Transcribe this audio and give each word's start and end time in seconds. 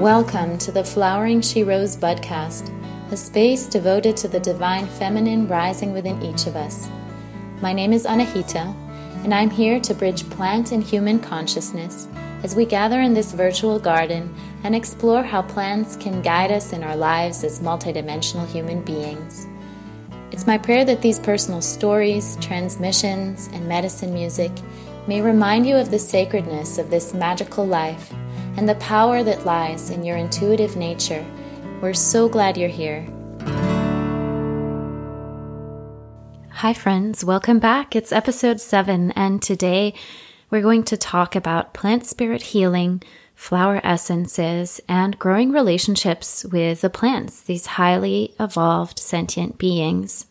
Welcome 0.00 0.58
to 0.58 0.70
the 0.70 0.84
Flowering 0.84 1.40
She 1.40 1.64
Rose 1.64 1.96
Budcast, 1.96 2.70
a 3.10 3.16
space 3.16 3.64
devoted 3.64 4.14
to 4.18 4.28
the 4.28 4.38
divine 4.38 4.86
feminine 4.86 5.48
rising 5.48 5.94
within 5.94 6.22
each 6.22 6.46
of 6.46 6.54
us. 6.54 6.86
My 7.62 7.72
name 7.72 7.94
is 7.94 8.04
Anahita, 8.04 8.76
and 9.24 9.32
I'm 9.32 9.48
here 9.48 9.80
to 9.80 9.94
bridge 9.94 10.28
plant 10.28 10.72
and 10.72 10.84
human 10.84 11.18
consciousness 11.18 12.08
as 12.42 12.54
we 12.54 12.66
gather 12.66 13.00
in 13.00 13.14
this 13.14 13.32
virtual 13.32 13.78
garden 13.78 14.34
and 14.64 14.76
explore 14.76 15.22
how 15.22 15.40
plants 15.40 15.96
can 15.96 16.20
guide 16.20 16.52
us 16.52 16.74
in 16.74 16.84
our 16.84 16.94
lives 16.94 17.42
as 17.42 17.60
multidimensional 17.60 18.46
human 18.46 18.82
beings. 18.82 19.46
It's 20.30 20.46
my 20.46 20.58
prayer 20.58 20.84
that 20.84 21.00
these 21.00 21.18
personal 21.18 21.62
stories, 21.62 22.36
transmissions, 22.42 23.48
and 23.54 23.66
medicine 23.66 24.12
music 24.12 24.52
may 25.06 25.22
remind 25.22 25.66
you 25.66 25.74
of 25.74 25.90
the 25.90 25.98
sacredness 25.98 26.76
of 26.76 26.90
this 26.90 27.14
magical 27.14 27.66
life 27.66 28.12
and 28.56 28.68
the 28.68 28.74
power 28.76 29.22
that 29.22 29.44
lies 29.44 29.90
in 29.90 30.02
your 30.02 30.16
intuitive 30.16 30.76
nature. 30.76 31.24
We're 31.82 31.94
so 31.94 32.28
glad 32.28 32.56
you're 32.56 32.68
here. 32.68 33.06
Hi, 36.50 36.72
friends. 36.72 37.22
Welcome 37.22 37.58
back. 37.58 37.94
It's 37.94 38.12
episode 38.12 38.60
seven, 38.60 39.12
and 39.12 39.42
today 39.42 39.92
we're 40.48 40.62
going 40.62 40.84
to 40.84 40.96
talk 40.96 41.36
about 41.36 41.74
plant 41.74 42.06
spirit 42.06 42.40
healing, 42.40 43.02
flower 43.34 43.78
essences, 43.84 44.80
and 44.88 45.18
growing 45.18 45.52
relationships 45.52 46.46
with 46.46 46.80
the 46.80 46.88
plants, 46.88 47.42
these 47.42 47.66
highly 47.66 48.34
evolved 48.40 48.98
sentient 48.98 49.58
beings. 49.58 50.26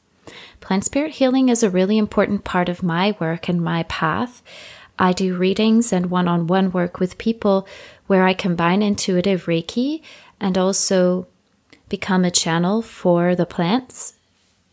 Plant 0.62 0.84
spirit 0.84 1.12
healing 1.12 1.50
is 1.50 1.62
a 1.62 1.70
really 1.70 2.00
important 2.00 2.44
part 2.44 2.70
of 2.70 2.82
my 2.82 3.16
work 3.20 3.48
and 3.48 3.62
my 3.62 3.84
path. 3.84 4.42
I 4.98 5.14
do 5.14 5.38
readings 5.38 5.94
and 5.94 6.08
one 6.08 6.28
on 6.28 6.48
one 6.48 6.72
work 6.72 7.00
with 7.00 7.20
people 7.20 7.68
where 8.08 8.24
I 8.24 8.34
combine 8.34 8.82
intuitive 8.82 9.46
Reiki 9.46 10.02
and 10.40 10.58
also 10.58 11.28
become 11.90 12.26
a 12.26 12.32
channel 12.32 12.82
for 12.82 13.36
the 13.36 13.46
plants 13.46 14.14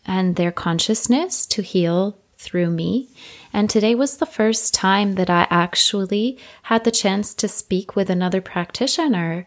and 0.05 0.37
their 0.37 0.53
consciousness 0.53 1.47
to 1.47 1.63
heal 1.63 2.17
through 2.37 2.71
me. 2.71 3.09
And 3.53 3.71
today 3.71 3.95
was 3.95 4.17
the 4.17 4.27
first 4.27 4.75
time 4.75 5.15
that 5.15 5.31
I 5.31 5.47
actually 5.51 6.39
had 6.65 6.85
the 6.85 6.91
chance 6.91 7.35
to 7.35 7.49
speak 7.49 7.95
with 7.95 8.11
another 8.11 8.41
practitioner. 8.41 9.47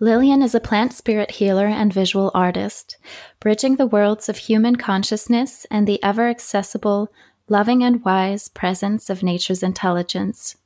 Lillian 0.00 0.42
is 0.42 0.54
a 0.54 0.60
plant 0.60 0.92
spirit 0.92 1.32
healer 1.32 1.66
and 1.66 1.92
visual 1.92 2.30
artist, 2.32 2.96
bridging 3.40 3.76
the 3.76 3.86
worlds 3.86 4.28
of 4.28 4.36
human 4.36 4.76
consciousness 4.76 5.66
and 5.70 5.86
the 5.86 6.02
ever 6.02 6.28
accessible, 6.28 7.12
loving, 7.48 7.82
and 7.82 8.04
wise 8.04 8.48
presence 8.48 9.10
of 9.10 9.24
nature's 9.24 9.62
intelligence. 9.62 10.56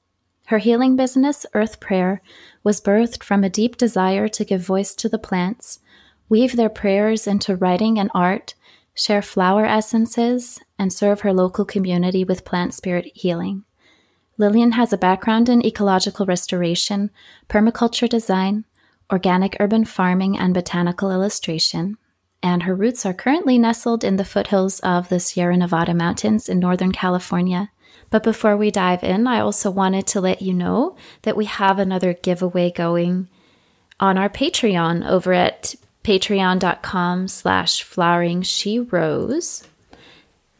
Her 0.46 0.58
healing 0.58 0.96
business, 0.96 1.46
Earth 1.54 1.80
Prayer, 1.80 2.20
was 2.62 2.80
birthed 2.80 3.22
from 3.22 3.44
a 3.44 3.50
deep 3.50 3.76
desire 3.76 4.28
to 4.28 4.44
give 4.44 4.60
voice 4.60 4.94
to 4.96 5.08
the 5.08 5.18
plants, 5.18 5.80
weave 6.28 6.56
their 6.56 6.68
prayers 6.68 7.26
into 7.26 7.56
writing 7.56 7.98
and 7.98 8.10
art, 8.14 8.54
share 8.94 9.22
flower 9.22 9.64
essences, 9.64 10.60
and 10.78 10.92
serve 10.92 11.20
her 11.20 11.32
local 11.32 11.64
community 11.64 12.24
with 12.24 12.44
plant 12.44 12.74
spirit 12.74 13.10
healing. 13.14 13.64
Lillian 14.38 14.72
has 14.72 14.92
a 14.92 14.98
background 14.98 15.48
in 15.48 15.64
ecological 15.64 16.26
restoration, 16.26 17.10
permaculture 17.48 18.08
design, 18.08 18.64
organic 19.10 19.56
urban 19.60 19.84
farming, 19.84 20.38
and 20.38 20.52
botanical 20.52 21.10
illustration. 21.10 21.96
And 22.42 22.64
her 22.64 22.74
roots 22.74 23.06
are 23.06 23.14
currently 23.14 23.58
nestled 23.58 24.02
in 24.02 24.16
the 24.16 24.24
foothills 24.24 24.80
of 24.80 25.08
the 25.08 25.20
Sierra 25.20 25.56
Nevada 25.56 25.94
mountains 25.94 26.48
in 26.48 26.58
Northern 26.58 26.92
California. 26.92 27.70
But 28.12 28.22
before 28.22 28.58
we 28.58 28.70
dive 28.70 29.02
in, 29.02 29.26
I 29.26 29.40
also 29.40 29.70
wanted 29.70 30.06
to 30.08 30.20
let 30.20 30.42
you 30.42 30.52
know 30.52 30.96
that 31.22 31.34
we 31.34 31.46
have 31.46 31.78
another 31.78 32.12
giveaway 32.12 32.70
going 32.70 33.28
on 33.98 34.18
our 34.18 34.28
Patreon 34.28 35.08
over 35.08 35.32
at 35.32 35.74
patreon.com 36.04 37.26
slash 37.28 37.82
flowering 37.82 38.42
she 38.42 38.78
rose. 38.78 39.66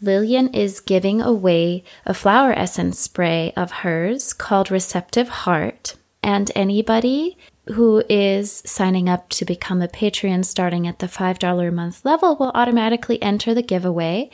Lillian 0.01 0.49
is 0.55 0.81
giving 0.81 1.21
away 1.21 1.85
a 2.07 2.15
flower 2.15 2.53
essence 2.55 2.99
spray 2.99 3.53
of 3.55 3.71
hers 3.71 4.33
called 4.33 4.71
Receptive 4.71 5.29
Heart. 5.29 5.97
And 6.23 6.51
anybody 6.55 7.37
who 7.67 8.03
is 8.09 8.63
signing 8.65 9.11
up 9.11 9.29
to 9.29 9.45
become 9.45 9.83
a 9.83 9.89
Patreon 9.89 10.47
starting 10.47 10.87
at 10.87 11.01
the 11.01 11.07
$5 11.07 11.69
a 11.69 11.71
month 11.71 12.03
level 12.03 12.35
will 12.35 12.53
automatically 12.55 13.21
enter 13.23 13.53
the 13.53 13.63
giveaway. 13.63 14.31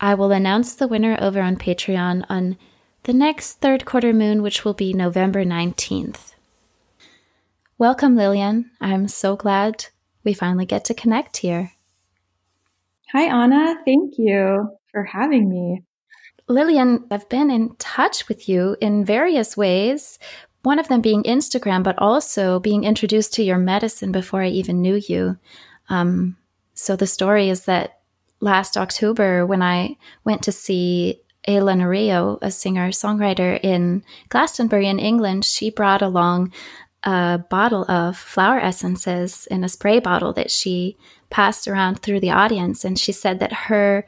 I 0.00 0.14
will 0.14 0.32
announce 0.32 0.74
the 0.74 0.88
winner 0.88 1.16
over 1.20 1.40
on 1.40 1.56
Patreon 1.56 2.24
on 2.28 2.56
the 3.04 3.12
next 3.12 3.54
third 3.54 3.84
quarter 3.84 4.12
moon, 4.12 4.42
which 4.42 4.64
will 4.64 4.74
be 4.74 4.92
November 4.92 5.44
19th. 5.44 6.34
Welcome, 7.78 8.16
Lillian. 8.16 8.70
I'm 8.80 9.08
so 9.08 9.36
glad 9.36 9.86
we 10.24 10.34
finally 10.34 10.66
get 10.66 10.84
to 10.86 10.94
connect 10.94 11.38
here. 11.38 11.72
Hi, 13.12 13.24
Anna. 13.24 13.76
Thank 13.84 14.14
you 14.18 14.76
for 14.90 15.04
having 15.04 15.48
me. 15.48 15.82
Lillian, 16.48 17.06
I've 17.10 17.28
been 17.28 17.50
in 17.50 17.74
touch 17.76 18.28
with 18.28 18.48
you 18.48 18.76
in 18.80 19.04
various 19.04 19.56
ways, 19.56 20.18
one 20.62 20.78
of 20.78 20.88
them 20.88 21.00
being 21.00 21.22
Instagram, 21.22 21.82
but 21.82 21.98
also 21.98 22.60
being 22.60 22.84
introduced 22.84 23.34
to 23.34 23.42
your 23.42 23.58
medicine 23.58 24.10
before 24.10 24.42
I 24.42 24.48
even 24.48 24.82
knew 24.82 25.00
you. 25.08 25.38
Um, 25.88 26.36
so 26.74 26.96
the 26.96 27.06
story 27.06 27.48
is 27.48 27.64
that 27.66 27.95
last 28.46 28.76
October, 28.78 29.44
when 29.44 29.60
I 29.60 29.96
went 30.24 30.42
to 30.44 30.52
see 30.52 31.20
Ayla 31.46 31.74
Nereo, 31.76 32.38
a 32.40 32.50
singer 32.50 32.90
songwriter 32.90 33.58
in 33.62 34.04
Glastonbury 34.30 34.86
in 34.86 34.98
England, 34.98 35.44
she 35.44 35.68
brought 35.70 36.00
along 36.00 36.52
a 37.02 37.44
bottle 37.50 37.88
of 37.90 38.16
flower 38.16 38.58
essences 38.58 39.46
in 39.50 39.64
a 39.64 39.68
spray 39.68 39.98
bottle 39.98 40.32
that 40.32 40.50
she 40.50 40.96
passed 41.28 41.68
around 41.68 42.00
through 42.00 42.20
the 42.20 42.30
audience. 42.30 42.84
And 42.84 42.98
she 42.98 43.12
said 43.12 43.40
that 43.40 43.52
her 43.52 44.06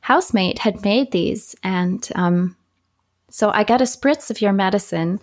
housemate 0.00 0.58
had 0.58 0.84
made 0.84 1.12
these. 1.12 1.54
And 1.62 2.06
um, 2.14 2.56
so 3.30 3.50
I 3.50 3.64
got 3.64 3.80
a 3.80 3.84
spritz 3.84 4.30
of 4.30 4.40
your 4.40 4.52
medicine 4.52 5.20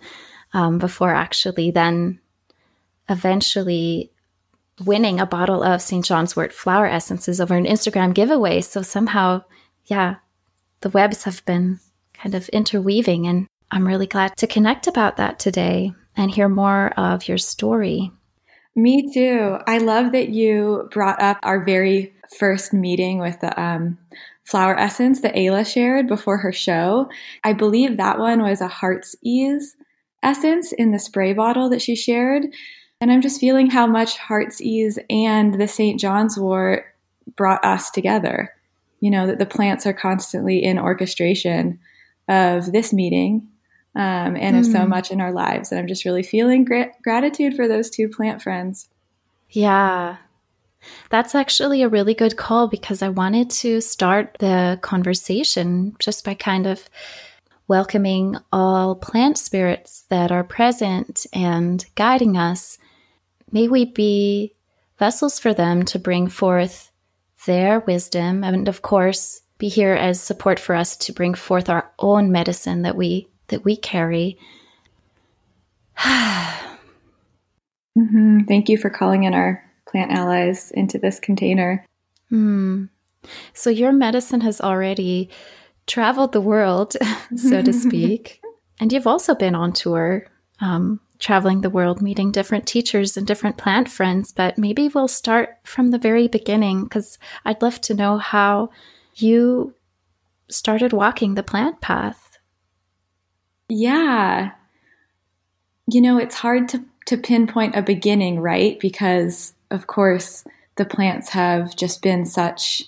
um, 0.52 0.78
before 0.78 1.14
actually 1.14 1.70
then 1.70 2.20
eventually 3.08 4.10
winning 4.80 5.20
a 5.20 5.26
bottle 5.26 5.62
of 5.62 5.82
St. 5.82 6.04
John's 6.04 6.34
wort 6.34 6.52
flower 6.52 6.86
essences 6.86 7.40
over 7.40 7.54
an 7.54 7.66
Instagram 7.66 8.14
giveaway. 8.14 8.60
So 8.60 8.82
somehow, 8.82 9.44
yeah, 9.84 10.16
the 10.80 10.90
webs 10.90 11.24
have 11.24 11.44
been 11.44 11.80
kind 12.12 12.34
of 12.34 12.48
interweaving. 12.48 13.26
And 13.26 13.46
I'm 13.70 13.86
really 13.86 14.06
glad 14.06 14.36
to 14.38 14.46
connect 14.46 14.86
about 14.86 15.16
that 15.16 15.38
today 15.38 15.92
and 16.16 16.30
hear 16.30 16.48
more 16.48 16.88
of 16.96 17.28
your 17.28 17.38
story. 17.38 18.10
Me 18.76 19.12
too. 19.12 19.58
I 19.66 19.78
love 19.78 20.12
that 20.12 20.30
you 20.30 20.88
brought 20.90 21.22
up 21.22 21.38
our 21.42 21.64
very 21.64 22.12
first 22.38 22.72
meeting 22.72 23.18
with 23.18 23.40
the 23.40 23.60
um, 23.60 23.98
flower 24.44 24.78
essence 24.78 25.20
that 25.20 25.34
Ayla 25.34 25.66
shared 25.66 26.08
before 26.08 26.38
her 26.38 26.52
show. 26.52 27.08
I 27.44 27.52
believe 27.52 27.96
that 27.96 28.18
one 28.18 28.42
was 28.42 28.60
a 28.60 28.68
heart's 28.68 29.14
ease 29.22 29.76
essence 30.22 30.72
in 30.72 30.90
the 30.90 30.98
spray 30.98 31.32
bottle 31.34 31.68
that 31.68 31.82
she 31.82 31.94
shared. 31.94 32.46
And 33.04 33.12
I'm 33.12 33.20
just 33.20 33.38
feeling 33.38 33.68
how 33.68 33.86
much 33.86 34.16
heart's 34.16 34.62
ease 34.62 34.98
and 35.10 35.60
the 35.60 35.68
St. 35.68 36.00
John's 36.00 36.38
wort 36.38 36.86
brought 37.36 37.62
us 37.62 37.90
together. 37.90 38.50
You 39.00 39.10
know, 39.10 39.26
that 39.26 39.38
the 39.38 39.44
plants 39.44 39.84
are 39.84 39.92
constantly 39.92 40.64
in 40.64 40.78
orchestration 40.78 41.78
of 42.30 42.72
this 42.72 42.94
meeting 42.94 43.46
um, 43.94 44.36
and 44.36 44.56
mm. 44.56 44.60
of 44.60 44.64
so 44.64 44.84
hmm. 44.84 44.88
much 44.88 45.10
in 45.10 45.20
our 45.20 45.32
lives. 45.32 45.70
And 45.70 45.78
I'm 45.78 45.86
just 45.86 46.06
really 46.06 46.22
feeling 46.22 46.64
gra- 46.64 46.92
gratitude 47.02 47.54
for 47.54 47.68
those 47.68 47.90
two 47.90 48.08
plant 48.08 48.40
friends. 48.40 48.88
Yeah. 49.50 50.16
That's 51.10 51.34
actually 51.34 51.82
a 51.82 51.90
really 51.90 52.14
good 52.14 52.38
call 52.38 52.68
because 52.68 53.02
I 53.02 53.10
wanted 53.10 53.50
to 53.50 53.82
start 53.82 54.38
the 54.38 54.78
conversation 54.80 55.94
just 55.98 56.24
by 56.24 56.32
kind 56.32 56.66
of 56.66 56.88
welcoming 57.68 58.38
all 58.50 58.94
plant 58.94 59.36
spirits 59.36 60.06
that 60.08 60.32
are 60.32 60.42
present 60.42 61.26
and 61.34 61.84
guiding 61.96 62.38
us. 62.38 62.78
May 63.50 63.68
we 63.68 63.84
be 63.84 64.54
vessels 64.98 65.38
for 65.38 65.54
them 65.54 65.84
to 65.84 65.98
bring 65.98 66.28
forth 66.28 66.90
their 67.46 67.80
wisdom 67.80 68.44
and, 68.44 68.68
of 68.68 68.82
course, 68.82 69.42
be 69.58 69.68
here 69.68 69.94
as 69.94 70.20
support 70.20 70.58
for 70.58 70.74
us 70.74 70.96
to 70.96 71.12
bring 71.12 71.34
forth 71.34 71.68
our 71.68 71.90
own 71.98 72.32
medicine 72.32 72.82
that 72.82 72.96
we 72.96 73.28
that 73.48 73.64
we 73.64 73.76
carry. 73.76 74.38
mm-hmm. 75.98 76.64
Thank 78.48 78.68
you 78.68 78.78
for 78.78 78.90
calling 78.90 79.24
in 79.24 79.34
our 79.34 79.62
plant 79.86 80.10
allies 80.10 80.70
into 80.72 80.98
this 80.98 81.20
container. 81.20 81.84
Hmm. 82.30 82.86
So, 83.52 83.70
your 83.70 83.92
medicine 83.92 84.40
has 84.40 84.60
already 84.60 85.30
traveled 85.86 86.32
the 86.32 86.40
world, 86.40 86.96
so 87.36 87.62
to 87.62 87.72
speak. 87.86 88.40
and 88.80 88.92
you've 88.92 89.06
also 89.06 89.34
been 89.34 89.54
on 89.54 89.72
tour, 89.72 90.26
um, 90.60 91.00
traveling 91.24 91.62
the 91.62 91.70
world, 91.70 92.02
meeting 92.02 92.30
different 92.30 92.66
teachers 92.66 93.16
and 93.16 93.26
different 93.26 93.56
plant 93.56 93.88
friends. 93.88 94.30
But 94.30 94.58
maybe 94.58 94.88
we'll 94.88 95.08
start 95.08 95.56
from 95.64 95.88
the 95.88 95.98
very 95.98 96.28
beginning 96.28 96.84
because 96.84 97.18
I'd 97.46 97.62
love 97.62 97.80
to 97.82 97.94
know 97.94 98.18
how 98.18 98.68
you 99.14 99.74
started 100.50 100.92
walking 100.92 101.34
the 101.34 101.42
plant 101.42 101.80
path. 101.80 102.36
Yeah. 103.70 104.50
You 105.86 106.02
know, 106.02 106.18
it's 106.18 106.34
hard 106.34 106.68
to 106.70 106.84
to 107.06 107.16
pinpoint 107.16 107.74
a 107.74 107.82
beginning, 107.82 108.40
right? 108.40 108.78
Because 108.78 109.54
of 109.70 109.86
course 109.86 110.44
the 110.76 110.84
plants 110.84 111.30
have 111.30 111.74
just 111.74 112.02
been 112.02 112.26
such 112.26 112.82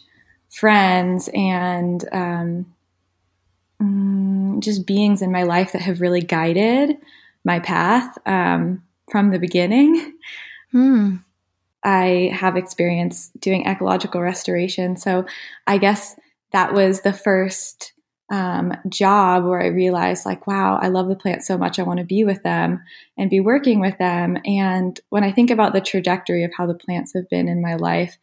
friends 0.50 1.30
and 1.32 2.04
um, 2.12 2.66
mm, 3.82 4.60
just 4.60 4.86
beings 4.86 5.22
in 5.22 5.32
my 5.32 5.44
life 5.44 5.72
that 5.72 5.82
have 5.82 6.02
really 6.02 6.20
guided 6.20 6.98
my 7.46 7.60
path 7.60 8.18
um, 8.26 8.82
from 9.10 9.30
the 9.30 9.38
beginning. 9.38 10.12
Hmm. 10.72 11.16
I 11.84 12.32
have 12.34 12.56
experience 12.56 13.30
doing 13.38 13.66
ecological 13.66 14.20
restoration. 14.20 14.96
So 14.96 15.24
I 15.68 15.78
guess 15.78 16.16
that 16.50 16.74
was 16.74 17.00
the 17.00 17.12
first 17.12 17.92
um, 18.32 18.74
job 18.88 19.44
where 19.44 19.62
I 19.62 19.68
realized, 19.68 20.26
like, 20.26 20.48
wow, 20.48 20.80
I 20.82 20.88
love 20.88 21.08
the 21.08 21.14
plants 21.14 21.46
so 21.46 21.56
much. 21.56 21.78
I 21.78 21.84
want 21.84 22.00
to 22.00 22.04
be 22.04 22.24
with 22.24 22.42
them 22.42 22.82
and 23.16 23.30
be 23.30 23.38
working 23.38 23.78
with 23.80 23.96
them. 23.98 24.36
And 24.44 24.98
when 25.10 25.22
I 25.22 25.30
think 25.30 25.50
about 25.50 25.72
the 25.72 25.80
trajectory 25.80 26.42
of 26.42 26.50
how 26.52 26.66
the 26.66 26.74
plants 26.74 27.12
have 27.14 27.28
been 27.30 27.48
in 27.48 27.62
my 27.62 27.76
life, 27.76 28.18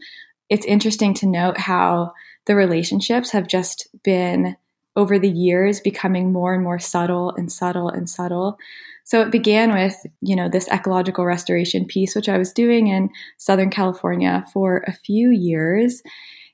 it's 0.49 0.65
interesting 0.65 1.13
to 1.15 1.25
note 1.25 1.57
how 1.57 2.11
the 2.45 2.55
relationships 2.55 3.31
have 3.31 3.47
just 3.47 3.87
been 4.03 4.57
over 4.97 5.17
the 5.17 5.31
years 5.31 5.79
becoming 5.79 6.33
more 6.33 6.53
and 6.53 6.63
more 6.63 6.79
subtle 6.79 7.31
and 7.37 7.49
subtle 7.49 7.87
and 7.87 8.09
subtle. 8.09 8.57
So 9.03 9.21
it 9.21 9.31
began 9.31 9.73
with, 9.73 9.95
you 10.21 10.35
know, 10.35 10.49
this 10.49 10.69
ecological 10.69 11.25
restoration 11.25 11.85
piece, 11.85 12.15
which 12.15 12.29
I 12.29 12.37
was 12.37 12.53
doing 12.53 12.87
in 12.87 13.09
Southern 13.37 13.69
California 13.69 14.45
for 14.53 14.83
a 14.87 14.93
few 14.93 15.29
years. 15.29 16.01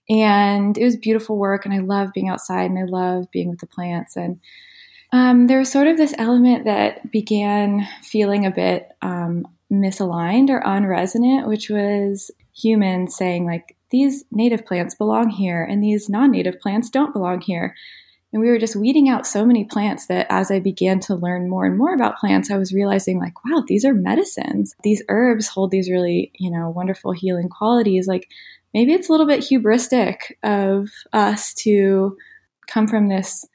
And 0.10 0.76
it 0.78 0.84
was 0.84 0.98
beautiful 0.98 1.38
work, 1.38 1.66
and 1.66 1.74
I 1.74 1.80
love 1.80 2.10
being 2.14 2.30
outside 2.30 2.72
and 2.72 2.80
I 2.80 2.86
love 2.86 3.30
being 3.32 3.50
with 3.50 3.60
the 3.60 3.68
plants. 3.68 4.16
And 4.16 4.40
um, 5.12 5.48
there 5.48 5.60
was 5.60 5.72
sort 5.72 5.88
of 5.88 5.98
this 5.98 6.16
element 6.18 6.66
that 6.66 7.12
began 7.12 7.88
feeling 8.02 8.46
a 8.46 8.52
bit 8.52 8.90
um, 9.02 9.48
misaligned 9.72 10.50
or 10.50 10.62
unresonant, 10.62 11.48
which 11.48 11.70
was 11.70 12.32
humans 12.56 13.16
saying, 13.16 13.46
like, 13.46 13.76
these 13.92 14.24
native 14.32 14.66
plants 14.66 14.94
belong 14.94 15.30
here 15.30 15.64
and 15.64 15.84
these 15.84 16.10
non 16.10 16.32
native 16.32 16.60
plants 16.60 16.90
don't 16.90 17.14
belong 17.14 17.42
here. 17.42 17.76
And 18.32 18.42
we 18.42 18.50
were 18.50 18.60
just 18.60 18.76
weeding 18.76 19.10
out 19.10 19.26
so 19.26 19.44
many 19.44 19.66
plants 19.66 20.06
that 20.08 20.28
as 20.30 20.52
I 20.52 20.60
began 20.60 21.00
to 21.02 21.16
learn 21.16 21.50
more 21.50 21.66
and 21.66 21.78
more 21.78 21.96
about 21.96 22.20
plants, 22.20 22.52
I 22.52 22.58
was 22.58 22.74
realizing 22.74 23.20
like, 23.20 23.34
wow, 23.44 23.64
these 23.68 23.84
are 23.84 23.94
medicines. 23.94 24.76
These 24.84 25.04
herbs 25.10 25.48
hold 25.48 25.72
these 25.72 25.90
really, 25.90 26.32
you 26.36 26.52
know, 26.52 26.70
wonderful 26.70 27.12
healing 27.12 27.50
qualities. 27.50 28.08
Like 28.08 28.30
maybe 28.74 28.94
it's 28.94 29.10
a 29.10 29.12
little 29.12 29.26
bit 29.26 29.42
hubristic 29.42 30.34
of 30.44 30.90
us 31.12 31.56
to 31.56 32.16
come 32.68 32.88
from 32.88 33.10
this 33.10 33.46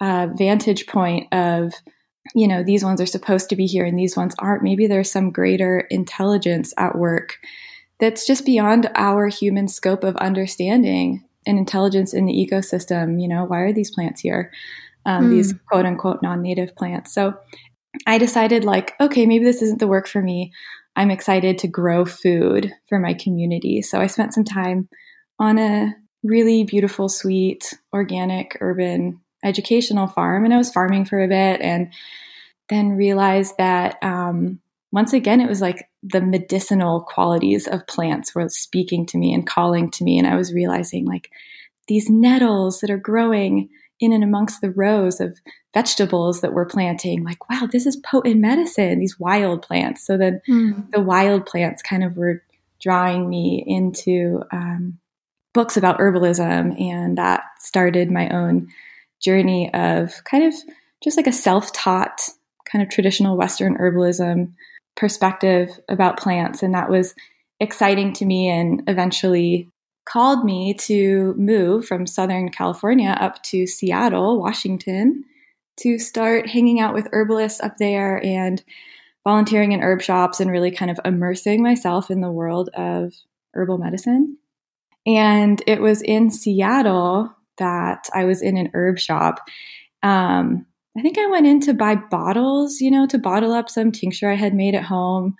uh, 0.00 0.28
vantage 0.34 0.86
point 0.86 1.32
of, 1.32 1.74
you 2.34 2.48
know, 2.48 2.62
these 2.62 2.82
ones 2.82 3.02
are 3.02 3.06
supposed 3.06 3.50
to 3.50 3.56
be 3.56 3.66
here 3.66 3.84
and 3.84 3.98
these 3.98 4.16
ones 4.16 4.34
aren't. 4.38 4.62
Maybe 4.62 4.86
there's 4.86 5.10
some 5.10 5.30
greater 5.30 5.80
intelligence 5.90 6.72
at 6.78 6.96
work 6.96 7.36
that's 8.00 8.26
just 8.26 8.46
beyond 8.46 8.90
our 8.94 9.28
human 9.28 9.68
scope 9.68 10.02
of 10.02 10.16
understanding 10.16 11.24
an 11.46 11.58
intelligence 11.58 12.14
in 12.14 12.26
the 12.26 12.32
ecosystem. 12.32 13.20
You 13.20 13.28
know, 13.28 13.44
why 13.44 13.60
are 13.60 13.72
these 13.72 13.90
plants 13.90 14.20
here? 14.20 14.52
Um, 15.06 15.26
mm. 15.26 15.30
These 15.30 15.54
quote 15.70 15.86
unquote 15.86 16.22
non 16.22 16.42
native 16.42 16.74
plants. 16.76 17.12
So 17.12 17.34
I 18.06 18.18
decided, 18.18 18.64
like, 18.64 18.94
okay, 19.00 19.26
maybe 19.26 19.44
this 19.44 19.62
isn't 19.62 19.78
the 19.78 19.86
work 19.86 20.08
for 20.08 20.22
me. 20.22 20.52
I'm 20.96 21.10
excited 21.10 21.58
to 21.58 21.68
grow 21.68 22.04
food 22.04 22.72
for 22.88 22.98
my 22.98 23.14
community. 23.14 23.82
So 23.82 24.00
I 24.00 24.06
spent 24.06 24.34
some 24.34 24.44
time 24.44 24.88
on 25.38 25.58
a 25.58 25.94
really 26.22 26.64
beautiful, 26.64 27.08
sweet, 27.08 27.74
organic, 27.92 28.56
urban 28.60 29.20
educational 29.44 30.06
farm. 30.06 30.44
And 30.44 30.54
I 30.54 30.58
was 30.58 30.72
farming 30.72 31.04
for 31.04 31.22
a 31.22 31.28
bit 31.28 31.60
and 31.60 31.92
then 32.68 32.92
realized 32.92 33.56
that 33.58 34.02
um, 34.02 34.60
once 34.94 35.12
again, 35.12 35.40
it 35.40 35.48
was 35.48 35.60
like 35.60 35.88
the 36.04 36.20
medicinal 36.20 37.00
qualities 37.00 37.66
of 37.66 37.84
plants 37.88 38.32
were 38.32 38.48
speaking 38.48 39.04
to 39.04 39.18
me 39.18 39.34
and 39.34 39.44
calling 39.44 39.90
to 39.90 40.04
me. 40.04 40.18
And 40.18 40.26
I 40.26 40.36
was 40.36 40.54
realizing 40.54 41.04
like 41.04 41.32
these 41.88 42.08
nettles 42.08 42.78
that 42.78 42.90
are 42.90 42.96
growing 42.96 43.68
in 43.98 44.12
and 44.12 44.22
amongst 44.22 44.60
the 44.60 44.70
rows 44.70 45.18
of 45.18 45.36
vegetables 45.74 46.42
that 46.42 46.52
we're 46.52 46.64
planting, 46.64 47.24
like, 47.24 47.50
wow, 47.50 47.68
this 47.70 47.86
is 47.86 47.96
potent 47.96 48.40
medicine, 48.40 49.00
these 49.00 49.18
wild 49.18 49.62
plants. 49.62 50.06
So 50.06 50.16
then 50.16 50.40
mm. 50.48 50.88
the 50.92 51.00
wild 51.00 51.44
plants 51.44 51.82
kind 51.82 52.04
of 52.04 52.16
were 52.16 52.44
drawing 52.80 53.28
me 53.28 53.64
into 53.66 54.44
um, 54.52 55.00
books 55.54 55.76
about 55.76 55.98
herbalism. 55.98 56.80
And 56.80 57.18
that 57.18 57.42
started 57.58 58.12
my 58.12 58.28
own 58.28 58.68
journey 59.18 59.74
of 59.74 60.22
kind 60.22 60.44
of 60.44 60.54
just 61.02 61.16
like 61.16 61.26
a 61.26 61.32
self 61.32 61.72
taught 61.72 62.28
kind 62.64 62.80
of 62.80 62.88
traditional 62.90 63.36
Western 63.36 63.76
herbalism 63.76 64.52
perspective 64.96 65.68
about 65.88 66.18
plants. 66.18 66.62
And 66.62 66.74
that 66.74 66.90
was 66.90 67.14
exciting 67.60 68.12
to 68.14 68.24
me 68.24 68.48
and 68.48 68.82
eventually 68.86 69.68
called 70.06 70.44
me 70.44 70.74
to 70.74 71.34
move 71.36 71.86
from 71.86 72.06
Southern 72.06 72.50
California 72.50 73.16
up 73.20 73.42
to 73.44 73.66
Seattle, 73.66 74.40
Washington, 74.40 75.24
to 75.78 75.98
start 75.98 76.48
hanging 76.48 76.78
out 76.78 76.94
with 76.94 77.08
herbalists 77.12 77.60
up 77.60 77.78
there 77.78 78.22
and 78.24 78.62
volunteering 79.24 79.72
in 79.72 79.82
herb 79.82 80.02
shops 80.02 80.38
and 80.38 80.50
really 80.50 80.70
kind 80.70 80.90
of 80.90 81.00
immersing 81.04 81.62
myself 81.62 82.10
in 82.10 82.20
the 82.20 82.30
world 82.30 82.68
of 82.74 83.14
herbal 83.54 83.78
medicine. 83.78 84.36
And 85.06 85.62
it 85.66 85.80
was 85.80 86.02
in 86.02 86.30
Seattle 86.30 87.34
that 87.58 88.08
I 88.14 88.24
was 88.24 88.42
in 88.42 88.56
an 88.56 88.70
herb 88.74 88.98
shop. 88.98 89.40
Um, 90.02 90.66
I 90.96 91.02
think 91.02 91.18
I 91.18 91.26
went 91.26 91.46
in 91.46 91.60
to 91.60 91.74
buy 91.74 91.96
bottles, 91.96 92.80
you 92.80 92.90
know, 92.90 93.06
to 93.08 93.18
bottle 93.18 93.52
up 93.52 93.68
some 93.68 93.90
tincture 93.90 94.30
I 94.30 94.36
had 94.36 94.54
made 94.54 94.74
at 94.74 94.84
home 94.84 95.34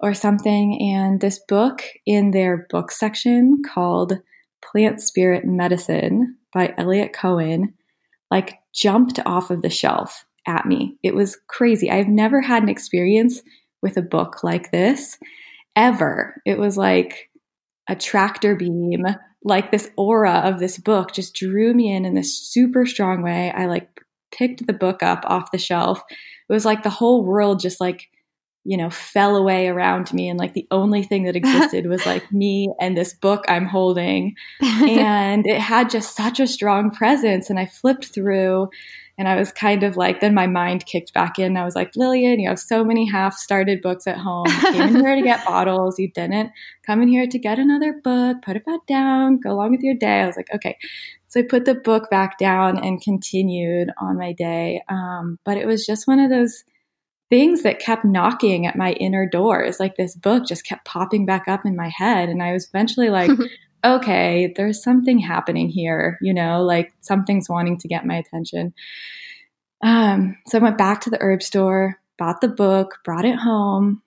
or 0.00 0.14
something. 0.14 0.80
And 0.80 1.20
this 1.20 1.40
book 1.46 1.82
in 2.06 2.30
their 2.30 2.66
book 2.70 2.90
section 2.90 3.62
called 3.62 4.18
Plant 4.64 5.00
Spirit 5.00 5.44
Medicine 5.44 6.36
by 6.52 6.74
Eliot 6.78 7.12
Cowan, 7.12 7.74
like 8.30 8.58
jumped 8.74 9.20
off 9.26 9.50
of 9.50 9.62
the 9.62 9.70
shelf 9.70 10.24
at 10.46 10.66
me. 10.66 10.96
It 11.02 11.14
was 11.14 11.38
crazy. 11.48 11.90
I've 11.90 12.08
never 12.08 12.40
had 12.40 12.62
an 12.62 12.68
experience 12.68 13.42
with 13.82 13.96
a 13.96 14.02
book 14.02 14.42
like 14.42 14.70
this 14.70 15.18
ever. 15.76 16.40
It 16.46 16.58
was 16.58 16.76
like 16.76 17.30
a 17.88 17.94
tractor 17.94 18.56
beam, 18.56 19.04
like 19.42 19.70
this 19.70 19.90
aura 19.96 20.40
of 20.44 20.58
this 20.58 20.78
book 20.78 21.12
just 21.12 21.34
drew 21.34 21.74
me 21.74 21.92
in 21.94 22.06
in 22.06 22.14
this 22.14 22.34
super 22.38 22.86
strong 22.86 23.22
way. 23.22 23.52
I 23.54 23.66
like 23.66 24.00
picked 24.36 24.66
the 24.66 24.72
book 24.72 25.02
up 25.02 25.24
off 25.26 25.50
the 25.52 25.58
shelf, 25.58 26.02
it 26.48 26.52
was 26.52 26.64
like 26.64 26.82
the 26.82 26.90
whole 26.90 27.24
world 27.24 27.60
just 27.60 27.80
like, 27.80 28.08
you 28.64 28.76
know, 28.76 28.90
fell 28.90 29.36
away 29.36 29.68
around 29.68 30.12
me. 30.12 30.28
And 30.28 30.38
like 30.38 30.54
the 30.54 30.66
only 30.70 31.02
thing 31.02 31.24
that 31.24 31.36
existed 31.36 31.86
was 31.86 32.04
like 32.06 32.32
me 32.32 32.72
and 32.80 32.96
this 32.96 33.14
book 33.14 33.44
I'm 33.48 33.66
holding. 33.66 34.34
and 34.62 35.46
it 35.46 35.60
had 35.60 35.90
just 35.90 36.16
such 36.16 36.40
a 36.40 36.46
strong 36.46 36.90
presence. 36.90 37.50
And 37.50 37.58
I 37.58 37.66
flipped 37.66 38.06
through 38.06 38.68
and 39.16 39.28
I 39.28 39.36
was 39.36 39.52
kind 39.52 39.84
of 39.84 39.96
like, 39.96 40.20
then 40.20 40.34
my 40.34 40.48
mind 40.48 40.86
kicked 40.86 41.14
back 41.14 41.38
in. 41.38 41.56
I 41.56 41.64
was 41.64 41.76
like, 41.76 41.94
Lillian, 41.94 42.40
you 42.40 42.48
have 42.48 42.58
so 42.58 42.84
many 42.84 43.08
half 43.08 43.36
started 43.36 43.80
books 43.80 44.08
at 44.08 44.18
home. 44.18 44.46
You 44.46 44.72
came 44.72 44.96
in 44.96 45.04
here 45.04 45.14
to 45.14 45.22
get 45.22 45.44
bottles. 45.46 45.98
You 45.98 46.10
didn't 46.10 46.50
come 46.84 47.00
in 47.00 47.08
here 47.08 47.26
to 47.28 47.38
get 47.38 47.60
another 47.60 47.92
book, 48.02 48.38
put 48.42 48.56
it 48.56 48.66
back 48.66 48.86
down, 48.88 49.38
go 49.38 49.52
along 49.52 49.70
with 49.70 49.82
your 49.82 49.94
day. 49.94 50.22
I 50.22 50.26
was 50.26 50.36
like, 50.36 50.52
okay. 50.52 50.76
So 51.34 51.40
I 51.40 51.42
put 51.42 51.64
the 51.64 51.74
book 51.74 52.10
back 52.10 52.38
down 52.38 52.78
and 52.78 53.02
continued 53.02 53.90
on 54.00 54.16
my 54.16 54.32
day. 54.32 54.84
Um, 54.88 55.40
but 55.44 55.56
it 55.56 55.66
was 55.66 55.84
just 55.84 56.06
one 56.06 56.20
of 56.20 56.30
those 56.30 56.62
things 57.28 57.64
that 57.64 57.80
kept 57.80 58.04
knocking 58.04 58.66
at 58.66 58.76
my 58.76 58.92
inner 58.92 59.28
doors. 59.28 59.80
Like 59.80 59.96
this 59.96 60.14
book 60.14 60.46
just 60.46 60.64
kept 60.64 60.84
popping 60.84 61.26
back 61.26 61.48
up 61.48 61.66
in 61.66 61.74
my 61.74 61.88
head. 61.88 62.28
And 62.28 62.40
I 62.40 62.52
was 62.52 62.68
eventually 62.68 63.10
like, 63.10 63.32
okay, 63.84 64.54
there's 64.56 64.80
something 64.80 65.18
happening 65.18 65.68
here, 65.68 66.18
you 66.22 66.32
know, 66.32 66.62
like 66.62 66.92
something's 67.00 67.48
wanting 67.48 67.78
to 67.78 67.88
get 67.88 68.06
my 68.06 68.14
attention. 68.14 68.72
Um, 69.82 70.36
so 70.46 70.58
I 70.58 70.62
went 70.62 70.78
back 70.78 71.00
to 71.00 71.10
the 71.10 71.20
herb 71.20 71.42
store, 71.42 71.98
bought 72.16 72.42
the 72.42 72.48
book, 72.48 73.00
brought 73.04 73.24
it 73.24 73.40
home, 73.40 74.02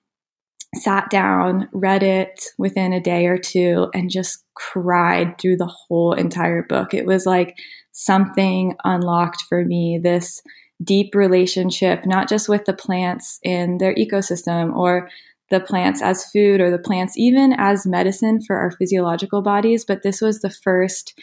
sat 0.75 1.09
down, 1.09 1.69
read 1.71 2.03
it 2.03 2.43
within 2.57 2.93
a 2.93 3.01
day 3.01 3.25
or 3.25 3.37
two, 3.37 3.87
and 3.93 4.09
just 4.09 4.43
cried 4.53 5.37
through 5.39 5.57
the 5.57 5.71
whole 5.87 6.13
entire 6.13 6.63
book. 6.63 6.93
It 6.93 7.05
was 7.05 7.25
like 7.25 7.57
something 7.91 8.75
unlocked 8.83 9.43
for 9.49 9.65
me 9.65 9.99
this 10.01 10.41
deep 10.83 11.15
relationship, 11.15 12.05
not 12.05 12.29
just 12.29 12.47
with 12.47 12.65
the 12.65 12.73
plants 12.73 13.39
in 13.43 13.77
their 13.79 13.95
ecosystem 13.95 14.75
or 14.75 15.09
the 15.49 15.59
plants 15.59 16.01
as 16.01 16.29
food 16.31 16.59
or 16.59 16.69
the 16.69 16.77
plants 16.77 17.17
even 17.17 17.53
as 17.57 17.85
medicine 17.85 18.41
for 18.41 18.57
our 18.57 18.71
physiological 18.71 19.41
bodies. 19.41 19.85
But 19.85 20.03
this 20.03 20.21
was 20.21 20.41
the 20.41 20.49
first 20.49 21.17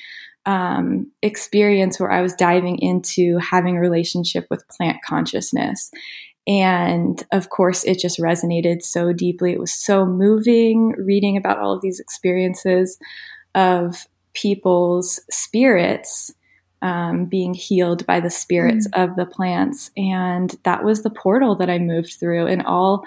um, 0.47 1.11
experience 1.23 2.01
where 2.01 2.11
I 2.11 2.23
was 2.23 2.35
diving 2.35 2.79
into 2.79 3.39
having 3.39 3.77
a 3.77 3.81
relationship 3.81 4.47
with 4.51 4.69
plant 4.69 4.99
consciousness. 5.07 5.91
And 6.47 7.23
of 7.33 7.49
course, 7.49 7.85
it 7.85 7.99
just 7.99 8.19
resonated 8.19 8.83
so 8.83 9.13
deeply. 9.13 9.53
It 9.53 9.61
was 9.61 9.73
so 9.73 10.05
moving 10.05 10.91
reading 10.99 11.37
about 11.37 11.59
all 11.59 11.73
of 11.73 11.81
these 11.81 12.01
experiences 12.01 12.99
of 13.55 14.07
people's 14.35 15.21
spirits 15.31 16.33
um, 16.83 17.25
being 17.25 17.55
healed 17.55 18.05
by 18.07 18.21
the 18.21 18.31
spirits 18.31 18.87
mm. 18.89 19.03
of 19.03 19.17
the 19.17 19.25
plants. 19.25 19.91
And 19.97 20.55
that 20.65 20.85
was 20.85 21.03
the 21.03 21.11
portal 21.11 21.57
that 21.57 21.71
I 21.71 21.79
moved 21.79 22.17
through. 22.21 22.47
And 22.47 22.63
all 22.67 23.05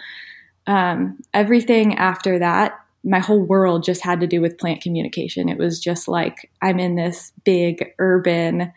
um, 0.66 1.20
everything 1.34 1.96
after 1.96 2.40
that, 2.40 2.80
my 3.04 3.20
whole 3.20 3.42
world 3.42 3.84
just 3.84 4.02
had 4.02 4.20
to 4.22 4.28
do 4.28 4.42
with 4.42 4.58
plant 4.58 4.82
communication. 4.82 5.48
It 5.48 5.60
was 5.60 5.80
just 5.80 6.08
like 6.08 6.50
I'm 6.62 6.80
in 6.80 6.96
this 6.96 7.32
big 7.46 7.94
urban, 8.00 8.74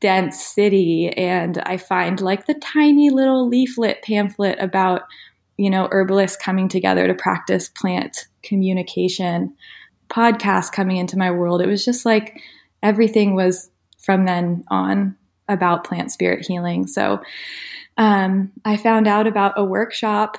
dense 0.00 0.42
city, 0.42 1.10
and 1.10 1.58
I 1.58 1.76
find 1.76 2.20
like 2.20 2.46
the 2.46 2.54
tiny 2.54 3.10
little 3.10 3.48
leaflet 3.48 4.02
pamphlet 4.02 4.58
about, 4.58 5.02
you 5.56 5.70
know, 5.70 5.88
herbalists 5.90 6.42
coming 6.42 6.68
together 6.68 7.06
to 7.06 7.14
practice 7.14 7.68
plant 7.68 8.26
communication, 8.42 9.54
podcast 10.08 10.72
coming 10.72 10.96
into 10.96 11.18
my 11.18 11.30
world. 11.30 11.60
It 11.60 11.68
was 11.68 11.84
just 11.84 12.04
like 12.04 12.40
everything 12.82 13.34
was 13.34 13.70
from 13.98 14.24
then 14.24 14.64
on 14.68 15.16
about 15.48 15.84
plant 15.84 16.10
spirit 16.10 16.46
healing. 16.46 16.86
So 16.86 17.20
um, 17.98 18.52
I 18.64 18.76
found 18.76 19.06
out 19.06 19.26
about 19.26 19.54
a 19.56 19.64
workshop 19.64 20.38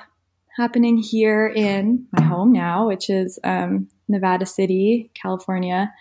happening 0.56 0.98
here 0.98 1.46
in 1.46 2.06
my 2.12 2.22
home 2.22 2.52
now, 2.52 2.88
which 2.88 3.08
is 3.08 3.38
um, 3.44 3.88
Nevada 4.08 4.46
City, 4.46 5.10
California. 5.14 5.92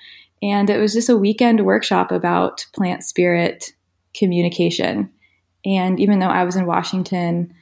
And 0.42 0.70
it 0.70 0.80
was 0.80 0.94
just 0.94 1.10
a 1.10 1.18
weekend 1.18 1.66
workshop 1.66 2.12
about 2.12 2.66
plant 2.74 3.04
spirit 3.04 3.74
communication. 4.16 5.12
And 5.66 6.00
even 6.00 6.20
though 6.20 6.28
I 6.28 6.44
was 6.44 6.56
in 6.56 6.66
Washington, 6.66 7.54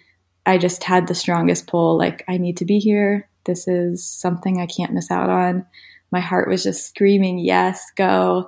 I 0.45 0.57
just 0.57 0.83
had 0.83 1.07
the 1.07 1.15
strongest 1.15 1.67
pull 1.67 1.97
like, 1.97 2.23
I 2.27 2.37
need 2.37 2.57
to 2.57 2.65
be 2.65 2.79
here. 2.79 3.29
This 3.45 3.67
is 3.67 4.05
something 4.05 4.59
I 4.59 4.65
can't 4.65 4.93
miss 4.93 5.11
out 5.11 5.29
on. 5.29 5.65
My 6.11 6.19
heart 6.19 6.49
was 6.49 6.63
just 6.63 6.87
screaming, 6.87 7.39
yes, 7.39 7.85
go. 7.95 8.47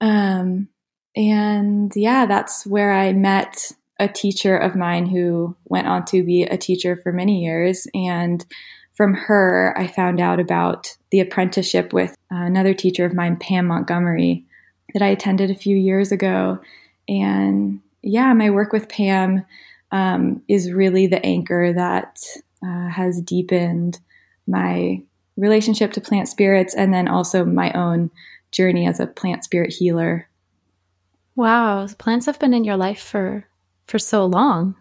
Um, 0.00 0.68
and 1.16 1.92
yeah, 1.96 2.26
that's 2.26 2.66
where 2.66 2.92
I 2.92 3.12
met 3.12 3.72
a 3.98 4.06
teacher 4.06 4.56
of 4.56 4.76
mine 4.76 5.06
who 5.06 5.56
went 5.64 5.88
on 5.88 6.04
to 6.06 6.22
be 6.22 6.44
a 6.44 6.56
teacher 6.56 6.96
for 6.96 7.12
many 7.12 7.42
years. 7.42 7.86
And 7.94 8.44
from 8.98 9.14
her, 9.14 9.72
I 9.78 9.86
found 9.86 10.20
out 10.20 10.40
about 10.40 10.96
the 11.12 11.20
apprenticeship 11.20 11.92
with 11.92 12.16
another 12.30 12.74
teacher 12.74 13.04
of 13.04 13.14
mine, 13.14 13.36
Pam 13.36 13.66
Montgomery, 13.66 14.44
that 14.92 15.02
I 15.02 15.06
attended 15.06 15.52
a 15.52 15.54
few 15.54 15.76
years 15.76 16.10
ago. 16.10 16.58
And 17.08 17.80
yeah, 18.02 18.32
my 18.32 18.50
work 18.50 18.72
with 18.72 18.88
Pam 18.88 19.46
um, 19.92 20.42
is 20.48 20.72
really 20.72 21.06
the 21.06 21.24
anchor 21.24 21.72
that 21.72 22.18
uh, 22.60 22.88
has 22.88 23.22
deepened 23.22 24.00
my 24.48 25.00
relationship 25.36 25.92
to 25.92 26.00
plant 26.00 26.26
spirits 26.26 26.74
and 26.74 26.92
then 26.92 27.06
also 27.06 27.44
my 27.44 27.70
own 27.74 28.10
journey 28.50 28.84
as 28.88 28.98
a 28.98 29.06
plant 29.06 29.44
spirit 29.44 29.72
healer. 29.72 30.28
Wow, 31.36 31.86
plants 31.98 32.26
have 32.26 32.40
been 32.40 32.52
in 32.52 32.64
your 32.64 32.76
life 32.76 33.00
for 33.00 33.46
for 33.86 34.00
so 34.00 34.26
long. 34.26 34.74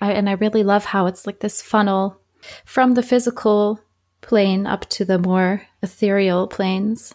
I, 0.00 0.12
and 0.12 0.28
I 0.28 0.34
really 0.34 0.62
love 0.62 0.84
how 0.84 1.06
it's 1.06 1.26
like 1.26 1.40
this 1.40 1.60
funnel 1.60 2.20
from 2.64 2.94
the 2.94 3.02
physical 3.02 3.80
plane 4.20 4.66
up 4.66 4.88
to 4.90 5.04
the 5.04 5.18
more 5.18 5.62
ethereal 5.82 6.46
planes. 6.46 7.14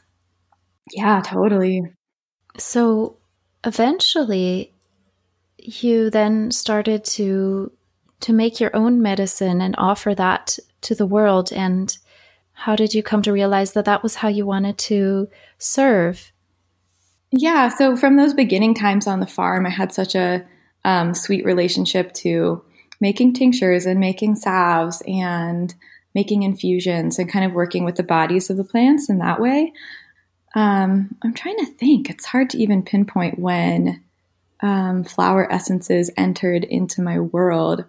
Yeah, 0.92 1.22
totally. 1.24 1.84
So 2.58 3.18
eventually 3.64 4.74
you 5.58 6.10
then 6.10 6.52
started 6.52 7.04
to 7.04 7.72
to 8.22 8.34
make 8.34 8.60
your 8.60 8.76
own 8.76 9.02
medicine 9.02 9.62
and 9.62 9.76
offer 9.78 10.14
that 10.14 10.58
to 10.82 10.94
the 10.94 11.06
world 11.06 11.52
and 11.52 11.98
how 12.54 12.76
did 12.76 12.94
you 12.94 13.02
come 13.02 13.24
to 13.24 13.34
realize 13.34 13.74
that 13.74 13.86
that 13.86 14.04
was 14.04 14.16
how 14.16 14.28
you 14.28 14.46
wanted 14.46 14.78
to 14.78 15.28
serve? 15.58 16.32
Yeah, 17.32 17.70
so 17.70 17.96
from 17.96 18.18
those 18.18 18.36
beginning 18.36 18.76
times 18.76 19.08
on 19.08 19.20
the 19.20 19.26
farm, 19.26 19.66
I 19.66 19.72
had 19.72 19.92
such 19.92 20.14
a 20.14 20.46
um, 20.86 21.16
sweet 21.16 21.44
relationship 21.44 22.14
to 22.16 22.64
making 23.02 23.34
tinctures 23.34 23.86
and 23.86 24.00
making 24.00 24.36
salves 24.36 25.02
and 25.08 25.74
making 26.14 26.44
infusions 26.44 27.20
and 27.20 27.30
kind 27.30 27.44
of 27.44 27.54
working 27.54 27.84
with 27.84 27.96
the 27.96 28.04
bodies 28.04 28.50
of 28.50 28.58
the 28.58 28.64
plants 28.64 29.10
in 29.10 29.18
that 29.18 29.42
way. 29.42 29.74
Um, 30.56 31.16
I'm 31.24 31.34
trying 31.34 31.58
to 31.58 31.66
think. 31.66 32.10
It's 32.10 32.26
hard 32.26 32.50
to 32.52 32.58
even 32.58 32.84
pinpoint 32.84 33.40
when 33.40 34.04
um, 34.62 35.04
flower 35.04 35.52
essences 35.52 36.12
entered 36.16 36.64
into 36.64 37.02
my 37.02 37.20
world. 37.20 37.86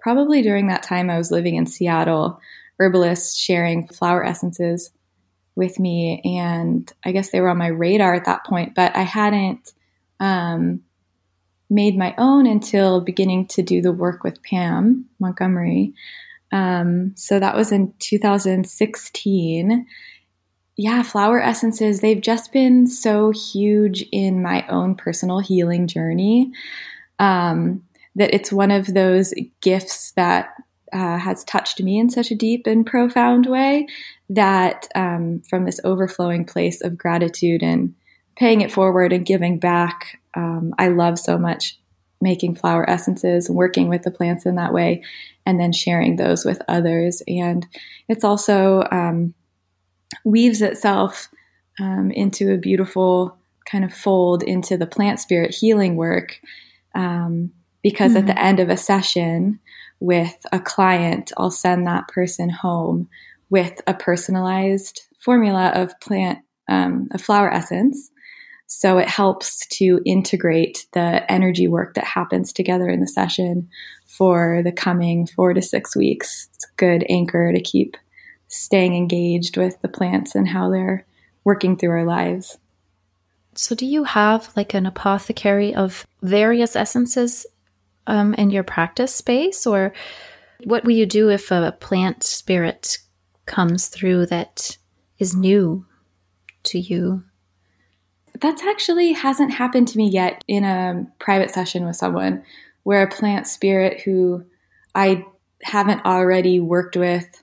Probably 0.00 0.42
during 0.42 0.68
that 0.68 0.82
time 0.82 1.10
I 1.10 1.18
was 1.18 1.30
living 1.30 1.56
in 1.56 1.66
Seattle, 1.66 2.40
herbalists 2.78 3.36
sharing 3.36 3.86
flower 3.86 4.24
essences 4.24 4.90
with 5.54 5.78
me. 5.78 6.20
And 6.24 6.90
I 7.04 7.12
guess 7.12 7.30
they 7.30 7.40
were 7.40 7.48
on 7.48 7.58
my 7.58 7.68
radar 7.68 8.14
at 8.14 8.24
that 8.24 8.44
point, 8.44 8.74
but 8.74 8.96
I 8.96 9.02
hadn't 9.02 9.72
um, 10.20 10.82
made 11.68 11.96
my 11.96 12.14
own 12.18 12.46
until 12.46 13.00
beginning 13.00 13.46
to 13.48 13.62
do 13.62 13.82
the 13.82 13.92
work 13.92 14.22
with 14.22 14.42
Pam 14.42 15.06
Montgomery. 15.18 15.94
Um, 16.52 17.12
so 17.16 17.38
that 17.40 17.56
was 17.56 17.72
in 17.72 17.92
2016. 17.98 19.86
Yeah, 20.76 21.02
flower 21.02 21.40
essences, 21.40 22.00
they've 22.00 22.20
just 22.20 22.52
been 22.52 22.86
so 22.86 23.30
huge 23.30 24.04
in 24.12 24.42
my 24.42 24.66
own 24.68 24.94
personal 24.94 25.40
healing 25.40 25.86
journey 25.86 26.52
um, 27.18 27.82
that 28.14 28.34
it's 28.34 28.52
one 28.52 28.70
of 28.70 28.92
those 28.92 29.32
gifts 29.62 30.12
that 30.12 30.50
uh, 30.92 31.18
has 31.18 31.44
touched 31.44 31.82
me 31.82 31.98
in 31.98 32.10
such 32.10 32.30
a 32.30 32.36
deep 32.36 32.66
and 32.66 32.86
profound 32.86 33.46
way 33.46 33.86
that 34.28 34.86
um, 34.94 35.42
from 35.48 35.64
this 35.64 35.80
overflowing 35.84 36.44
place 36.44 36.80
of 36.80 36.96
gratitude 36.96 37.62
and 37.62 37.94
paying 38.36 38.60
it 38.60 38.70
forward 38.70 39.12
and 39.12 39.26
giving 39.26 39.58
back, 39.58 40.18
um, 40.36 40.74
I 40.78 40.88
love 40.88 41.18
so 41.18 41.38
much 41.38 41.78
making 42.20 42.54
flower 42.54 42.88
essences, 42.88 43.50
working 43.50 43.88
with 43.88 44.02
the 44.02 44.10
plants 44.10 44.46
in 44.46 44.56
that 44.56 44.72
way, 44.72 45.02
and 45.44 45.60
then 45.60 45.72
sharing 45.72 46.16
those 46.16 46.44
with 46.44 46.62
others. 46.68 47.22
And 47.26 47.66
it's 48.08 48.24
also 48.24 48.84
um, 48.90 49.34
weaves 50.24 50.62
itself 50.62 51.28
um, 51.80 52.10
into 52.10 52.52
a 52.52 52.58
beautiful 52.58 53.36
kind 53.66 53.84
of 53.84 53.92
fold 53.92 54.42
into 54.42 54.76
the 54.76 54.86
plant 54.86 55.20
spirit 55.20 55.54
healing 55.54 55.96
work. 55.96 56.40
Um, 56.94 57.52
because 57.82 58.12
mm-hmm. 58.12 58.18
at 58.18 58.26
the 58.26 58.32
mm-hmm. 58.32 58.46
end 58.46 58.60
of 58.60 58.68
a 58.70 58.76
session 58.76 59.60
with 60.00 60.44
a 60.52 60.60
client, 60.60 61.32
I'll 61.36 61.50
send 61.50 61.86
that 61.86 62.08
person 62.08 62.48
home 62.48 63.08
with 63.50 63.80
a 63.86 63.94
personalized 63.94 65.02
formula 65.20 65.72
of 65.74 65.98
plant, 66.00 66.40
um, 66.68 67.08
a 67.12 67.18
flower 67.18 67.52
essence 67.52 68.10
so 68.66 68.98
it 68.98 69.08
helps 69.08 69.66
to 69.68 70.00
integrate 70.04 70.86
the 70.92 71.30
energy 71.30 71.68
work 71.68 71.94
that 71.94 72.04
happens 72.04 72.52
together 72.52 72.88
in 72.88 73.00
the 73.00 73.06
session 73.06 73.68
for 74.06 74.62
the 74.64 74.72
coming 74.72 75.26
four 75.26 75.54
to 75.54 75.62
six 75.62 75.96
weeks. 75.96 76.48
It's 76.54 76.64
a 76.64 76.76
good 76.76 77.04
anchor 77.08 77.52
to 77.52 77.60
keep 77.60 77.96
staying 78.48 78.94
engaged 78.94 79.56
with 79.56 79.80
the 79.82 79.88
plants 79.88 80.34
and 80.34 80.48
how 80.48 80.70
they're 80.70 81.04
working 81.44 81.76
through 81.76 81.90
our 81.90 82.04
lives. 82.04 82.58
So, 83.54 83.74
do 83.74 83.86
you 83.86 84.04
have 84.04 84.52
like 84.56 84.74
an 84.74 84.84
apothecary 84.84 85.74
of 85.74 86.06
various 86.22 86.76
essences 86.76 87.46
um, 88.06 88.34
in 88.34 88.50
your 88.50 88.64
practice 88.64 89.14
space, 89.14 89.66
or 89.66 89.92
what 90.64 90.84
will 90.84 90.92
you 90.92 91.06
do 91.06 91.30
if 91.30 91.50
a 91.50 91.76
plant 91.80 92.22
spirit 92.22 92.98
comes 93.46 93.88
through 93.88 94.26
that 94.26 94.76
is 95.18 95.34
new 95.34 95.86
to 96.64 96.78
you? 96.78 97.24
That's 98.40 98.62
actually 98.62 99.12
hasn't 99.12 99.52
happened 99.52 99.88
to 99.88 99.98
me 99.98 100.08
yet 100.08 100.44
in 100.46 100.64
a 100.64 101.06
private 101.18 101.50
session 101.50 101.86
with 101.86 101.96
someone 101.96 102.44
where 102.82 103.02
a 103.02 103.10
plant 103.10 103.46
spirit 103.46 104.00
who 104.02 104.44
I 104.94 105.24
haven't 105.62 106.04
already 106.04 106.60
worked 106.60 106.96
with 106.96 107.42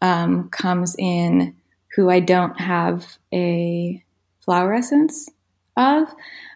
um, 0.00 0.48
comes 0.50 0.96
in 0.98 1.54
who 1.94 2.10
I 2.10 2.20
don't 2.20 2.58
have 2.60 3.18
a 3.32 4.02
flower 4.40 4.74
essence 4.74 5.28
of. 5.76 6.08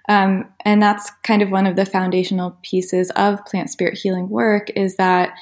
Um, 0.09 0.49
and 0.64 0.83
that's 0.83 1.11
kind 1.23 1.43
of 1.43 1.50
one 1.50 1.66
of 1.66 1.76
the 1.76 1.87
foundational 1.87 2.59
pieces 2.62 3.11
of 3.12 3.45
plant 3.45 3.71
spirit 3.71 3.99
healing 3.99 4.28
work 4.28 4.71
is 4.76 4.97
that 4.97 5.35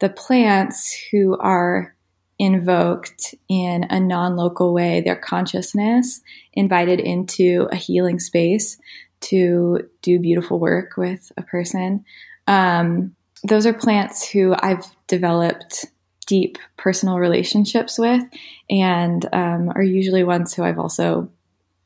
the 0.00 0.08
plants 0.08 0.94
who 1.10 1.36
are 1.38 1.94
invoked 2.42 3.36
in 3.48 3.84
a 3.84 4.00
non 4.00 4.34
local 4.34 4.74
way, 4.74 5.00
their 5.00 5.14
consciousness 5.14 6.20
invited 6.52 6.98
into 6.98 7.68
a 7.70 7.76
healing 7.76 8.18
space 8.18 8.78
to 9.20 9.88
do 10.02 10.18
beautiful 10.18 10.58
work 10.58 10.96
with 10.96 11.30
a 11.36 11.42
person. 11.42 12.04
Um, 12.48 13.14
those 13.44 13.64
are 13.64 13.72
plants 13.72 14.28
who 14.28 14.56
I've 14.58 14.84
developed 15.06 15.86
deep 16.26 16.58
personal 16.76 17.18
relationships 17.18 17.96
with 17.96 18.22
and 18.68 19.24
um, 19.32 19.70
are 19.76 19.82
usually 19.82 20.24
ones 20.24 20.52
who 20.52 20.64
I've 20.64 20.80
also 20.80 21.30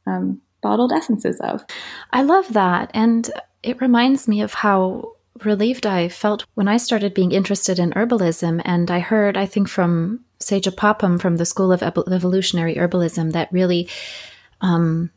um, 0.06 0.40
bottled 0.62 0.92
essences 0.92 1.38
of. 1.40 1.66
I 2.12 2.22
love 2.22 2.50
that. 2.54 2.90
And 2.94 3.30
it 3.62 3.82
reminds 3.82 4.26
me 4.26 4.40
of 4.40 4.54
how 4.54 5.12
relieved 5.44 5.84
I 5.84 6.08
felt 6.08 6.46
when 6.54 6.68
I 6.68 6.78
started 6.78 7.12
being 7.12 7.32
interested 7.32 7.78
in 7.78 7.92
herbalism. 7.92 8.62
And 8.64 8.90
I 8.90 9.00
heard, 9.00 9.36
I 9.36 9.44
think, 9.44 9.68
from 9.68 10.24
Sajah 10.40 10.76
Popham 10.76 11.18
from 11.18 11.36
the 11.36 11.46
School 11.46 11.72
of 11.72 11.82
Evolutionary 11.82 12.74
Herbalism 12.74 13.32
that 13.32 13.52
really 13.52 13.88
um, 14.60 15.10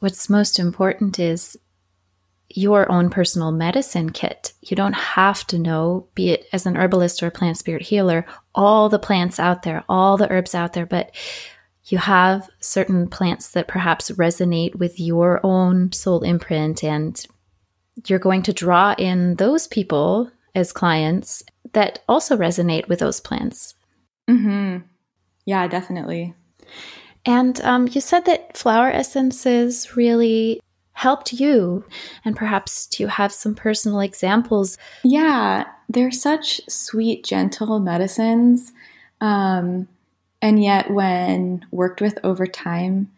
what's 0.00 0.30
most 0.30 0.58
important 0.58 1.18
is 1.18 1.56
your 2.52 2.90
own 2.90 3.10
personal 3.10 3.52
medicine 3.52 4.10
kit. 4.10 4.52
You 4.62 4.76
don't 4.76 4.94
have 4.94 5.46
to 5.48 5.58
know, 5.58 6.08
be 6.14 6.30
it 6.30 6.46
as 6.52 6.66
an 6.66 6.76
herbalist 6.76 7.22
or 7.22 7.28
a 7.28 7.30
plant 7.30 7.56
spirit 7.56 7.82
healer, 7.82 8.26
all 8.54 8.88
the 8.88 8.98
plants 8.98 9.38
out 9.38 9.62
there, 9.62 9.84
all 9.88 10.16
the 10.16 10.30
herbs 10.30 10.54
out 10.54 10.72
there, 10.72 10.86
but 10.86 11.14
you 11.84 11.98
have 11.98 12.48
certain 12.58 13.08
plants 13.08 13.52
that 13.52 13.68
perhaps 13.68 14.10
resonate 14.12 14.74
with 14.74 14.98
your 15.00 15.40
own 15.44 15.92
soul 15.92 16.22
imprint, 16.22 16.84
and 16.84 17.24
you're 18.06 18.18
going 18.18 18.42
to 18.42 18.52
draw 18.52 18.94
in 18.98 19.36
those 19.36 19.66
people 19.66 20.30
as 20.54 20.72
clients 20.72 21.42
that 21.72 22.00
also 22.08 22.36
resonate 22.36 22.88
with 22.88 22.98
those 22.98 23.20
plants. 23.20 23.74
Mm-hmm. 24.30 24.86
Yeah, 25.44 25.66
definitely. 25.66 26.34
And 27.26 27.60
um, 27.62 27.88
you 27.90 28.00
said 28.00 28.24
that 28.26 28.56
flower 28.56 28.88
essences 28.90 29.96
really 29.96 30.60
helped 30.92 31.32
you? 31.32 31.84
And 32.24 32.36
perhaps 32.36 32.88
you 33.00 33.06
have 33.06 33.32
some 33.32 33.54
personal 33.54 34.00
examples? 34.00 34.78
Yeah, 35.02 35.64
they're 35.88 36.12
such 36.12 36.60
sweet, 36.68 37.24
gentle 37.24 37.80
medicines. 37.80 38.72
Um, 39.20 39.88
and 40.42 40.62
yet, 40.62 40.90
when 40.90 41.66
worked 41.70 42.00
with 42.00 42.18
over 42.22 42.46
time, 42.46 43.10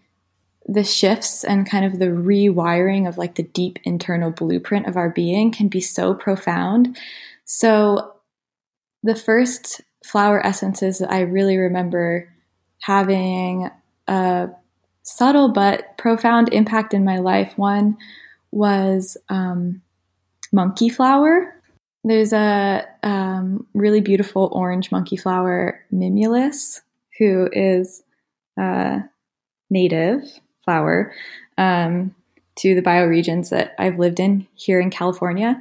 the 0.66 0.84
shifts 0.84 1.44
and 1.44 1.68
kind 1.68 1.84
of 1.84 1.98
the 1.98 2.06
rewiring 2.06 3.08
of 3.08 3.18
like 3.18 3.34
the 3.34 3.42
deep 3.42 3.78
internal 3.82 4.30
blueprint 4.30 4.86
of 4.86 4.96
our 4.96 5.10
being 5.10 5.50
can 5.50 5.68
be 5.68 5.80
so 5.80 6.14
profound. 6.14 6.96
So, 7.44 8.14
the 9.02 9.16
first 9.16 9.80
flower 10.04 10.44
essences 10.44 10.98
that 10.98 11.10
I 11.10 11.20
really 11.20 11.56
remember 11.56 12.28
having 12.80 13.70
a 14.08 14.48
subtle 15.02 15.52
but 15.52 15.96
profound 15.98 16.52
impact 16.52 16.94
in 16.94 17.04
my 17.04 17.18
life. 17.18 17.52
One 17.56 17.96
was 18.50 19.16
um, 19.28 19.82
monkey 20.52 20.88
flower. 20.88 21.54
There's 22.04 22.32
a 22.32 22.86
um, 23.02 23.66
really 23.74 24.00
beautiful 24.00 24.48
orange 24.52 24.90
monkey 24.90 25.16
flower, 25.16 25.80
Mimulus, 25.92 26.80
who 27.18 27.48
is 27.52 28.02
a 28.58 29.02
native 29.70 30.22
flower 30.64 31.14
um, 31.58 32.14
to 32.56 32.74
the 32.74 32.82
bioregions 32.82 33.50
that 33.50 33.74
I've 33.78 33.98
lived 33.98 34.20
in 34.20 34.46
here 34.54 34.80
in 34.80 34.90
California. 34.90 35.60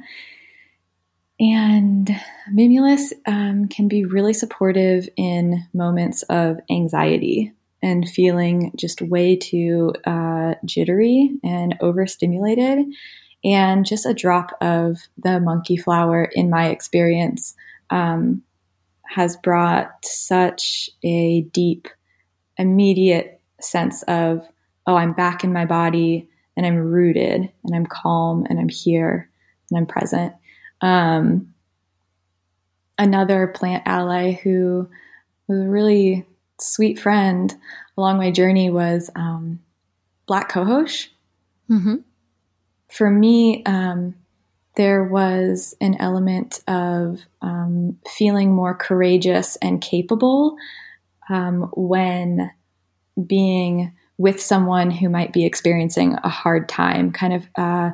And 1.42 2.08
Mimulus 2.54 3.12
um, 3.26 3.66
can 3.66 3.88
be 3.88 4.04
really 4.04 4.32
supportive 4.32 5.08
in 5.16 5.66
moments 5.74 6.22
of 6.30 6.60
anxiety 6.70 7.52
and 7.82 8.08
feeling 8.08 8.70
just 8.76 9.02
way 9.02 9.34
too 9.34 9.92
uh, 10.06 10.54
jittery 10.64 11.32
and 11.42 11.76
overstimulated. 11.80 12.86
And 13.44 13.84
just 13.84 14.06
a 14.06 14.14
drop 14.14 14.56
of 14.60 14.98
the 15.18 15.40
monkey 15.40 15.76
flower, 15.76 16.30
in 16.32 16.48
my 16.48 16.68
experience, 16.68 17.56
um, 17.90 18.42
has 19.08 19.36
brought 19.36 19.90
such 20.04 20.90
a 21.02 21.40
deep, 21.52 21.88
immediate 22.56 23.40
sense 23.60 24.04
of, 24.04 24.46
oh, 24.86 24.94
I'm 24.94 25.12
back 25.12 25.42
in 25.42 25.52
my 25.52 25.64
body 25.64 26.28
and 26.56 26.64
I'm 26.64 26.76
rooted 26.76 27.50
and 27.64 27.74
I'm 27.74 27.86
calm 27.86 28.46
and 28.48 28.60
I'm 28.60 28.68
here 28.68 29.28
and 29.70 29.78
I'm 29.78 29.86
present. 29.86 30.34
Um, 30.82 31.54
another 32.98 33.46
plant 33.46 33.84
ally 33.86 34.32
who 34.32 34.88
was 35.48 35.60
a 35.60 35.68
really 35.68 36.26
sweet 36.60 36.98
friend 36.98 37.54
along 37.96 38.18
my 38.18 38.30
journey 38.30 38.70
was 38.70 39.10
um, 39.16 39.60
Black 40.26 40.50
Cohosh. 40.50 41.08
Mm-hmm. 41.70 41.96
For 42.88 43.10
me, 43.10 43.64
um, 43.64 44.14
there 44.76 45.04
was 45.04 45.74
an 45.80 45.96
element 45.98 46.60
of 46.66 47.20
um, 47.42 47.98
feeling 48.08 48.52
more 48.52 48.74
courageous 48.74 49.56
and 49.56 49.80
capable 49.80 50.56
um, 51.28 51.70
when 51.74 52.50
being 53.26 53.92
with 54.18 54.40
someone 54.40 54.90
who 54.90 55.08
might 55.08 55.32
be 55.32 55.44
experiencing 55.44 56.16
a 56.22 56.28
hard 56.28 56.68
time, 56.68 57.10
kind 57.12 57.32
of 57.34 57.46
uh, 57.56 57.90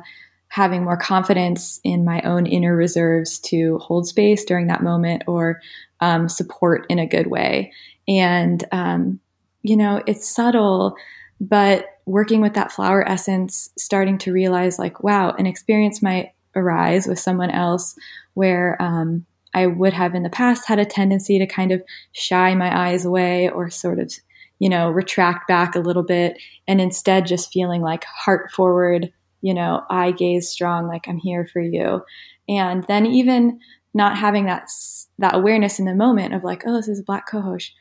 having 0.49 0.83
more 0.83 0.97
confidence 0.97 1.79
in 1.83 2.03
my 2.03 2.21
own 2.21 2.45
inner 2.45 2.75
reserves 2.75 3.39
to 3.39 3.77
hold 3.77 4.07
space 4.07 4.43
during 4.43 4.67
that 4.67 4.83
moment 4.83 5.23
or 5.27 5.61
um, 6.01 6.27
support 6.27 6.85
in 6.89 6.99
a 6.99 7.07
good 7.07 7.27
way. 7.27 7.71
And, 8.07 8.63
um, 8.71 9.19
you 9.61 9.77
know, 9.77 10.01
it's 10.07 10.27
subtle, 10.27 10.95
but 11.39 11.85
working 12.05 12.41
with 12.41 12.55
that 12.55 12.71
flower 12.71 13.07
essence, 13.07 13.69
starting 13.77 14.17
to 14.19 14.33
realize, 14.33 14.79
like, 14.79 15.03
wow, 15.03 15.31
an 15.31 15.45
experience 15.45 16.01
might 16.01 16.33
arise 16.55 17.07
with 17.07 17.19
someone 17.19 17.51
else 17.51 17.95
where 18.33 18.81
um, 18.81 19.25
I 19.53 19.67
would 19.67 19.93
have 19.93 20.15
in 20.15 20.23
the 20.23 20.29
past 20.29 20.67
had 20.67 20.79
a 20.79 20.85
tendency 20.85 21.37
to 21.37 21.45
kind 21.45 21.71
of 21.71 21.83
shy 22.11 22.55
my 22.55 22.87
eyes 22.87 23.05
away 23.05 23.49
or 23.49 23.69
sort 23.69 23.99
of, 23.99 24.11
you 24.57 24.69
know, 24.69 24.89
retract 24.89 25.47
back 25.47 25.75
a 25.75 25.79
little 25.79 26.03
bit 26.03 26.37
and 26.67 26.81
instead 26.81 27.27
just 27.27 27.53
feeling 27.53 27.81
like 27.81 28.03
heart 28.05 28.51
forward, 28.51 29.13
you 29.41 29.53
know, 29.53 29.83
I 29.89 30.11
gaze 30.11 30.49
strong, 30.49 30.87
like 30.87 31.07
I'm 31.07 31.17
here 31.17 31.47
for 31.51 31.61
you. 31.61 32.03
And 32.47 32.83
then 32.85 33.05
even 33.05 33.59
not 33.93 34.17
having 34.17 34.45
that 34.45 34.69
that 35.17 35.35
awareness 35.35 35.79
in 35.79 35.85
the 35.85 35.95
moment 35.95 36.33
of 36.33 36.43
like, 36.43 36.63
oh, 36.65 36.73
this 36.73 36.87
is 36.87 36.99
a 36.99 37.03
black 37.03 37.29
cohosh, 37.29 37.71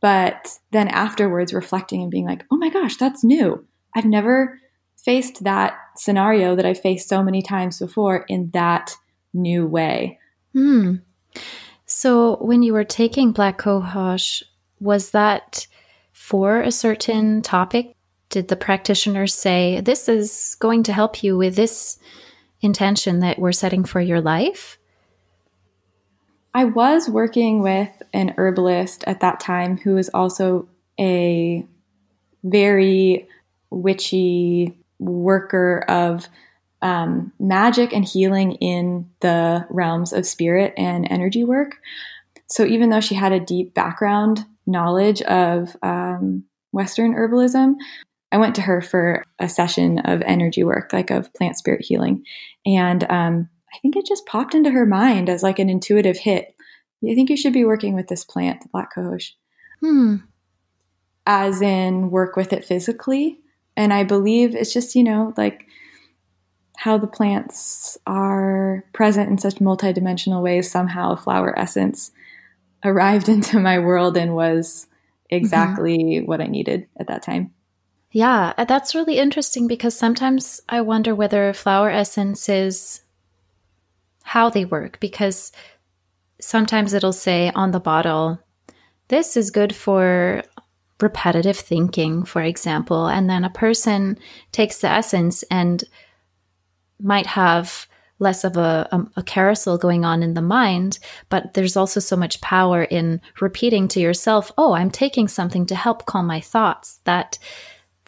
but 0.00 0.58
then 0.70 0.88
afterwards, 0.88 1.52
reflecting 1.52 2.02
and 2.02 2.10
being 2.10 2.26
like, 2.26 2.44
oh 2.50 2.56
my 2.56 2.70
gosh, 2.70 2.96
that's 2.96 3.24
new. 3.24 3.64
I've 3.94 4.04
never 4.04 4.58
faced 4.96 5.44
that 5.44 5.76
scenario 5.96 6.54
that 6.56 6.66
I've 6.66 6.80
faced 6.80 7.08
so 7.08 7.22
many 7.22 7.42
times 7.42 7.78
before 7.78 8.24
in 8.28 8.50
that 8.52 8.94
new 9.32 9.66
way. 9.66 10.18
Hmm. 10.52 10.96
So, 11.86 12.36
when 12.36 12.62
you 12.62 12.74
were 12.74 12.84
taking 12.84 13.32
Black 13.32 13.58
Cohosh, 13.58 14.42
was 14.80 15.10
that 15.10 15.66
for 16.12 16.60
a 16.60 16.70
certain 16.70 17.42
topic? 17.42 17.94
Did 18.38 18.46
the 18.46 18.54
practitioners 18.54 19.34
say, 19.34 19.80
This 19.80 20.08
is 20.08 20.56
going 20.60 20.84
to 20.84 20.92
help 20.92 21.24
you 21.24 21.36
with 21.36 21.56
this 21.56 21.98
intention 22.60 23.18
that 23.18 23.40
we're 23.40 23.50
setting 23.50 23.82
for 23.82 24.00
your 24.00 24.20
life? 24.20 24.78
I 26.54 26.66
was 26.66 27.08
working 27.08 27.62
with 27.64 27.90
an 28.12 28.34
herbalist 28.38 29.02
at 29.08 29.18
that 29.22 29.40
time 29.40 29.76
who 29.76 29.96
was 29.96 30.08
also 30.10 30.68
a 31.00 31.66
very 32.44 33.26
witchy 33.70 34.78
worker 35.00 35.84
of 35.88 36.28
um, 36.80 37.32
magic 37.40 37.92
and 37.92 38.04
healing 38.04 38.52
in 38.52 39.10
the 39.18 39.66
realms 39.68 40.12
of 40.12 40.24
spirit 40.24 40.74
and 40.76 41.10
energy 41.10 41.42
work. 41.42 41.78
So 42.46 42.64
even 42.64 42.90
though 42.90 43.00
she 43.00 43.16
had 43.16 43.32
a 43.32 43.40
deep 43.40 43.74
background 43.74 44.46
knowledge 44.64 45.22
of 45.22 45.76
um, 45.82 46.44
Western 46.70 47.16
herbalism, 47.16 47.74
I 48.30 48.36
went 48.36 48.54
to 48.56 48.62
her 48.62 48.82
for 48.82 49.24
a 49.38 49.48
session 49.48 50.00
of 50.00 50.22
energy 50.22 50.64
work, 50.64 50.92
like 50.92 51.10
of 51.10 51.32
plant 51.32 51.56
spirit 51.56 51.84
healing. 51.84 52.24
And 52.66 53.04
um, 53.10 53.48
I 53.72 53.78
think 53.78 53.96
it 53.96 54.06
just 54.06 54.26
popped 54.26 54.54
into 54.54 54.70
her 54.70 54.84
mind 54.84 55.28
as 55.28 55.42
like 55.42 55.58
an 55.58 55.70
intuitive 55.70 56.18
hit. 56.18 56.54
I 57.02 57.14
think 57.14 57.30
you 57.30 57.36
should 57.36 57.52
be 57.52 57.64
working 57.64 57.94
with 57.94 58.08
this 58.08 58.24
plant, 58.24 58.62
the 58.62 58.68
black 58.68 58.94
cohosh. 58.94 59.32
Hmm. 59.80 60.16
As 61.26 61.62
in 61.62 62.10
work 62.10 62.36
with 62.36 62.52
it 62.52 62.64
physically. 62.64 63.38
And 63.76 63.92
I 63.92 64.04
believe 64.04 64.54
it's 64.54 64.72
just, 64.72 64.94
you 64.94 65.04
know, 65.04 65.32
like 65.36 65.66
how 66.76 66.98
the 66.98 67.06
plants 67.06 67.96
are 68.06 68.84
present 68.92 69.30
in 69.30 69.38
such 69.38 69.56
multidimensional 69.56 70.42
ways. 70.42 70.70
Somehow 70.70 71.12
a 71.12 71.16
flower 71.16 71.58
essence 71.58 72.10
arrived 72.84 73.28
into 73.28 73.58
my 73.58 73.78
world 73.78 74.16
and 74.16 74.34
was 74.34 74.86
exactly 75.30 75.98
mm-hmm. 75.98 76.26
what 76.26 76.40
I 76.40 76.46
needed 76.46 76.88
at 76.98 77.06
that 77.06 77.22
time. 77.22 77.54
Yeah, 78.10 78.54
uh, 78.56 78.64
that's 78.64 78.94
really 78.94 79.18
interesting 79.18 79.66
because 79.66 79.96
sometimes 79.96 80.60
I 80.68 80.80
wonder 80.80 81.14
whether 81.14 81.52
flower 81.52 81.90
essences 81.90 83.02
how 84.22 84.50
they 84.50 84.64
work 84.64 84.98
because 85.00 85.52
sometimes 86.40 86.92
it'll 86.92 87.12
say 87.12 87.50
on 87.54 87.70
the 87.70 87.80
bottle, 87.80 88.38
this 89.08 89.36
is 89.36 89.50
good 89.50 89.74
for 89.74 90.42
repetitive 91.00 91.56
thinking, 91.56 92.24
for 92.24 92.42
example. 92.42 93.06
And 93.06 93.28
then 93.28 93.44
a 93.44 93.50
person 93.50 94.18
takes 94.52 94.78
the 94.78 94.88
essence 94.88 95.42
and 95.44 95.84
might 97.00 97.26
have 97.26 97.86
less 98.18 98.42
of 98.42 98.56
a, 98.56 98.88
a, 98.90 99.20
a, 99.20 99.22
carousel 99.22 99.78
going 99.78 100.04
on 100.04 100.24
in 100.24 100.34
the 100.34 100.42
mind, 100.42 100.98
but 101.28 101.54
there's 101.54 101.76
also 101.76 102.00
so 102.00 102.16
much 102.16 102.40
power 102.40 102.82
in 102.82 103.20
repeating 103.40 103.86
to 103.86 104.00
yourself, 104.00 104.50
oh, 104.58 104.72
I'm 104.72 104.90
taking 104.90 105.28
something 105.28 105.66
to 105.66 105.76
help 105.76 106.04
calm 106.06 106.26
my 106.26 106.40
thoughts. 106.40 106.98
That 107.04 107.38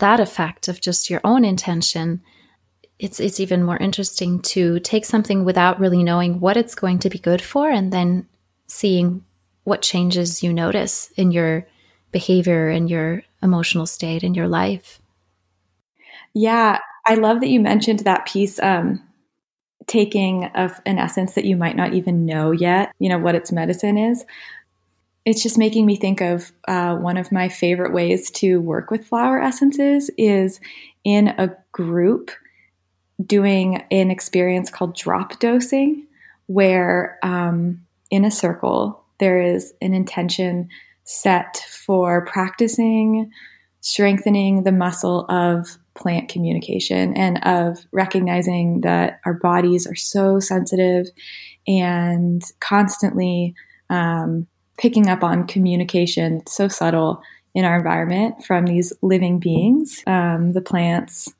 that 0.00 0.20
effect 0.20 0.68
of 0.68 0.80
just 0.80 1.08
your 1.08 1.20
own 1.24 1.44
intention 1.44 2.20
it's 3.00 3.18
it's 3.18 3.40
even 3.40 3.64
more 3.64 3.78
interesting 3.78 4.40
to 4.40 4.78
take 4.80 5.06
something 5.06 5.44
without 5.44 5.80
really 5.80 6.04
knowing 6.04 6.38
what 6.38 6.58
it's 6.58 6.74
going 6.74 6.98
to 6.98 7.08
be 7.08 7.18
good 7.18 7.40
for 7.40 7.70
and 7.70 7.92
then 7.92 8.28
seeing 8.66 9.24
what 9.64 9.82
changes 9.82 10.42
you 10.42 10.52
notice 10.52 11.10
in 11.16 11.32
your 11.32 11.66
behavior 12.12 12.68
and 12.68 12.90
your 12.90 13.22
emotional 13.42 13.86
state 13.86 14.22
in 14.22 14.34
your 14.34 14.48
life. 14.48 15.00
Yeah, 16.34 16.78
I 17.06 17.14
love 17.14 17.40
that 17.40 17.48
you 17.48 17.60
mentioned 17.60 18.00
that 18.00 18.26
piece 18.26 18.60
um, 18.60 19.02
taking 19.86 20.44
of 20.54 20.80
an 20.86 20.98
essence 20.98 21.34
that 21.34 21.44
you 21.44 21.56
might 21.56 21.76
not 21.76 21.94
even 21.94 22.26
know 22.26 22.52
yet, 22.52 22.92
you 22.98 23.08
know, 23.08 23.18
what 23.18 23.34
its 23.34 23.50
medicine 23.50 23.96
is. 23.96 24.24
It's 25.24 25.42
just 25.42 25.58
making 25.58 25.86
me 25.86 25.96
think 25.96 26.20
of 26.20 26.50
uh, 26.66 26.96
one 26.96 27.16
of 27.16 27.30
my 27.30 27.48
favorite 27.48 27.92
ways 27.92 28.30
to 28.32 28.60
work 28.60 28.90
with 28.90 29.06
flower 29.06 29.40
essences 29.40 30.10
is 30.16 30.60
in 31.04 31.28
a 31.28 31.54
group 31.72 32.30
doing 33.24 33.84
an 33.90 34.10
experience 34.10 34.70
called 34.70 34.96
drop 34.96 35.38
dosing, 35.38 36.06
where 36.46 37.18
um, 37.22 37.86
in 38.10 38.24
a 38.24 38.30
circle 38.30 39.04
there 39.18 39.42
is 39.42 39.74
an 39.82 39.92
intention 39.92 40.68
set 41.04 41.66
for 41.68 42.24
practicing 42.24 43.30
strengthening 43.80 44.62
the 44.62 44.72
muscle 44.72 45.24
of 45.30 45.78
plant 45.94 46.28
communication 46.28 47.16
and 47.16 47.42
of 47.44 47.78
recognizing 47.92 48.82
that 48.82 49.20
our 49.24 49.34
bodies 49.34 49.86
are 49.86 49.94
so 49.94 50.38
sensitive 50.38 51.06
and 51.66 52.42
constantly 52.60 53.54
um, 53.88 54.46
picking 54.80 55.10
up 55.10 55.22
on 55.22 55.46
communication 55.46 56.42
so 56.46 56.66
subtle 56.66 57.22
in 57.54 57.66
our 57.66 57.76
environment 57.76 58.42
from 58.44 58.64
these 58.64 58.94
living 59.02 59.38
beings, 59.38 60.02
um, 60.06 60.52
the 60.52 60.62
plants, 60.62 61.32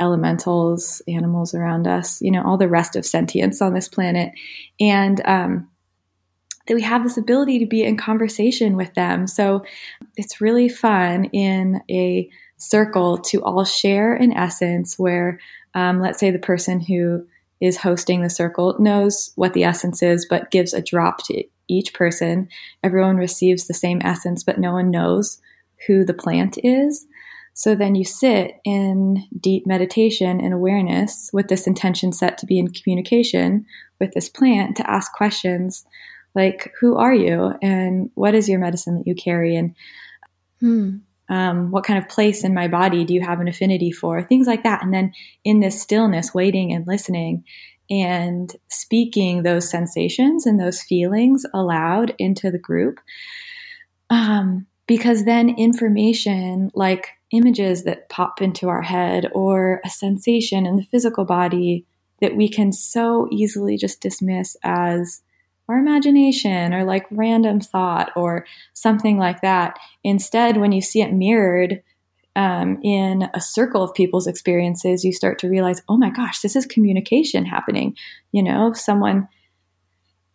elementals, 0.00 1.02
animals 1.06 1.54
around 1.54 1.86
us, 1.86 2.22
you 2.22 2.30
know, 2.30 2.42
all 2.42 2.56
the 2.56 2.68
rest 2.68 2.96
of 2.96 3.04
sentience 3.04 3.60
on 3.60 3.74
this 3.74 3.88
planet. 3.88 4.32
And 4.80 5.20
um, 5.26 5.68
that 6.66 6.74
we 6.74 6.82
have 6.82 7.02
this 7.02 7.18
ability 7.18 7.58
to 7.58 7.66
be 7.66 7.84
in 7.84 7.98
conversation 7.98 8.76
with 8.76 8.94
them. 8.94 9.26
So 9.26 9.62
it's 10.16 10.40
really 10.40 10.68
fun 10.68 11.26
in 11.26 11.82
a 11.90 12.30
circle 12.56 13.18
to 13.18 13.44
all 13.44 13.64
share 13.66 14.14
an 14.14 14.32
essence 14.32 14.98
where, 14.98 15.38
um, 15.74 16.00
let's 16.00 16.18
say, 16.18 16.30
the 16.30 16.38
person 16.38 16.80
who 16.80 17.26
is 17.60 17.76
hosting 17.76 18.22
the 18.22 18.30
circle 18.30 18.74
knows 18.78 19.32
what 19.36 19.52
the 19.52 19.64
essence 19.64 20.02
is, 20.02 20.26
but 20.28 20.50
gives 20.50 20.72
a 20.72 20.80
drop 20.80 21.24
to 21.24 21.44
each 21.68 21.94
person. 21.94 22.48
Everyone 22.82 23.16
receives 23.16 23.66
the 23.66 23.74
same 23.74 24.00
essence, 24.04 24.42
but 24.42 24.58
no 24.58 24.72
one 24.72 24.90
knows 24.90 25.40
who 25.86 26.04
the 26.04 26.14
plant 26.14 26.58
is. 26.62 27.06
So 27.54 27.74
then 27.74 27.94
you 27.94 28.04
sit 28.04 28.60
in 28.64 29.24
deep 29.40 29.66
meditation 29.66 30.40
and 30.40 30.52
awareness 30.52 31.30
with 31.32 31.48
this 31.48 31.66
intention 31.66 32.12
set 32.12 32.36
to 32.38 32.46
be 32.46 32.58
in 32.58 32.68
communication 32.68 33.64
with 33.98 34.12
this 34.12 34.28
plant 34.28 34.76
to 34.76 34.90
ask 34.90 35.10
questions 35.12 35.86
like, 36.34 36.70
who 36.78 36.96
are 36.96 37.14
you 37.14 37.54
and 37.62 38.10
what 38.14 38.34
is 38.34 38.46
your 38.46 38.58
medicine 38.58 38.98
that 38.98 39.06
you 39.06 39.14
carry? 39.14 39.56
And 39.56 39.74
hmm. 40.60 40.96
um, 41.30 41.70
what 41.70 41.84
kind 41.84 41.98
of 41.98 42.10
place 42.10 42.44
in 42.44 42.52
my 42.52 42.68
body 42.68 43.06
do 43.06 43.14
you 43.14 43.22
have 43.22 43.40
an 43.40 43.48
affinity 43.48 43.90
for? 43.90 44.22
Things 44.22 44.46
like 44.46 44.62
that. 44.64 44.82
And 44.82 44.92
then 44.92 45.14
in 45.42 45.60
this 45.60 45.80
stillness, 45.80 46.34
waiting 46.34 46.74
and 46.74 46.86
listening 46.86 47.42
and 47.90 48.54
speaking 48.68 49.42
those 49.42 49.68
sensations 49.70 50.46
and 50.46 50.60
those 50.60 50.82
feelings 50.82 51.44
aloud 51.54 52.14
into 52.18 52.50
the 52.50 52.58
group. 52.58 53.00
Um, 54.10 54.66
because 54.86 55.24
then 55.24 55.50
information 55.58 56.70
like 56.74 57.08
images 57.32 57.84
that 57.84 58.08
pop 58.08 58.40
into 58.40 58.68
our 58.68 58.82
head 58.82 59.28
or 59.32 59.80
a 59.84 59.90
sensation 59.90 60.64
in 60.64 60.76
the 60.76 60.84
physical 60.84 61.24
body 61.24 61.84
that 62.20 62.36
we 62.36 62.48
can 62.48 62.72
so 62.72 63.28
easily 63.30 63.76
just 63.76 64.00
dismiss 64.00 64.56
as 64.62 65.22
our 65.68 65.78
imagination 65.78 66.72
or 66.72 66.84
like 66.84 67.06
random 67.10 67.60
thought 67.60 68.12
or 68.14 68.46
something 68.72 69.18
like 69.18 69.40
that. 69.40 69.78
Instead, 70.04 70.56
when 70.56 70.72
you 70.72 70.80
see 70.80 71.02
it 71.02 71.12
mirrored 71.12 71.82
um, 72.36 72.78
in 72.82 73.28
a 73.32 73.40
circle 73.40 73.82
of 73.82 73.94
people's 73.94 74.26
experiences, 74.26 75.04
you 75.04 75.12
start 75.12 75.38
to 75.38 75.48
realize, 75.48 75.82
oh 75.88 75.96
my 75.96 76.10
gosh, 76.10 76.40
this 76.40 76.54
is 76.54 76.66
communication 76.66 77.46
happening. 77.46 77.96
You 78.30 78.42
know, 78.42 78.74
someone 78.74 79.26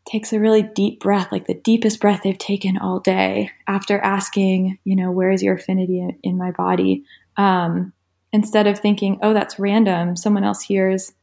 takes 0.10 0.34
a 0.34 0.40
really 0.40 0.64
deep 0.64 1.00
breath, 1.00 1.32
like 1.32 1.46
the 1.46 1.54
deepest 1.54 2.00
breath 2.02 2.22
they've 2.24 2.38
taken 2.38 2.76
all 2.80 3.00
day, 3.00 3.52
after 3.68 4.00
asking, 4.00 4.80
you 4.84 4.96
know, 4.96 5.12
where 5.12 5.30
is 5.30 5.44
your 5.44 5.54
affinity 5.54 6.00
in, 6.00 6.18
in 6.24 6.38
my 6.40 6.50
body? 6.50 7.06
Um, 7.38 7.94
instead 8.34 8.66
of 8.66 8.80
thinking, 8.80 9.20
oh, 9.22 9.34
that's 9.34 9.60
random, 9.60 10.16
someone 10.16 10.44
else 10.44 10.64
hears, 10.64 11.14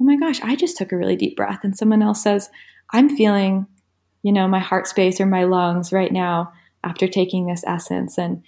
oh 0.00 0.04
my 0.04 0.16
gosh, 0.16 0.40
I 0.42 0.54
just 0.54 0.76
took 0.76 0.92
a 0.92 0.96
really 0.96 1.16
deep 1.16 1.36
breath. 1.36 1.60
And 1.64 1.76
someone 1.76 2.02
else 2.02 2.22
says, 2.22 2.50
I'm 2.92 3.16
feeling, 3.16 3.66
you 4.22 4.32
know, 4.32 4.46
my 4.46 4.60
heart 4.60 4.86
space 4.86 5.20
or 5.20 5.26
my 5.26 5.42
lungs 5.42 5.92
right 5.92 6.12
now 6.12 6.52
after 6.84 7.08
taking 7.08 7.46
this 7.46 7.64
essence. 7.66 8.16
And, 8.16 8.44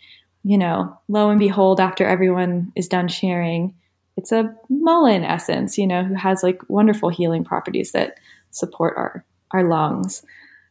you 0.47 0.57
know, 0.57 0.97
lo 1.09 1.29
and 1.29 1.41
behold, 1.41 1.81
after 1.81 2.07
everyone 2.07 2.71
is 2.77 2.87
done 2.87 3.09
sharing, 3.09 3.75
it's 4.17 4.31
a 4.31 4.55
mullein 4.71 5.25
essence, 5.25 5.77
you 5.77 5.89
know, 5.89 6.05
who 6.05 6.15
has 6.15 6.45
like 6.45 6.61
wonderful 6.69 7.09
healing 7.09 7.43
properties 7.43 7.91
that 7.91 8.19
support 8.53 8.95
our 8.97 9.25
our 9.51 9.69
lungs 9.69 10.25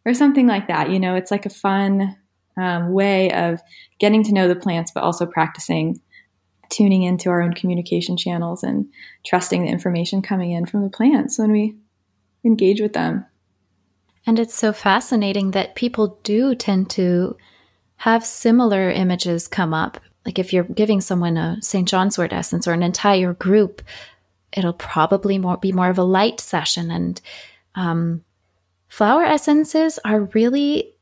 or 0.06 0.14
something 0.14 0.48
like 0.48 0.70
that. 0.70 0.92
You 0.92 1.00
know, 1.00 1.16
it's 1.16 1.30
like 1.30 1.46
a 1.46 1.50
fun 1.50 2.16
um, 2.58 2.94
way 2.94 3.34
of 3.34 3.60
getting 4.00 4.24
to 4.24 4.34
know 4.34 4.48
the 4.48 4.56
plants, 4.56 4.92
but 4.96 5.04
also 5.04 5.26
practicing 5.26 6.00
tuning 6.70 7.04
into 7.04 7.30
our 7.30 7.42
own 7.42 7.54
communication 7.54 8.16
channels 8.16 8.64
and 8.64 8.88
trusting 9.26 9.66
the 9.66 9.70
information 9.70 10.22
coming 10.22 10.52
in 10.52 10.66
from 10.66 10.84
the 10.84 10.90
plants 10.90 11.38
when 11.38 11.52
we 11.52 11.76
engage 12.46 12.80
with 12.80 12.94
them. 12.94 13.26
And 14.26 14.40
it's 14.40 14.56
so 14.56 14.72
fascinating 14.72 15.52
that 15.52 15.76
people 15.76 16.18
do 16.24 16.56
tend 16.56 16.90
to 16.92 17.36
have 17.98 18.26
similar 18.26 18.90
images 18.90 19.48
come 19.48 19.74
up. 19.74 20.00
Like 20.26 20.40
if 20.40 20.52
you're 20.54 20.64
giving 20.64 21.02
someone 21.02 21.38
a 21.38 21.58
St. 21.62 21.88
John's 21.88 22.18
wort 22.18 22.34
essence 22.34 22.68
or 22.68 22.74
an 22.74 22.84
entire 22.84 23.34
group, 23.34 23.82
it'll 24.52 24.74
probably 24.74 25.38
more 25.38 25.58
be 25.58 25.72
more 25.72 25.90
of 25.90 25.98
a 25.98 26.04
light 26.04 26.40
session 26.40 26.92
and 26.92 27.22
um, 27.76 28.24
flower 28.88 29.24
essences 29.24 30.00
are 30.06 30.22
really 30.34 30.94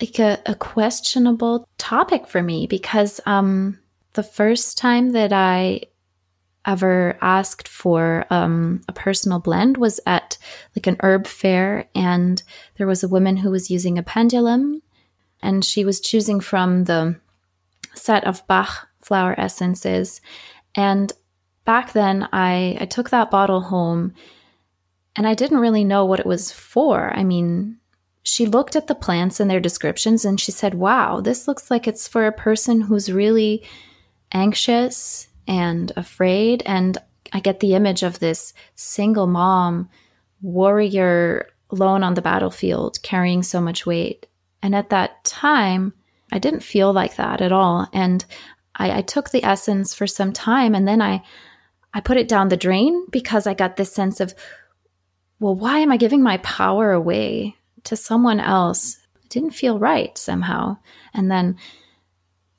like 0.00 0.18
a, 0.18 0.38
a 0.46 0.54
questionable 0.54 1.68
topic 1.78 2.26
for 2.26 2.42
me 2.42 2.66
because 2.66 3.20
um, 3.26 3.78
the 4.14 4.22
first 4.22 4.78
time 4.78 5.10
that 5.10 5.32
I 5.32 5.82
ever 6.66 7.16
asked 7.22 7.68
for 7.68 8.26
um, 8.30 8.82
a 8.88 8.92
personal 8.92 9.38
blend 9.38 9.76
was 9.76 10.00
at 10.06 10.36
like 10.76 10.86
an 10.86 10.96
herb 11.00 11.26
fair, 11.26 11.88
and 11.94 12.42
there 12.76 12.86
was 12.86 13.02
a 13.02 13.08
woman 13.08 13.38
who 13.38 13.50
was 13.50 13.70
using 13.70 13.96
a 13.96 14.02
pendulum, 14.02 14.82
and 15.42 15.64
she 15.64 15.84
was 15.84 16.00
choosing 16.00 16.40
from 16.40 16.84
the 16.84 17.16
set 17.94 18.24
of 18.24 18.46
Bach 18.46 18.88
flower 19.00 19.38
essences. 19.38 20.20
And 20.74 21.12
back 21.64 21.92
then, 21.92 22.28
I, 22.32 22.76
I 22.80 22.86
took 22.86 23.10
that 23.10 23.30
bottle 23.30 23.62
home 23.62 24.14
and 25.16 25.26
I 25.26 25.34
didn't 25.34 25.58
really 25.58 25.84
know 25.84 26.04
what 26.04 26.20
it 26.20 26.26
was 26.26 26.52
for. 26.52 27.12
I 27.12 27.24
mean, 27.24 27.78
she 28.22 28.46
looked 28.46 28.76
at 28.76 28.86
the 28.86 28.94
plants 28.94 29.40
and 29.40 29.50
their 29.50 29.58
descriptions 29.58 30.24
and 30.24 30.40
she 30.40 30.52
said, 30.52 30.74
Wow, 30.74 31.20
this 31.20 31.48
looks 31.48 31.70
like 31.70 31.88
it's 31.88 32.06
for 32.06 32.26
a 32.26 32.32
person 32.32 32.82
who's 32.82 33.10
really 33.10 33.66
anxious 34.32 35.28
and 35.48 35.90
afraid. 35.96 36.62
And 36.66 36.98
I 37.32 37.40
get 37.40 37.58
the 37.58 37.74
image 37.74 38.02
of 38.02 38.20
this 38.20 38.54
single 38.76 39.26
mom, 39.26 39.88
warrior, 40.40 41.48
alone 41.70 42.04
on 42.04 42.14
the 42.14 42.22
battlefield, 42.22 43.02
carrying 43.02 43.42
so 43.42 43.60
much 43.60 43.84
weight. 43.84 44.27
And 44.62 44.74
at 44.74 44.90
that 44.90 45.24
time, 45.24 45.94
I 46.32 46.38
didn't 46.38 46.60
feel 46.60 46.92
like 46.92 47.16
that 47.16 47.40
at 47.40 47.52
all. 47.52 47.88
And 47.92 48.24
I, 48.74 48.98
I 48.98 49.02
took 49.02 49.30
the 49.30 49.44
essence 49.44 49.94
for 49.94 50.06
some 50.06 50.32
time 50.32 50.74
and 50.74 50.86
then 50.86 51.02
I 51.02 51.22
I 51.94 52.00
put 52.00 52.18
it 52.18 52.28
down 52.28 52.48
the 52.48 52.56
drain 52.56 53.06
because 53.10 53.46
I 53.46 53.54
got 53.54 53.76
this 53.76 53.92
sense 53.92 54.20
of 54.20 54.34
well, 55.40 55.54
why 55.54 55.78
am 55.78 55.92
I 55.92 55.96
giving 55.96 56.22
my 56.22 56.38
power 56.38 56.92
away 56.92 57.56
to 57.84 57.96
someone 57.96 58.40
else? 58.40 58.98
It 59.22 59.28
didn't 59.28 59.52
feel 59.52 59.78
right 59.78 60.16
somehow. 60.18 60.78
And 61.14 61.30
then 61.30 61.56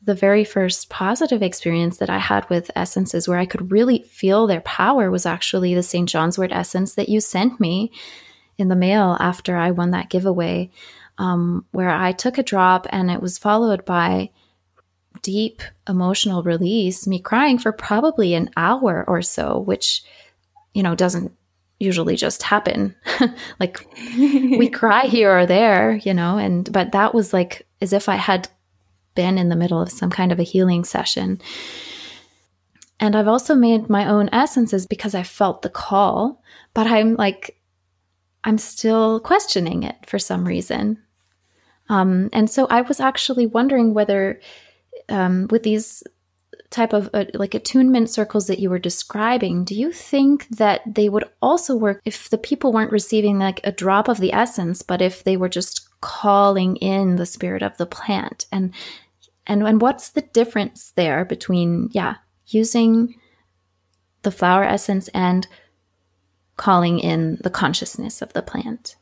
the 0.02 0.16
very 0.16 0.46
first 0.46 0.90
positive 0.90 1.44
experience 1.44 1.98
that 1.98 2.10
I 2.10 2.20
had 2.20 2.50
with 2.50 2.72
essences 2.76 3.28
where 3.28 3.38
I 3.38 3.46
could 3.46 3.72
really 3.72 4.04
feel 4.04 4.48
their 4.48 4.62
power 4.62 5.12
was 5.12 5.26
actually 5.26 5.76
the 5.76 5.84
St. 5.84 6.08
John's 6.08 6.38
wort 6.38 6.54
essence 6.54 6.96
that 6.96 7.10
you 7.10 7.20
sent 7.20 7.60
me 7.60 7.92
in 8.58 8.70
the 8.70 8.76
mail 8.76 9.18
after 9.20 9.58
I 9.58 9.72
won 9.72 9.92
that 9.92 10.10
giveaway, 10.10 10.72
um, 11.20 11.66
where 11.72 11.90
I 11.90 12.14
took 12.14 12.38
a 12.38 12.44
drop 12.44 12.88
and 12.90 13.12
it 13.12 13.22
was 13.22 13.38
followed 13.38 13.86
by 13.86 14.32
deep 15.22 15.62
emotional 15.88 16.44
release, 16.44 17.06
me 17.06 17.20
crying 17.20 17.60
for 17.60 17.72
probably 17.72 18.34
an 18.34 18.50
hour 18.56 19.04
or 19.08 19.22
so, 19.22 19.60
which, 19.60 20.02
you 20.74 20.82
know, 20.82 20.96
doesn't 20.96 21.34
usually 21.78 22.16
just 22.16 22.42
happen. 22.42 22.96
like 23.60 23.86
we 24.18 24.70
cry 24.74 25.06
here 25.06 25.38
or 25.38 25.46
there, 25.46 25.98
you 25.98 26.14
know, 26.14 26.38
and 26.38 26.72
but 26.72 26.94
that 26.94 27.14
was 27.14 27.34
like 27.34 27.68
as 27.82 27.92
if 27.92 28.08
I 28.08 28.16
had 28.16 28.48
been 29.14 29.38
in 29.38 29.50
the 29.50 29.56
middle 29.58 29.82
of 29.82 29.92
some 29.92 30.10
kind 30.10 30.32
of 30.32 30.40
a 30.40 30.44
healing 30.44 30.86
session. 30.86 31.42
And 33.02 33.16
I've 33.16 33.28
also 33.28 33.56
made 33.56 33.90
my 33.90 34.08
own 34.08 34.30
essences 34.32 34.86
because 34.86 35.16
I 35.16 35.24
felt 35.24 35.62
the 35.62 35.70
call, 35.70 36.42
but 36.74 36.88
I'm 36.88 37.16
like 37.16 37.58
I'm 38.46 38.58
still 38.58 39.20
questioning 39.20 39.84
it 39.84 39.98
for 40.06 40.18
some 40.18 40.46
reason. 40.46 40.98
Um, 41.90 42.30
and 42.32 42.50
so 42.50 42.68
I 42.68 42.82
was 42.82 43.00
actually 43.00 43.48
wondering 43.48 43.94
whether, 43.94 44.40
um, 45.10 45.48
with 45.50 45.64
these 45.64 46.04
type 46.70 46.94
of 46.94 47.10
uh, 47.14 47.26
like 47.34 47.56
attunement 47.56 48.10
circles 48.10 48.48
that 48.48 48.60
you 48.60 48.70
were 48.70 48.80
describing, 48.80 49.64
do 49.64 49.74
you 49.74 49.92
think 49.92 50.48
that 50.50 50.82
they 50.86 51.10
would 51.10 51.26
also 51.42 51.76
work 51.76 52.02
if 52.06 52.30
the 52.30 52.38
people 52.38 52.72
weren't 52.72 52.92
receiving 52.92 53.40
like 53.40 53.60
a 53.64 53.72
drop 53.72 54.08
of 54.08 54.20
the 54.20 54.34
essence, 54.34 54.82
but 54.82 55.02
if 55.02 55.24
they 55.24 55.36
were 55.36 55.50
just 55.50 55.88
calling 56.02 56.76
in 56.78 57.16
the 57.16 57.26
spirit 57.26 57.64
of 57.64 57.76
the 57.78 57.88
plant? 57.88 58.46
And 58.52 58.74
and 59.48 59.64
and 59.64 59.82
what's 59.82 60.10
the 60.10 60.22
difference 60.22 60.92
there 60.96 61.26
between 61.26 61.90
yeah, 61.92 62.16
using 62.48 63.16
the 64.22 64.32
flower 64.32 64.64
essence 64.64 65.08
and 65.10 65.48
calling 66.56 67.00
in 67.00 67.40
the 67.42 67.50
consciousness 67.50 68.22
of 68.22 68.34
the 68.34 68.44
plant? 68.44 68.96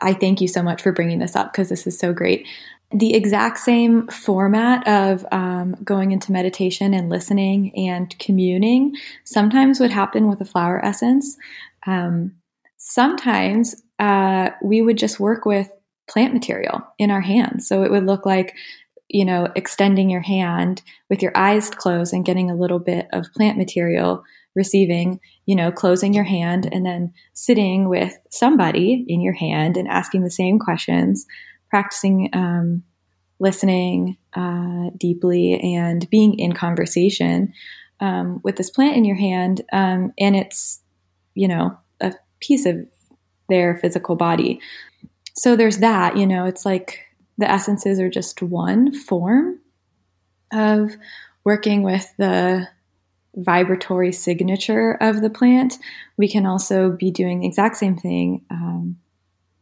I 0.00 0.12
thank 0.14 0.40
you 0.40 0.48
so 0.48 0.62
much 0.62 0.82
for 0.82 0.92
bringing 0.92 1.18
this 1.18 1.36
up 1.36 1.52
because 1.52 1.68
this 1.68 1.86
is 1.86 1.98
so 1.98 2.12
great 2.12 2.46
the 2.94 3.14
exact 3.14 3.58
same 3.58 4.06
format 4.06 4.86
of 4.86 5.26
um, 5.32 5.74
going 5.82 6.12
into 6.12 6.30
meditation 6.30 6.94
and 6.94 7.08
listening 7.08 7.74
and 7.76 8.16
communing 8.20 8.94
sometimes 9.24 9.80
would 9.80 9.90
happen 9.90 10.28
with 10.28 10.40
a 10.40 10.44
flower 10.44 10.82
essence. 10.84 11.36
Um, 11.86 12.36
sometimes 12.76 13.82
uh, 13.98 14.50
we 14.62 14.80
would 14.80 14.96
just 14.96 15.18
work 15.18 15.44
with 15.44 15.70
plant 16.08 16.32
material 16.32 16.86
in 16.98 17.10
our 17.10 17.20
hands. 17.20 17.66
So 17.66 17.82
it 17.82 17.90
would 17.90 18.06
look 18.06 18.24
like, 18.24 18.54
you 19.08 19.24
know, 19.24 19.48
extending 19.56 20.08
your 20.08 20.20
hand 20.20 20.82
with 21.10 21.20
your 21.20 21.32
eyes 21.36 21.70
closed 21.70 22.12
and 22.12 22.24
getting 22.24 22.48
a 22.48 22.56
little 22.56 22.78
bit 22.78 23.08
of 23.12 23.32
plant 23.34 23.58
material, 23.58 24.22
receiving, 24.54 25.20
you 25.46 25.56
know, 25.56 25.72
closing 25.72 26.14
your 26.14 26.24
hand 26.24 26.68
and 26.72 26.86
then 26.86 27.12
sitting 27.32 27.88
with 27.88 28.16
somebody 28.30 29.04
in 29.08 29.20
your 29.20 29.34
hand 29.34 29.76
and 29.76 29.88
asking 29.88 30.22
the 30.22 30.30
same 30.30 30.58
questions 30.58 31.26
practicing 31.74 32.30
um, 32.32 32.84
listening 33.40 34.16
uh, 34.34 34.90
deeply 34.96 35.58
and 35.74 36.08
being 36.08 36.38
in 36.38 36.52
conversation 36.52 37.52
um, 37.98 38.40
with 38.44 38.54
this 38.56 38.70
plant 38.70 38.96
in 38.96 39.04
your 39.04 39.16
hand, 39.16 39.62
um, 39.72 40.12
and 40.18 40.36
it's 40.36 40.80
you 41.34 41.48
know 41.48 41.76
a 42.00 42.12
piece 42.40 42.66
of 42.66 42.76
their 43.48 43.76
physical 43.78 44.14
body. 44.14 44.60
So 45.34 45.56
there's 45.56 45.78
that. 45.78 46.16
You 46.16 46.26
know, 46.26 46.44
it's 46.44 46.64
like 46.64 47.00
the 47.38 47.50
essences 47.50 47.98
are 47.98 48.10
just 48.10 48.42
one 48.42 48.94
form 48.94 49.58
of 50.52 50.92
working 51.44 51.82
with 51.82 52.12
the 52.18 52.68
vibratory 53.36 54.12
signature 54.12 54.96
of 55.00 55.20
the 55.20 55.30
plant. 55.30 55.78
We 56.16 56.28
can 56.28 56.46
also 56.46 56.90
be 56.90 57.10
doing 57.10 57.40
the 57.40 57.46
exact 57.46 57.76
same 57.76 57.96
thing 57.96 58.44
um, 58.50 58.96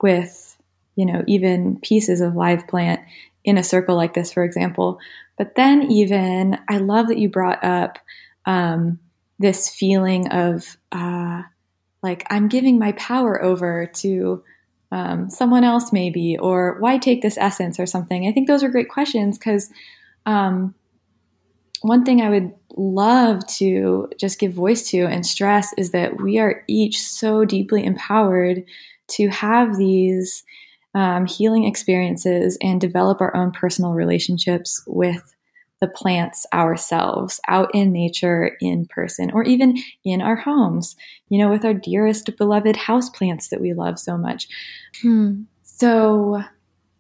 with 0.00 0.52
you 0.96 1.06
know, 1.06 1.22
even 1.26 1.78
pieces 1.80 2.20
of 2.20 2.34
live 2.34 2.66
plant 2.68 3.00
in 3.44 3.58
a 3.58 3.64
circle 3.64 3.96
like 3.96 4.14
this, 4.14 4.32
for 4.32 4.44
example. 4.44 4.98
But 5.38 5.54
then, 5.54 5.90
even, 5.90 6.58
I 6.68 6.78
love 6.78 7.08
that 7.08 7.18
you 7.18 7.28
brought 7.28 7.64
up 7.64 7.98
um, 8.44 8.98
this 9.38 9.68
feeling 9.68 10.28
of 10.28 10.76
uh, 10.92 11.42
like, 12.02 12.26
I'm 12.30 12.48
giving 12.48 12.78
my 12.78 12.92
power 12.92 13.42
over 13.42 13.86
to 13.86 14.44
um, 14.90 15.30
someone 15.30 15.64
else, 15.64 15.92
maybe, 15.92 16.36
or 16.36 16.76
why 16.78 16.98
take 16.98 17.22
this 17.22 17.38
essence 17.38 17.80
or 17.80 17.86
something. 17.86 18.28
I 18.28 18.32
think 18.32 18.46
those 18.46 18.62
are 18.62 18.68
great 18.68 18.90
questions 18.90 19.38
because 19.38 19.70
um, 20.26 20.74
one 21.82 22.04
thing 22.04 22.20
I 22.20 22.30
would 22.30 22.52
love 22.76 23.46
to 23.58 24.08
just 24.18 24.38
give 24.38 24.52
voice 24.52 24.88
to 24.90 25.04
and 25.06 25.26
stress 25.26 25.72
is 25.76 25.90
that 25.90 26.20
we 26.20 26.38
are 26.38 26.64
each 26.68 26.98
so 27.00 27.44
deeply 27.44 27.84
empowered 27.84 28.64
to 29.08 29.28
have 29.28 29.76
these 29.76 30.44
um, 30.94 31.26
healing 31.26 31.64
experiences 31.64 32.56
and 32.62 32.80
develop 32.80 33.20
our 33.20 33.34
own 33.36 33.50
personal 33.50 33.92
relationships 33.92 34.82
with 34.86 35.34
the 35.80 35.88
plants 35.88 36.46
ourselves 36.54 37.40
out 37.48 37.74
in 37.74 37.90
nature 37.92 38.56
in 38.60 38.86
person 38.86 39.32
or 39.32 39.42
even 39.42 39.76
in 40.04 40.22
our 40.22 40.36
homes 40.36 40.94
you 41.28 41.38
know 41.38 41.50
with 41.50 41.64
our 41.64 41.74
dearest 41.74 42.36
beloved 42.38 42.76
house 42.76 43.10
plants 43.10 43.48
that 43.48 43.60
we 43.60 43.72
love 43.72 43.98
so 43.98 44.16
much 44.16 44.46
hmm. 45.02 45.42
so 45.64 46.40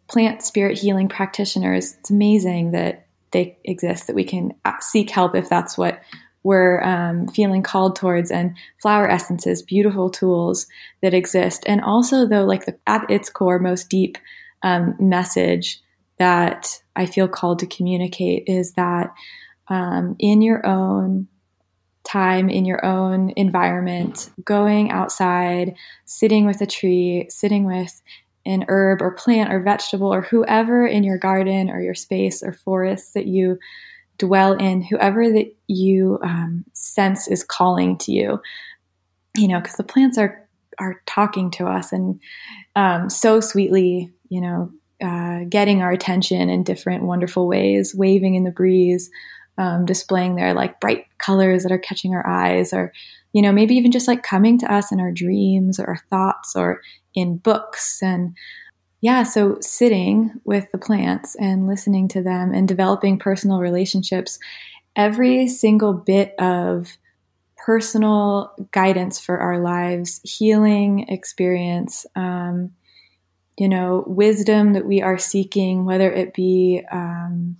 plant 0.08 0.42
spirit 0.42 0.76
healing 0.76 1.08
practitioners 1.08 1.94
it's 2.00 2.10
amazing 2.10 2.72
that 2.72 3.06
they 3.32 3.58
exist 3.64 4.06
that 4.06 4.16
we 4.16 4.24
can 4.24 4.52
seek 4.80 5.10
help 5.10 5.34
if 5.34 5.48
that's 5.48 5.76
what 5.76 6.00
we're 6.44 6.82
um, 6.82 7.28
feeling 7.28 7.62
called 7.62 7.96
towards. 7.96 8.30
And 8.30 8.56
flower 8.80 9.08
essences 9.08 9.62
beautiful 9.62 10.10
tools 10.10 10.66
that 11.00 11.14
exist. 11.14 11.62
And 11.66 11.80
also 11.80 12.26
though 12.26 12.44
like 12.44 12.66
the, 12.66 12.76
at 12.86 13.08
its 13.08 13.30
core 13.30 13.58
most 13.58 13.88
deep 13.88 14.18
um, 14.62 14.96
message 14.98 15.80
that 16.18 16.80
i 16.94 17.06
feel 17.06 17.28
called 17.28 17.58
to 17.58 17.66
communicate 17.66 18.44
is 18.46 18.74
that 18.74 19.12
um, 19.68 20.14
in 20.18 20.42
your 20.42 20.64
own 20.66 21.26
time 22.04 22.48
in 22.48 22.64
your 22.64 22.84
own 22.84 23.32
environment 23.36 24.30
going 24.44 24.90
outside 24.90 25.74
sitting 26.04 26.46
with 26.46 26.60
a 26.60 26.66
tree 26.66 27.26
sitting 27.28 27.64
with 27.64 28.02
an 28.44 28.64
herb 28.68 29.00
or 29.00 29.12
plant 29.12 29.52
or 29.52 29.60
vegetable 29.60 30.12
or 30.12 30.22
whoever 30.22 30.86
in 30.86 31.04
your 31.04 31.18
garden 31.18 31.70
or 31.70 31.80
your 31.80 31.94
space 31.94 32.42
or 32.42 32.52
forest 32.52 33.14
that 33.14 33.26
you 33.26 33.58
dwell 34.18 34.52
in 34.52 34.82
whoever 34.82 35.30
that 35.30 35.54
you 35.66 36.18
um, 36.22 36.64
sense 36.72 37.28
is 37.28 37.44
calling 37.44 37.96
to 37.98 38.12
you. 38.12 38.40
You 39.36 39.48
know 39.48 39.60
because 39.60 39.76
the 39.76 39.84
plants 39.84 40.18
are 40.18 40.46
are 40.78 41.00
talking 41.06 41.50
to 41.52 41.66
us 41.66 41.92
and 41.92 42.20
um, 42.76 43.08
so 43.08 43.40
sweetly 43.40 44.12
you 44.28 44.40
know 44.40 44.70
uh, 45.02 45.44
getting 45.48 45.82
our 45.82 45.90
attention 45.90 46.48
in 46.48 46.62
different 46.62 47.04
wonderful 47.04 47.46
ways 47.46 47.94
waving 47.94 48.34
in 48.34 48.44
the 48.44 48.50
breeze 48.50 49.10
um, 49.58 49.84
displaying 49.84 50.36
their 50.36 50.54
like 50.54 50.80
bright 50.80 51.06
colors 51.18 51.62
that 51.62 51.72
are 51.72 51.78
catching 51.78 52.14
our 52.14 52.26
eyes 52.26 52.72
or 52.72 52.92
you 53.32 53.42
know 53.42 53.52
maybe 53.52 53.74
even 53.74 53.92
just 53.92 54.08
like 54.08 54.22
coming 54.22 54.58
to 54.58 54.72
us 54.72 54.92
in 54.92 55.00
our 55.00 55.12
dreams 55.12 55.78
or 55.78 55.86
our 55.86 56.00
thoughts 56.10 56.54
or 56.56 56.80
in 57.14 57.36
books. 57.38 58.02
And 58.02 58.36
yeah, 59.00 59.24
so 59.24 59.58
sitting 59.60 60.32
with 60.44 60.70
the 60.72 60.78
plants 60.78 61.34
and 61.36 61.66
listening 61.66 62.08
to 62.08 62.22
them 62.22 62.52
and 62.54 62.68
developing 62.68 63.18
personal 63.18 63.58
relationships, 63.58 64.38
every 64.96 65.48
single 65.48 65.92
bit 65.92 66.34
of 66.38 66.96
personal 67.56 68.52
guidance 68.72 69.20
for 69.20 69.38
our 69.38 69.60
lives, 69.60 70.20
healing 70.24 71.08
experience, 71.08 72.06
um, 72.16 72.72
you 73.58 73.68
know, 73.68 74.04
wisdom 74.06 74.72
that 74.72 74.86
we 74.86 75.02
are 75.02 75.18
seeking, 75.18 75.84
whether 75.84 76.10
it 76.10 76.34
be 76.34 76.82
um, 76.90 77.56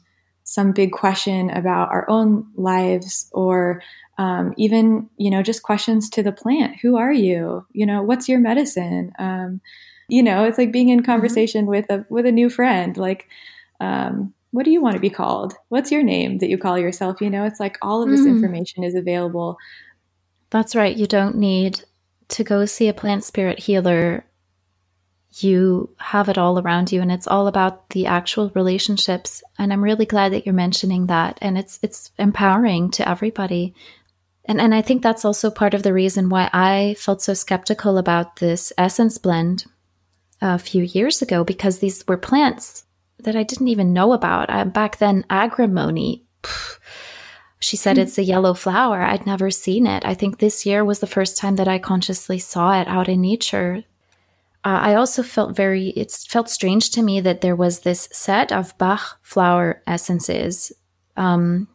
some 0.53 0.73
big 0.73 0.93
question 0.93 1.51
about 1.51 1.91
our 1.91 2.09
own 2.09 2.47
lives 2.57 3.29
or 3.33 3.83
um, 4.19 4.55
even, 4.57 5.09
you 5.17 5.31
know, 5.31 5.43
just 5.43 5.63
questions 5.63 6.11
to 6.11 6.23
the 6.23 6.33
plant. 6.33 6.77
Who 6.81 6.97
are 6.97 7.13
you? 7.13 7.67
You 7.73 7.87
know, 7.87 8.03
what's 8.03 8.29
your 8.29 8.39
medicine? 8.39 9.13
Um, 9.19 9.61
you 10.13 10.23
know 10.23 10.45
it's 10.45 10.59
like 10.59 10.71
being 10.71 10.91
in 10.91 10.99
mm-hmm. 10.99 11.11
conversation 11.11 11.67
with 11.67 11.91
a 11.91 12.05
with 12.11 12.27
a 12.27 12.33
new 12.33 12.51
friend 12.51 12.97
like 12.97 13.29
um, 13.81 14.33
what 14.51 14.65
do 14.65 14.71
you 14.71 14.83
want 14.83 14.95
to 14.95 15.01
be 15.01 15.11
called 15.11 15.55
what's 15.71 15.91
your 15.91 16.03
name 16.03 16.39
that 16.39 16.51
you 16.51 16.59
call 16.59 16.79
yourself 16.79 17.21
you 17.21 17.31
know 17.31 17.45
it's 17.45 17.59
like 17.59 17.79
all 17.81 18.03
of 18.03 18.11
this 18.11 18.21
mm. 18.21 18.29
information 18.29 18.85
is 18.85 18.95
available 18.95 19.57
that's 20.51 20.77
right 20.77 20.97
you 20.97 21.07
don't 21.07 21.37
need 21.37 21.83
to 22.29 22.45
go 22.45 22.67
see 22.67 22.89
a 22.89 22.95
plant 22.95 23.25
spirit 23.25 23.59
healer 23.59 24.25
you 25.35 25.95
have 25.99 26.29
it 26.29 26.37
all 26.37 26.59
around 26.59 26.93
you 26.93 27.01
and 27.01 27.11
it's 27.11 27.27
all 27.27 27.47
about 27.47 27.89
the 27.91 28.07
actual 28.07 28.51
relationships 28.55 29.43
and 29.59 29.73
i'm 29.73 29.83
really 29.83 30.07
glad 30.07 30.33
that 30.33 30.45
you're 30.45 30.55
mentioning 30.55 31.07
that 31.07 31.39
and 31.41 31.57
it's 31.57 31.79
it's 31.83 32.11
empowering 32.19 32.91
to 32.91 33.09
everybody 33.09 33.75
and 34.45 34.61
and 34.61 34.75
i 34.75 34.83
think 34.83 35.03
that's 35.03 35.25
also 35.25 35.51
part 35.51 35.73
of 35.73 35.83
the 35.83 35.93
reason 35.93 36.29
why 36.29 36.51
i 36.53 36.95
felt 36.99 37.23
so 37.23 37.33
skeptical 37.33 37.97
about 37.97 38.37
this 38.37 38.73
essence 38.77 39.17
blend 39.17 39.65
a 40.43 40.59
few 40.59 40.83
years 40.83 41.23
ago 41.23 41.45
because 41.45 41.79
these 41.79 42.07
were 42.07 42.17
plants 42.17 42.85
that 43.21 43.37
I 43.37 43.45
didn't 43.45 43.69
even 43.69 43.93
know 43.93 44.13
about. 44.13 44.51
Uh, 44.51 44.65
back 44.65 44.99
then, 44.99 45.25
agrimony. 45.31 46.25
Pff, 46.43 46.79
she 47.61 47.77
said 47.77 47.97
it's 47.97 48.19
a 48.19 48.25
yellow 48.25 48.55
flower. 48.55 49.03
I'd 49.03 49.25
never 49.25 49.51
seen 49.51 49.87
it. 49.87 50.05
I 50.05 50.15
think 50.15 50.39
this 50.39 50.67
year 50.67 50.85
was 50.85 50.99
the 50.99 51.07
first 51.07 51.39
time 51.39 51.57
that 51.57 51.69
I 51.69 51.79
consciously 51.79 52.39
saw 52.41 52.81
it 52.81 52.89
out 52.89 53.09
in 53.09 53.21
nature. 53.21 53.85
Uh, 54.65 54.79
I 54.83 54.95
also 54.95 55.23
felt 55.23 55.57
very, 55.57 55.89
it 55.89 56.13
felt 56.29 56.49
strange 56.49 56.91
to 56.91 57.03
me 57.03 57.21
that 57.21 57.41
there 57.41 57.57
was 57.57 57.81
this 57.81 58.09
set 58.13 58.53
of 58.53 58.77
Bach 58.79 59.19
flower 59.23 59.83
essences, 59.87 60.73
um, 61.17 61.67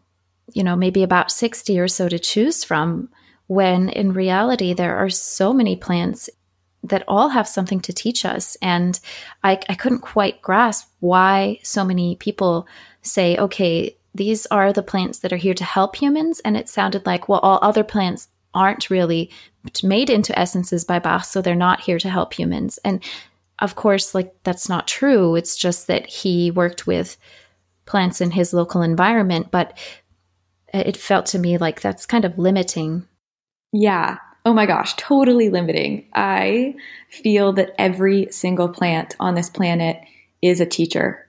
you 0.53 0.63
know, 0.63 0.75
maybe 0.75 1.03
about 1.03 1.31
60 1.31 1.77
or 1.79 1.89
so 1.89 2.07
to 2.07 2.17
choose 2.17 2.63
from, 2.63 3.09
when 3.47 3.89
in 3.89 4.13
reality, 4.13 4.73
there 4.73 4.97
are 4.97 5.09
so 5.09 5.53
many 5.53 5.75
plants 5.75 6.29
that 6.83 7.03
all 7.07 7.29
have 7.29 7.47
something 7.47 7.81
to 7.81 7.93
teach 7.93 8.23
us. 8.23 8.55
And 8.61 8.97
I, 9.43 9.59
I 9.67 9.75
couldn't 9.75 9.99
quite 9.99 10.41
grasp 10.41 10.89
why 10.99 11.59
so 11.63 11.83
many 11.83 12.15
people 12.15 12.67
say, 13.01 13.37
okay, 13.37 13.97
these 14.15 14.45
are 14.47 14.71
the 14.71 14.83
plants 14.83 15.19
that 15.19 15.33
are 15.33 15.37
here 15.37 15.53
to 15.53 15.63
help 15.63 15.95
humans. 15.95 16.39
And 16.45 16.55
it 16.55 16.69
sounded 16.69 17.05
like, 17.05 17.27
well, 17.27 17.39
all 17.39 17.59
other 17.61 17.83
plants 17.83 18.29
aren't 18.53 18.89
really 18.89 19.29
made 19.83 20.09
into 20.09 20.37
essences 20.37 20.83
by 20.83 20.99
Bach, 20.99 21.25
so 21.25 21.41
they're 21.41 21.55
not 21.55 21.81
here 21.81 21.99
to 21.99 22.09
help 22.09 22.33
humans. 22.33 22.79
And 22.83 23.03
of 23.59 23.75
course, 23.75 24.13
like 24.13 24.33
that's 24.43 24.69
not 24.69 24.87
true. 24.87 25.35
It's 25.35 25.55
just 25.55 25.87
that 25.87 26.07
he 26.07 26.51
worked 26.51 26.85
with 26.85 27.17
plants 27.85 28.21
in 28.21 28.31
his 28.31 28.53
local 28.53 28.81
environment, 28.81 29.49
but 29.51 29.77
it 30.73 30.97
felt 30.97 31.25
to 31.27 31.39
me 31.39 31.57
like 31.57 31.81
that's 31.81 32.05
kind 32.05 32.25
of 32.25 32.37
limiting. 32.37 33.07
Yeah. 33.71 34.17
Oh 34.45 34.53
my 34.53 34.65
gosh, 34.65 34.95
totally 34.95 35.49
limiting. 35.49 36.07
I 36.13 36.75
feel 37.09 37.53
that 37.53 37.73
every 37.77 38.27
single 38.31 38.69
plant 38.69 39.15
on 39.19 39.35
this 39.35 39.49
planet 39.49 39.99
is 40.41 40.61
a 40.61 40.65
teacher 40.65 41.27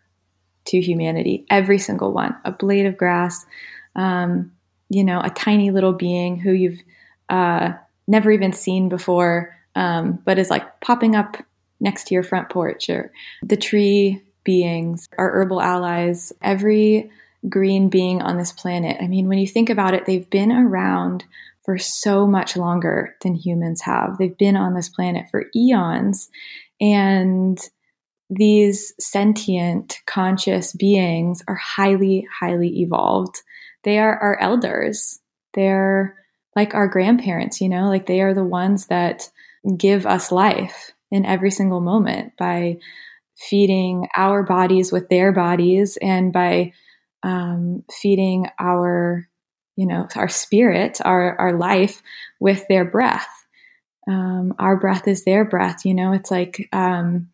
to 0.67 0.81
humanity. 0.81 1.47
Every 1.51 1.79
single 1.79 2.13
one. 2.13 2.37
A 2.45 2.53
blade 2.53 2.87
of 2.87 2.97
grass, 2.97 3.45
um, 3.97 4.53
you 4.89 5.03
know, 5.03 5.21
a 5.21 5.31
tiny 5.31 5.71
little 5.71 5.95
being 5.95 6.39
who 6.39 6.53
you've 6.53 6.81
uh, 7.29 7.73
never 8.09 8.33
even 8.33 8.53
seen 8.53 8.89
before, 8.89 9.55
um, 9.77 10.19
but 10.25 10.39
is 10.39 10.51
like 10.51 10.81
popping 10.81 11.15
up 11.15 11.37
next 11.79 12.09
to 12.09 12.15
your 12.15 12.25
front 12.25 12.49
porch, 12.49 12.89
or 12.91 13.13
the 13.43 13.57
tree 13.57 14.21
beings, 14.43 15.09
our 15.17 15.31
herbal 15.31 15.61
allies, 15.61 16.33
every 16.43 17.11
green 17.49 17.89
being 17.89 18.21
on 18.21 18.37
this 18.37 18.51
planet. 18.51 18.97
I 19.01 19.07
mean, 19.07 19.29
when 19.29 19.39
you 19.39 19.47
think 19.47 19.71
about 19.71 19.95
it, 19.95 20.07
they've 20.07 20.29
been 20.29 20.51
around 20.51 21.25
for 21.65 21.79
so 21.79 22.27
much 22.27 22.57
longer 22.57 23.15
than 23.23 23.35
humans 23.35 23.83
have. 23.83 24.17
They've 24.19 24.37
been 24.37 24.57
on 24.57 24.75
this 24.75 24.89
planet 24.89 25.27
for 25.31 25.45
eons. 25.55 26.31
And 26.81 27.59
these 28.31 28.95
sentient, 28.99 30.01
conscious 30.07 30.73
beings 30.73 31.43
are 31.47 31.57
highly, 31.57 32.27
highly 32.41 32.81
evolved. 32.81 33.43
They 33.85 33.99
are 33.99 34.19
our 34.19 34.39
elders. 34.41 35.21
They're 35.55 36.17
like 36.57 36.75
our 36.75 36.89
grandparents, 36.89 37.61
you 37.61 37.69
know, 37.69 37.89
like 37.89 38.07
they 38.07 38.21
are 38.21 38.35
the 38.35 38.45
ones 38.45 38.87
that 38.87 39.31
give 39.77 40.07
us 40.07 40.33
life 40.33 40.93
in 41.11 41.25
every 41.25 41.51
single 41.51 41.81
moment 41.81 42.33
by 42.39 42.79
feeding 43.37 44.09
our 44.17 44.43
bodies 44.43 44.91
with 44.91 45.09
their 45.09 45.33
bodies 45.33 45.97
and 46.03 46.33
by 46.33 46.73
um, 47.23 47.85
feeding 47.91 48.49
our, 48.59 49.29
you 49.77 49.87
know, 49.87 50.09
our 50.17 50.29
spirit, 50.29 50.99
our, 51.05 51.37
our 51.37 51.57
life 51.57 52.03
with 52.41 52.67
their 52.69 52.85
breath. 52.85 53.29
Um, 54.09 54.55
our 54.59 54.77
breath 54.77 55.07
is 55.07 55.25
their 55.25 55.45
breath, 55.45 55.85
you 55.85 55.95
know, 55.95 56.13
it's 56.13 56.31
like, 56.31 56.69
um, 56.73 57.29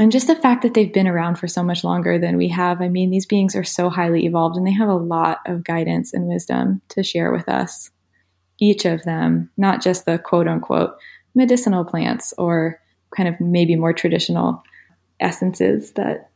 and 0.00 0.12
just 0.12 0.28
the 0.28 0.36
fact 0.36 0.62
that 0.62 0.74
they've 0.74 0.92
been 0.92 1.08
around 1.08 1.36
for 1.36 1.48
so 1.48 1.62
much 1.62 1.82
longer 1.82 2.18
than 2.18 2.36
we 2.36 2.48
have. 2.48 2.80
I 2.80 2.88
mean, 2.88 3.10
these 3.10 3.26
beings 3.26 3.56
are 3.56 3.64
so 3.64 3.90
highly 3.90 4.26
evolved 4.26 4.56
and 4.56 4.66
they 4.66 4.72
have 4.72 4.88
a 4.88 4.94
lot 4.94 5.38
of 5.46 5.64
guidance 5.64 6.14
and 6.14 6.28
wisdom 6.28 6.82
to 6.90 7.02
share 7.02 7.32
with 7.32 7.48
us. 7.48 7.90
Each 8.58 8.84
of 8.84 9.02
them, 9.04 9.50
not 9.56 9.82
just 9.82 10.04
the 10.04 10.18
quote 10.18 10.48
unquote 10.48 10.96
medicinal 11.34 11.84
plants 11.84 12.34
or 12.38 12.80
kind 13.16 13.28
of 13.28 13.40
maybe 13.40 13.76
more 13.76 13.92
traditional 13.92 14.62
essences 15.20 15.92
that 15.92 16.30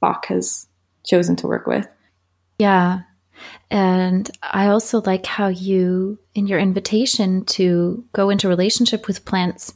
Bach 0.00 0.26
has 0.26 0.66
chosen 1.04 1.36
to 1.36 1.46
work 1.46 1.66
with. 1.66 1.86
Yeah. 2.58 3.00
And 3.70 4.28
I 4.42 4.66
also 4.68 5.00
like 5.02 5.26
how 5.26 5.48
you, 5.48 6.18
in 6.34 6.46
your 6.46 6.58
invitation 6.58 7.44
to 7.46 8.04
go 8.12 8.30
into 8.30 8.48
relationship 8.48 9.06
with 9.06 9.24
plants, 9.24 9.72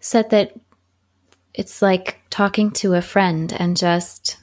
said 0.00 0.30
that 0.30 0.52
it's 1.54 1.82
like 1.82 2.20
talking 2.30 2.70
to 2.72 2.94
a 2.94 3.02
friend 3.02 3.52
and 3.56 3.76
just 3.76 4.36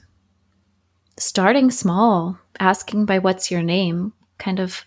starting 1.18 1.70
small, 1.70 2.38
asking 2.60 3.04
by 3.06 3.18
what's 3.18 3.50
your 3.50 3.62
name, 3.62 4.12
kind 4.38 4.60
of 4.60 4.84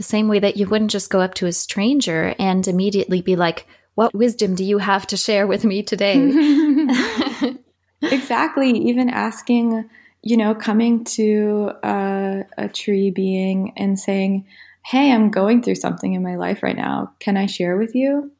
the 0.00 0.04
same 0.04 0.28
way 0.28 0.38
that 0.38 0.56
you 0.56 0.66
wouldn't 0.66 0.90
just 0.90 1.10
go 1.10 1.20
up 1.20 1.34
to 1.34 1.46
a 1.46 1.52
stranger 1.52 2.34
and 2.38 2.66
immediately 2.66 3.20
be 3.20 3.36
like, 3.36 3.66
What 3.94 4.14
wisdom 4.14 4.54
do 4.54 4.64
you 4.64 4.78
have 4.78 5.06
to 5.08 5.16
share 5.16 5.46
with 5.46 5.64
me 5.64 5.82
today? 5.82 6.16
exactly. 8.02 8.70
Even 8.70 9.10
asking, 9.10 9.88
you 10.22 10.36
know, 10.36 10.54
coming 10.54 11.04
to 11.04 11.72
a, 11.82 12.44
a 12.56 12.68
tree 12.68 13.10
being 13.10 13.74
and 13.76 13.98
saying, 13.98 14.46
Hey, 14.86 15.12
I'm 15.12 15.30
going 15.30 15.62
through 15.62 15.74
something 15.74 16.14
in 16.14 16.22
my 16.22 16.36
life 16.36 16.62
right 16.62 16.76
now. 16.76 17.12
Can 17.20 17.36
I 17.36 17.46
share 17.46 17.76
with 17.76 17.94
you? 17.94 18.32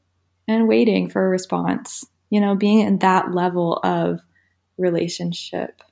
And 0.49 0.67
waiting 0.67 1.09
for 1.11 1.25
a 1.25 1.29
response 1.29 2.07
you 2.31 2.41
know, 2.41 2.55
being 2.55 2.81
in 2.81 2.99
that 2.99 3.33
level 3.33 3.81
of 3.83 4.21
relationship 4.79 5.83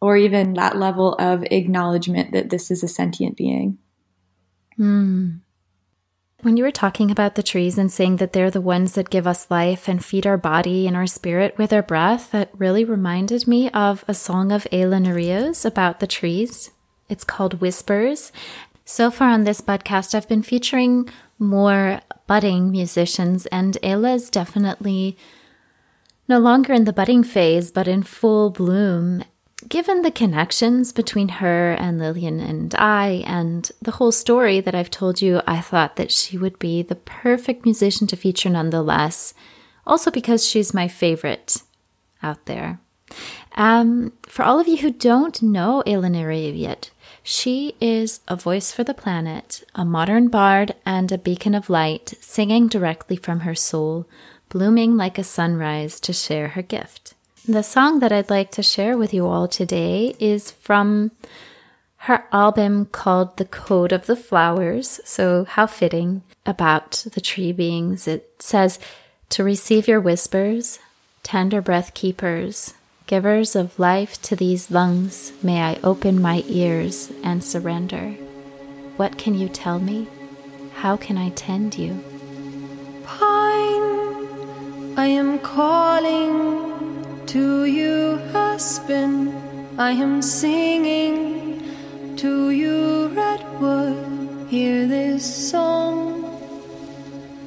or 0.00 0.16
even 0.16 0.52
that 0.54 0.76
level 0.76 1.14
of 1.14 1.42
acknowledgement 1.50 2.32
that 2.32 2.50
this 2.50 2.70
is 2.70 2.84
a 2.84 2.88
sentient 2.88 3.36
being. 3.36 3.78
Hmm. 4.76 5.36
When 6.42 6.56
you 6.56 6.64
were 6.64 6.70
talking 6.70 7.10
about 7.10 7.34
the 7.34 7.42
trees 7.42 7.78
and 7.78 7.90
saying 7.90 8.16
that 8.16 8.32
they're 8.32 8.50
the 8.50 8.60
ones 8.60 8.92
that 8.94 9.10
give 9.10 9.26
us 9.26 9.50
life 9.50 9.88
and 9.88 10.04
feed 10.04 10.26
our 10.26 10.36
body 10.36 10.86
and 10.86 10.94
our 10.94 11.06
spirit 11.06 11.56
with 11.56 11.72
our 11.72 11.82
breath, 11.82 12.30
that 12.32 12.50
really 12.56 12.84
reminded 12.84 13.48
me 13.48 13.70
of 13.70 14.04
a 14.06 14.14
song 14.14 14.52
of 14.52 14.66
Ayla 14.70 15.00
Nereo's 15.00 15.64
about 15.64 16.00
the 16.00 16.06
trees. 16.06 16.70
It's 17.08 17.24
called 17.24 17.60
Whispers. 17.60 18.32
So 18.84 19.10
far 19.10 19.30
on 19.30 19.44
this 19.44 19.60
podcast, 19.60 20.14
I've 20.14 20.28
been 20.28 20.42
featuring 20.42 21.08
more 21.38 22.00
budding 22.26 22.70
musicians, 22.70 23.46
and 23.46 23.78
Ayla 23.82 24.14
is 24.14 24.30
definitely 24.30 25.16
no 26.28 26.38
longer 26.38 26.72
in 26.72 26.84
the 26.84 26.92
budding 26.92 27.24
phase, 27.24 27.70
but 27.70 27.88
in 27.88 28.02
full 28.02 28.50
bloom. 28.50 29.24
Given 29.68 30.02
the 30.02 30.10
connections 30.10 30.92
between 30.92 31.28
her 31.28 31.72
and 31.72 31.98
Lillian 31.98 32.40
and 32.40 32.74
I, 32.74 33.24
and 33.26 33.70
the 33.82 33.92
whole 33.92 34.12
story 34.12 34.60
that 34.60 34.74
I've 34.74 34.90
told 34.90 35.20
you, 35.20 35.40
I 35.46 35.60
thought 35.60 35.96
that 35.96 36.12
she 36.12 36.38
would 36.38 36.58
be 36.58 36.82
the 36.82 36.94
perfect 36.94 37.64
musician 37.64 38.06
to 38.08 38.16
feature 38.16 38.50
nonetheless. 38.50 39.34
Also, 39.86 40.10
because 40.10 40.46
she's 40.46 40.74
my 40.74 40.88
favorite 40.88 41.62
out 42.22 42.44
there. 42.46 42.80
Um, 43.56 44.12
for 44.22 44.44
all 44.44 44.60
of 44.60 44.68
you 44.68 44.76
who 44.76 44.92
don't 44.92 45.42
know 45.42 45.82
Ayla 45.86 46.10
Nereo 46.10 46.56
yet, 46.56 46.90
she 47.22 47.74
is 47.80 48.20
a 48.28 48.36
voice 48.36 48.72
for 48.72 48.84
the 48.84 48.94
planet, 48.94 49.64
a 49.74 49.84
modern 49.84 50.28
bard, 50.28 50.74
and 50.84 51.10
a 51.10 51.18
beacon 51.18 51.54
of 51.54 51.70
light, 51.70 52.14
singing 52.20 52.68
directly 52.68 53.16
from 53.16 53.40
her 53.40 53.54
soul 53.54 54.06
blooming 54.48 54.96
like 54.96 55.18
a 55.18 55.24
sunrise 55.24 55.98
to 56.00 56.12
share 56.12 56.48
her 56.48 56.62
gift. 56.62 57.05
The 57.48 57.62
song 57.62 58.00
that 58.00 58.10
I'd 58.10 58.28
like 58.28 58.50
to 58.52 58.62
share 58.62 58.98
with 58.98 59.14
you 59.14 59.28
all 59.28 59.46
today 59.46 60.16
is 60.18 60.50
from 60.50 61.12
her 61.98 62.24
album 62.32 62.86
called 62.86 63.36
The 63.36 63.44
Code 63.44 63.92
of 63.92 64.06
the 64.06 64.16
Flowers. 64.16 64.98
So, 65.04 65.44
how 65.44 65.68
fitting 65.68 66.22
about 66.44 67.06
the 67.14 67.20
tree 67.20 67.52
beings. 67.52 68.08
It 68.08 68.42
says, 68.42 68.80
To 69.28 69.44
receive 69.44 69.86
your 69.86 70.00
whispers, 70.00 70.80
tender 71.22 71.60
breath 71.60 71.94
keepers, 71.94 72.74
givers 73.06 73.54
of 73.54 73.78
life 73.78 74.20
to 74.22 74.34
these 74.34 74.72
lungs, 74.72 75.32
may 75.40 75.62
I 75.62 75.78
open 75.84 76.20
my 76.20 76.42
ears 76.48 77.12
and 77.22 77.44
surrender. 77.44 78.10
What 78.96 79.18
can 79.18 79.36
you 79.36 79.48
tell 79.48 79.78
me? 79.78 80.08
How 80.74 80.96
can 80.96 81.16
I 81.16 81.28
tend 81.30 81.78
you? 81.78 82.02
Pine, 83.04 84.98
I 84.98 85.06
am 85.06 85.38
calling 85.38 86.85
to 87.26 87.64
you, 87.64 88.18
husband. 88.32 89.34
I 89.78 89.90
am 89.90 90.22
singing 90.22 91.60
to 92.16 92.50
you, 92.50 93.08
redwood. 93.08 94.48
Hear 94.48 94.86
this 94.86 95.24
song. 95.50 96.22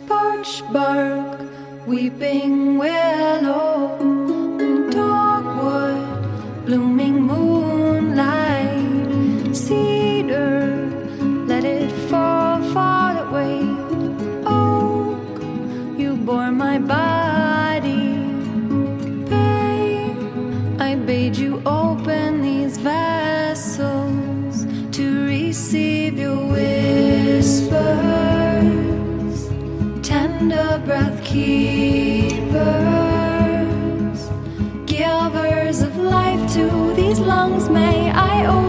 Birch 0.06 0.64
bark, 0.74 1.40
weeping 1.88 2.78
willow, 2.78 3.98
dogwood, 4.92 6.66
blooming 6.66 7.19
breath 30.90 31.24
keepers, 31.24 32.60
givers 34.88 35.82
of 35.82 35.96
life 35.98 36.54
to 36.54 36.94
these 36.96 37.20
lungs. 37.20 37.70
May 37.70 38.10
I 38.10 38.48
open 38.48 38.69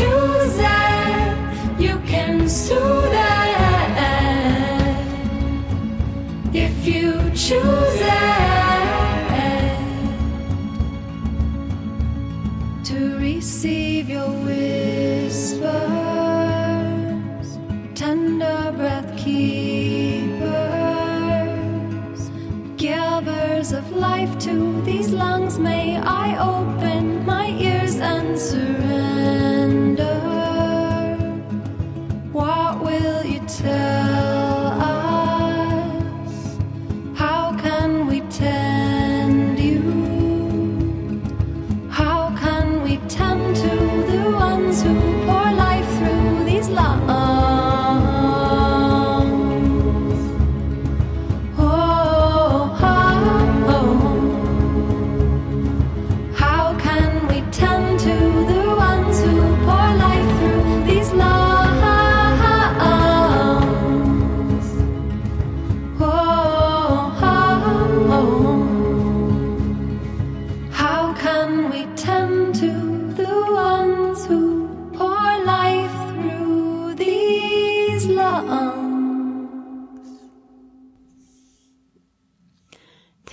you 0.00 0.37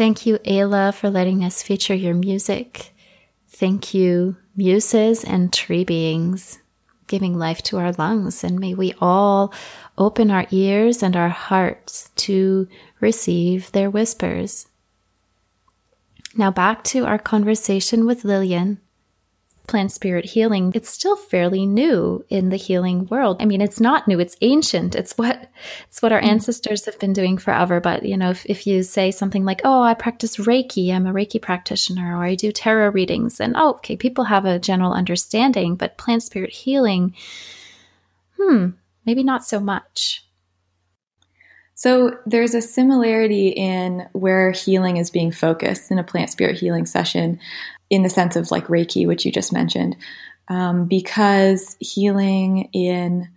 Thank 0.05 0.27
you, 0.27 0.37
Ayla, 0.45 0.93
for 0.93 1.09
letting 1.09 1.43
us 1.43 1.63
feature 1.63 1.95
your 1.95 2.13
music. 2.13 2.93
Thank 3.47 3.95
you, 3.95 4.37
muses 4.55 5.23
and 5.23 5.51
tree 5.51 5.83
beings, 5.83 6.59
giving 7.07 7.39
life 7.39 7.63
to 7.63 7.79
our 7.79 7.91
lungs. 7.93 8.43
And 8.43 8.59
may 8.59 8.75
we 8.75 8.93
all 9.01 9.51
open 9.97 10.29
our 10.29 10.45
ears 10.51 11.01
and 11.01 11.15
our 11.15 11.29
hearts 11.29 12.11
to 12.17 12.67
receive 12.99 13.71
their 13.71 13.89
whispers. 13.89 14.67
Now, 16.35 16.51
back 16.51 16.83
to 16.83 17.03
our 17.07 17.17
conversation 17.17 18.05
with 18.05 18.23
Lillian. 18.23 18.79
Plant 19.67 19.91
spirit 19.91 20.25
healing, 20.25 20.71
it's 20.75 20.89
still 20.89 21.15
fairly 21.15 21.65
new 21.65 22.23
in 22.29 22.49
the 22.49 22.55
healing 22.55 23.07
world. 23.07 23.37
I 23.39 23.45
mean, 23.45 23.61
it's 23.61 23.79
not 23.79 24.07
new, 24.07 24.19
it's 24.19 24.37
ancient. 24.41 24.95
It's 24.95 25.17
what 25.17 25.49
it's 25.87 26.01
what 26.01 26.11
our 26.11 26.19
ancestors 26.19 26.85
have 26.85 26.99
been 26.99 27.13
doing 27.13 27.37
forever. 27.37 27.79
But 27.79 28.05
you 28.05 28.15
know, 28.15 28.29
if, 28.29 28.45
if 28.45 28.67
you 28.67 28.83
say 28.83 29.09
something 29.09 29.43
like, 29.43 29.61
Oh, 29.63 29.81
I 29.81 29.95
practice 29.95 30.37
Reiki, 30.37 30.93
I'm 30.93 31.07
a 31.07 31.13
Reiki 31.13 31.41
practitioner, 31.41 32.17
or 32.17 32.23
I 32.23 32.35
do 32.35 32.51
tarot 32.51 32.89
readings, 32.89 33.39
and 33.39 33.55
oh, 33.57 33.71
okay, 33.75 33.97
people 33.97 34.25
have 34.25 34.45
a 34.45 34.59
general 34.59 34.93
understanding, 34.93 35.75
but 35.75 35.97
plant 35.97 36.21
spirit 36.21 36.51
healing, 36.51 37.15
hmm, 38.37 38.69
maybe 39.05 39.23
not 39.23 39.43
so 39.43 39.59
much. 39.59 40.25
So 41.77 42.17
there's 42.25 42.55
a 42.55 42.61
similarity 42.61 43.49
in 43.49 44.07
where 44.13 44.51
healing 44.51 44.95
is 44.95 45.11
being 45.11 45.31
focused 45.31 45.91
in 45.91 45.99
a 45.99 46.03
plant 46.05 46.29
spirit 46.29 46.57
healing 46.57 46.85
session, 46.85 47.37
in 47.89 48.03
the 48.03 48.09
sense 48.09 48.35
of 48.35 48.51
like 48.51 48.67
Reiki, 48.67 49.07
which 49.07 49.25
you 49.25 49.31
just 49.31 49.53
mentioned, 49.53 49.95
um, 50.47 50.87
because 50.87 51.75
healing 51.79 52.69
in 52.73 53.29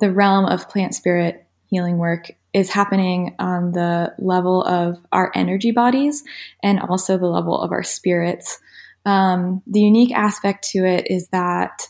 the 0.00 0.10
realm 0.10 0.46
of 0.46 0.68
plant 0.68 0.94
spirit 0.94 1.46
healing 1.66 1.98
work 1.98 2.30
is 2.52 2.70
happening 2.70 3.34
on 3.38 3.72
the 3.72 4.12
level 4.18 4.62
of 4.64 4.98
our 5.10 5.32
energy 5.34 5.70
bodies 5.70 6.22
and 6.62 6.80
also 6.80 7.16
the 7.16 7.26
level 7.26 7.58
of 7.58 7.72
our 7.72 7.82
spirits. 7.82 8.58
Um, 9.06 9.62
the 9.66 9.80
unique 9.80 10.12
aspect 10.12 10.68
to 10.70 10.84
it 10.84 11.06
is 11.08 11.28
that 11.28 11.86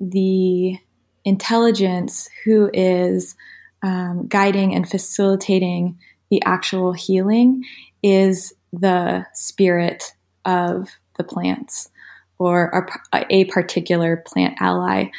the 0.00 0.78
intelligence 1.24 2.28
who 2.44 2.70
is 2.72 3.36
um, 3.82 4.26
guiding 4.26 4.74
and 4.74 4.88
facilitating 4.88 5.98
the 6.30 6.42
actual 6.44 6.92
healing 6.92 7.64
is 8.02 8.52
the 8.72 9.26
spirit 9.34 10.12
of 10.44 10.88
the 11.20 11.24
plants 11.34 11.90
or 12.38 12.88
a, 13.12 13.44
particular 13.46 14.16
plant 14.26 14.56
ally. 14.60 15.10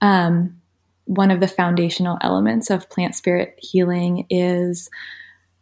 Um, 0.00 0.60
one 1.04 1.30
of 1.30 1.40
the 1.40 1.48
foundational 1.48 2.16
elements 2.22 2.70
of 2.70 2.88
plant 2.88 3.14
spirit 3.14 3.58
healing 3.58 4.26
is 4.30 4.88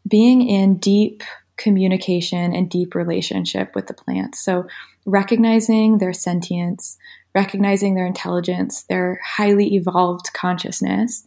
being 0.07 0.47
in 0.47 0.77
deep 0.77 1.25
communication 1.57 2.55
and 2.55 2.71
deep 2.71 2.95
relationship 2.95 3.75
with 3.75 3.89
the 3.89 3.95
plants. 3.95 4.39
So, 4.41 4.67
recognizing 5.05 5.99
their 5.99 6.13
sentience, 6.13 6.97
recognizing 7.35 7.95
their 7.95 8.07
intelligence, 8.07 8.85
their 8.85 9.21
highly 9.25 9.75
evolved 9.75 10.33
consciousness, 10.33 11.25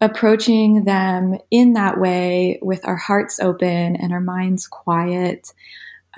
approaching 0.00 0.84
them 0.84 1.38
in 1.50 1.72
that 1.72 1.98
way 1.98 2.58
with 2.60 2.86
our 2.86 2.96
hearts 2.96 3.40
open 3.40 3.96
and 3.96 4.12
our 4.12 4.20
minds 4.20 4.66
quiet, 4.66 5.52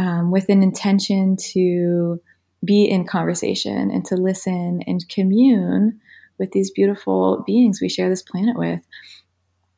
um, 0.01 0.30
with 0.30 0.48
an 0.48 0.62
intention 0.62 1.36
to 1.36 2.20
be 2.64 2.84
in 2.84 3.07
conversation 3.07 3.90
and 3.90 4.05
to 4.07 4.16
listen 4.16 4.80
and 4.86 5.07
commune 5.11 6.01
with 6.38 6.53
these 6.53 6.70
beautiful 6.70 7.44
beings 7.46 7.80
we 7.80 7.88
share 7.90 8.09
this 8.09 8.22
planet 8.22 8.57
with. 8.57 8.80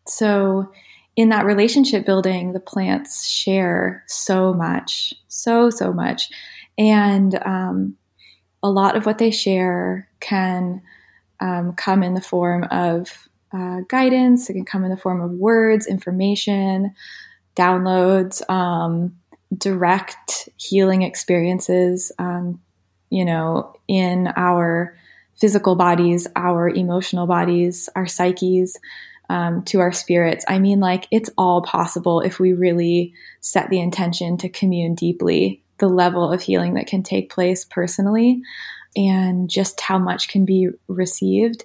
So, 0.07 0.73
in 1.15 1.29
that 1.29 1.45
relationship 1.45 2.07
building, 2.07 2.53
the 2.53 2.61
plants 2.61 3.29
share 3.29 4.03
so 4.07 4.55
much, 4.55 5.13
so, 5.29 5.69
so 5.69 5.93
much. 5.93 6.31
And 6.79 7.35
um, 7.45 7.97
a 8.63 8.71
lot 8.71 8.97
of 8.97 9.05
what 9.05 9.19
they 9.19 9.31
share 9.31 10.09
can 10.21 10.81
um, 11.41 11.75
come 11.75 12.03
in 12.03 12.15
the 12.15 12.23
form 12.23 12.65
of 12.71 13.29
uh, 13.53 13.81
guidance. 13.89 14.49
It 14.49 14.55
can 14.55 14.65
come 14.65 14.85
in 14.85 14.91
the 14.91 14.97
form 14.97 15.21
of 15.21 15.33
words, 15.33 15.87
information, 15.87 16.95
downloads, 17.57 18.49
um, 18.49 19.15
direct 19.57 20.49
healing 20.57 21.03
experiences, 21.03 22.13
um, 22.19 22.61
you 23.11 23.25
know, 23.25 23.75
in 23.89 24.33
our 24.37 24.97
physical 25.37 25.75
bodies, 25.75 26.27
our 26.37 26.69
emotional 26.69 27.27
bodies, 27.27 27.89
our 27.95 28.07
psyches, 28.07 28.79
um, 29.29 29.63
to 29.65 29.81
our 29.81 29.93
spirits. 29.93 30.45
I 30.49 30.59
mean, 30.59 30.81
like, 30.81 31.07
it's 31.11 31.31
all 31.37 31.63
possible 31.63 32.21
if 32.21 32.39
we 32.39 32.53
really 32.53 33.15
set 33.41 33.71
the 33.71 33.81
intention 33.81 34.37
to 34.39 34.49
commune 34.49 34.95
deeply, 34.95 35.63
the 35.79 35.89
level 35.89 36.33
of 36.33 36.43
healing 36.43 36.75
that 36.75 36.87
can 36.87 37.03
take 37.03 37.31
place 37.31 37.65
personally, 37.65 38.41
and 38.97 39.49
just 39.49 39.81
how 39.81 39.99
much 39.99 40.29
can 40.29 40.45
be 40.45 40.69
received. 40.87 41.65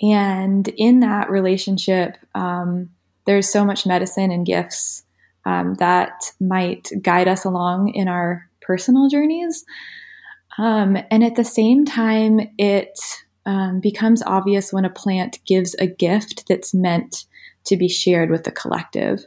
And 0.00 0.66
in 0.68 1.00
that 1.00 1.30
relationship, 1.30 2.16
um, 2.34 2.90
there's 3.26 3.50
so 3.50 3.64
much 3.64 3.86
medicine 3.86 4.30
and 4.30 4.44
gifts 4.46 5.03
um, 5.46 5.74
that 5.74 6.32
might 6.40 6.90
guide 7.02 7.28
us 7.28 7.44
along 7.44 7.88
in 7.94 8.08
our 8.08 8.48
personal 8.60 9.08
journeys. 9.08 9.64
Um, 10.58 10.96
and 11.10 11.24
at 11.24 11.36
the 11.36 11.44
same 11.44 11.84
time, 11.84 12.40
it 12.58 12.98
um, 13.46 13.80
becomes 13.80 14.22
obvious 14.22 14.72
when 14.72 14.84
a 14.84 14.90
plant 14.90 15.38
gives 15.46 15.74
a 15.74 15.86
gift 15.86 16.44
that's 16.48 16.72
meant 16.72 17.24
to 17.64 17.76
be 17.76 17.88
shared 17.88 18.30
with 18.30 18.44
the 18.44 18.52
collective. 18.52 19.26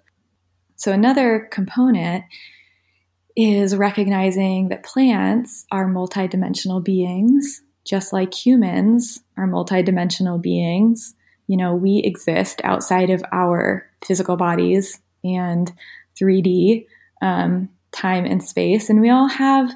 So, 0.76 0.91
another 0.91 1.47
component 1.51 2.24
is 3.36 3.76
recognizing 3.76 4.70
that 4.70 4.84
plants 4.84 5.65
are 5.72 5.88
multidimensional 5.88 6.84
beings, 6.84 7.61
just 7.86 8.11
like 8.11 8.34
humans 8.34 9.22
are 9.38 9.47
multidimensional 9.47 10.41
beings. 10.41 11.13
You 11.47 11.57
know, 11.57 11.76
we 11.76 11.99
exist 11.99 12.61
outside 12.63 13.09
of 13.09 13.24
our 13.32 13.88
physical 14.03 14.38
bodies 14.38 14.99
and 15.24 15.72
3D 16.20 16.86
um, 17.22 17.70
time 17.91 18.26
and 18.26 18.43
space, 18.43 18.89
and 18.89 19.01
we 19.01 19.09
all 19.09 19.28
have 19.28 19.72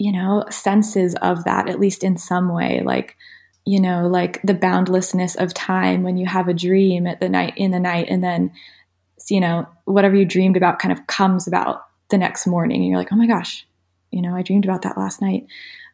you 0.00 0.10
know, 0.10 0.46
senses 0.48 1.14
of 1.16 1.44
that, 1.44 1.68
at 1.68 1.78
least 1.78 2.02
in 2.02 2.16
some 2.16 2.50
way, 2.50 2.80
like, 2.82 3.18
you 3.66 3.78
know, 3.78 4.08
like 4.08 4.40
the 4.42 4.54
boundlessness 4.54 5.34
of 5.34 5.52
time 5.52 6.02
when 6.02 6.16
you 6.16 6.24
have 6.24 6.48
a 6.48 6.54
dream 6.54 7.06
at 7.06 7.20
the 7.20 7.28
night 7.28 7.52
in 7.58 7.70
the 7.70 7.78
night 7.78 8.06
and 8.08 8.24
then, 8.24 8.50
you 9.28 9.40
know, 9.40 9.68
whatever 9.84 10.16
you 10.16 10.24
dreamed 10.24 10.56
about 10.56 10.78
kind 10.78 10.90
of 10.90 11.06
comes 11.06 11.46
about 11.46 11.84
the 12.08 12.16
next 12.16 12.46
morning. 12.46 12.80
And 12.80 12.88
you're 12.88 12.96
like, 12.96 13.12
oh 13.12 13.16
my 13.16 13.26
gosh, 13.26 13.66
you 14.10 14.22
know, 14.22 14.34
I 14.34 14.40
dreamed 14.40 14.64
about 14.64 14.80
that 14.82 14.96
last 14.96 15.20
night. 15.20 15.46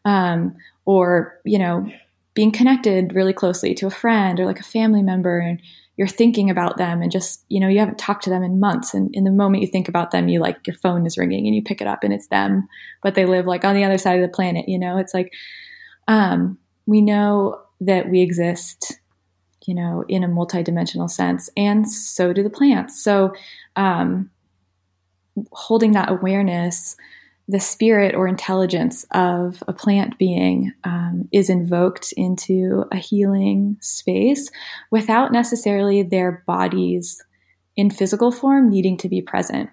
Um, 0.05 0.55
or, 0.85 1.41
you 1.45 1.59
know, 1.59 1.91
being 2.33 2.53
connected 2.53 3.13
really 3.13 3.33
closely 3.33 3.75
to 3.75 3.89
a 3.89 3.91
friend 3.91 4.39
or 4.39 4.47
like 4.47 4.61
a 4.61 4.63
family 4.63 5.03
member. 5.03 5.41
And 5.41 5.61
you're 5.97 6.07
thinking 6.07 6.51
about 6.51 6.77
them 6.77 7.01
and 7.01 7.11
just 7.11 7.45
you 7.49 7.59
know 7.59 7.69
you 7.69 7.79
haven't 7.79 7.99
talked 7.99 8.25
to 8.25 8.31
them 8.31 8.43
in 8.43 8.61
months. 8.61 8.95
And 8.95 9.15
in 9.15 9.25
the 9.25 9.31
moment 9.31 9.63
you 9.63 9.69
think 9.69 9.89
about 9.89 10.11
them 10.11 10.29
you 10.29 10.41
like 10.41 10.67
your 10.67 10.77
phone 10.77 11.07
is 11.07 11.19
ringing 11.19 11.47
and 11.47 11.55
you 11.55 11.63
pick 11.63 11.81
it 11.81 11.87
up 11.87 12.05
and 12.05 12.13
it's 12.13 12.29
them 12.29 12.69
but 13.03 13.15
they 13.15 13.25
live 13.25 13.47
like 13.47 13.65
on 13.65 13.75
the 13.75 13.85
other 13.85 13.99
side 13.99 14.17
of 14.17 14.23
the 14.23 14.35
planet 14.35 14.69
you 14.69 14.79
know? 14.79 14.99
It's 14.99 15.15
like 15.15 15.33
um, 16.09 16.59
we 16.87 17.01
know 17.01 17.61
that 17.81 18.09
we 18.11 18.21
exist 18.21 19.01
you 19.67 19.75
know 19.75 20.05
in 20.09 20.23
a 20.23 20.29
multidimensional 20.29 21.11
sense 21.11 21.51
and 21.57 21.91
so 21.91 22.33
do 22.33 22.43
the 22.43 22.51
plants. 22.51 23.03
So 23.03 23.35
um, 23.77 24.31
holding 25.53 25.93
that 25.93 26.11
awareness 26.11 26.97
the 27.49 27.61
spirit 27.61 28.15
or 28.15 28.27
intelligence 28.27 29.07
of 29.13 29.63
a 29.69 29.73
plant 29.73 30.19
being 30.19 30.73
um, 30.83 31.29
is 31.33 31.49
invoked 31.49 32.13
into 32.17 32.85
a 32.91 32.97
healing 32.97 33.77
space 33.81 34.51
without 34.91 35.33
necessarily 35.33 36.03
their 36.03 36.43
bodies 36.47 37.23
in 37.77 37.91
physical 37.91 38.33
form 38.33 38.69
needing 38.69 38.97
to 38.97 39.09
be 39.09 39.23
present. 39.23 39.71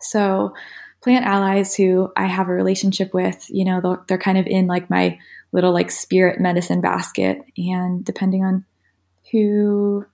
So, 0.00 0.54
plant 1.02 1.26
allies 1.26 1.74
who 1.74 2.12
I 2.16 2.26
have 2.26 2.48
a 2.48 2.52
relationship 2.52 3.12
with, 3.12 3.46
you 3.48 3.64
know, 3.64 4.04
they're 4.06 4.18
kind 4.18 4.38
of 4.38 4.46
in 4.46 4.68
like 4.68 4.88
my 4.88 5.18
little 5.50 5.72
like 5.72 5.90
spirit 5.90 6.40
medicine 6.40 6.80
basket. 6.80 7.40
And 7.56 8.04
depending 8.04 8.44
on 8.44 8.64
who 9.32 10.06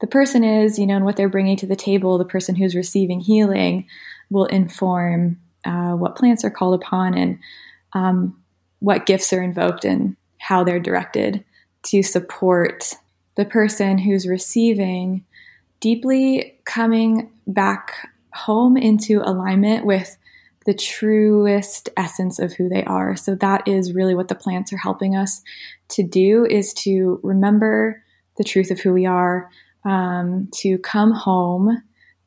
the 0.00 0.06
person 0.06 0.44
is, 0.44 0.78
you 0.78 0.86
know, 0.86 0.96
and 0.96 1.04
what 1.04 1.16
they're 1.16 1.28
bringing 1.30 1.56
to 1.58 1.66
the 1.66 1.76
table, 1.76 2.18
the 2.18 2.24
person 2.24 2.54
who's 2.54 2.74
receiving 2.74 3.20
healing 3.20 3.86
will 4.28 4.46
inform 4.46 5.38
uh, 5.64 5.92
what 5.92 6.16
plants 6.16 6.44
are 6.44 6.50
called 6.50 6.80
upon 6.80 7.14
and 7.14 7.38
um, 7.92 8.40
what 8.78 9.06
gifts 9.06 9.32
are 9.32 9.42
invoked 9.42 9.84
and 9.84 10.16
how 10.38 10.64
they're 10.64 10.80
directed 10.80 11.44
to 11.82 12.02
support 12.02 12.94
the 13.36 13.44
person 13.44 13.98
who's 13.98 14.26
receiving 14.26 15.24
deeply 15.80 16.58
coming 16.64 17.30
back 17.46 18.08
home 18.32 18.76
into 18.76 19.20
alignment 19.22 19.84
with 19.84 20.16
the 20.66 20.74
truest 20.74 21.88
essence 21.96 22.38
of 22.38 22.52
who 22.52 22.68
they 22.68 22.84
are. 22.84 23.16
So 23.16 23.34
that 23.36 23.66
is 23.66 23.94
really 23.94 24.14
what 24.14 24.28
the 24.28 24.34
plants 24.34 24.72
are 24.72 24.78
helping 24.78 25.16
us 25.16 25.42
to 25.90 26.02
do 26.02 26.44
is 26.44 26.74
to 26.74 27.18
remember 27.22 28.02
the 28.36 28.44
truth 28.44 28.70
of 28.70 28.80
who 28.80 28.92
we 28.92 29.06
are, 29.06 29.50
um, 29.84 30.48
to 30.56 30.78
come 30.78 31.12
home 31.12 31.82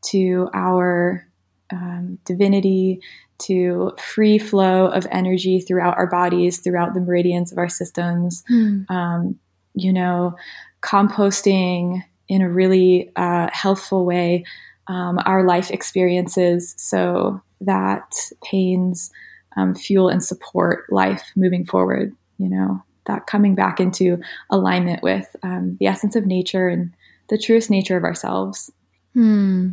to 0.05 0.49
our 0.53 1.27
um, 1.73 2.19
divinity, 2.25 3.01
to 3.39 3.91
free 3.97 4.37
flow 4.37 4.87
of 4.87 5.07
energy 5.11 5.59
throughout 5.59 5.97
our 5.97 6.07
bodies, 6.07 6.59
throughout 6.59 6.93
the 6.93 7.01
meridians 7.01 7.51
of 7.51 7.57
our 7.57 7.67
systems. 7.67 8.43
Mm. 8.49 8.89
Um, 8.89 9.39
you 9.73 9.91
know, 9.91 10.35
composting 10.81 12.03
in 12.29 12.41
a 12.41 12.49
really 12.49 13.11
uh, 13.15 13.49
healthful 13.51 14.05
way 14.05 14.45
um, 14.87 15.19
our 15.25 15.45
life 15.45 15.71
experiences 15.71 16.75
so 16.77 17.41
that 17.61 18.13
pains 18.43 19.11
um, 19.55 19.73
fuel 19.73 20.09
and 20.09 20.23
support 20.23 20.85
life 20.91 21.31
moving 21.35 21.65
forward. 21.65 22.15
You 22.37 22.49
know, 22.49 22.83
that 23.05 23.27
coming 23.27 23.55
back 23.55 23.79
into 23.79 24.19
alignment 24.49 25.03
with 25.03 25.35
um, 25.43 25.77
the 25.79 25.87
essence 25.87 26.15
of 26.15 26.25
nature 26.25 26.67
and 26.67 26.93
the 27.29 27.37
truest 27.37 27.69
nature 27.69 27.97
of 27.97 28.03
ourselves. 28.03 28.71
Hmm. 29.13 29.71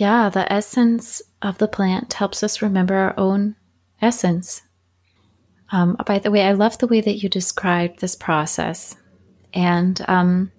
Yeah, 0.00 0.30
the 0.30 0.50
essence 0.50 1.20
of 1.42 1.58
the 1.58 1.68
plant 1.68 2.14
helps 2.14 2.42
us 2.42 2.62
remember 2.62 2.94
our 2.94 3.12
own 3.18 3.56
essence. 4.00 4.62
Um, 5.72 5.94
by 6.06 6.18
the 6.18 6.30
way, 6.30 6.40
I 6.40 6.52
love 6.52 6.78
the 6.78 6.86
way 6.86 7.02
that 7.02 7.22
you 7.22 7.28
described 7.28 8.00
this 8.00 8.16
process. 8.16 8.96
And 9.52 10.02
um, 10.08 10.52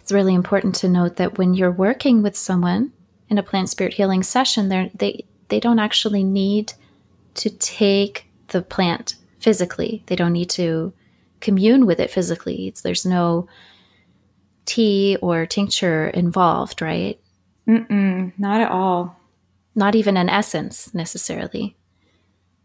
it's 0.00 0.10
really 0.10 0.34
important 0.34 0.74
to 0.76 0.88
note 0.88 1.16
that 1.16 1.36
when 1.36 1.52
you're 1.52 1.70
working 1.70 2.22
with 2.22 2.34
someone 2.34 2.94
in 3.28 3.36
a 3.36 3.42
plant 3.42 3.68
spirit 3.68 3.92
healing 3.92 4.22
session, 4.22 4.70
they 4.70 5.26
they 5.48 5.60
don't 5.60 5.78
actually 5.78 6.24
need 6.24 6.72
to 7.34 7.50
take 7.50 8.26
the 8.48 8.62
plant 8.62 9.16
physically. 9.38 10.02
They 10.06 10.16
don't 10.16 10.32
need 10.32 10.48
to 10.50 10.94
commune 11.40 11.84
with 11.84 12.00
it 12.00 12.10
physically. 12.10 12.68
It's, 12.68 12.80
there's 12.80 13.04
no 13.04 13.48
tea 14.64 15.18
or 15.20 15.44
tincture 15.44 16.06
involved, 16.06 16.80
right? 16.80 17.20
Mm-mm, 17.70 18.32
not 18.36 18.60
at 18.60 18.70
all. 18.70 19.16
Not 19.76 19.94
even 19.94 20.16
an 20.16 20.28
essence 20.28 20.92
necessarily. 20.92 21.76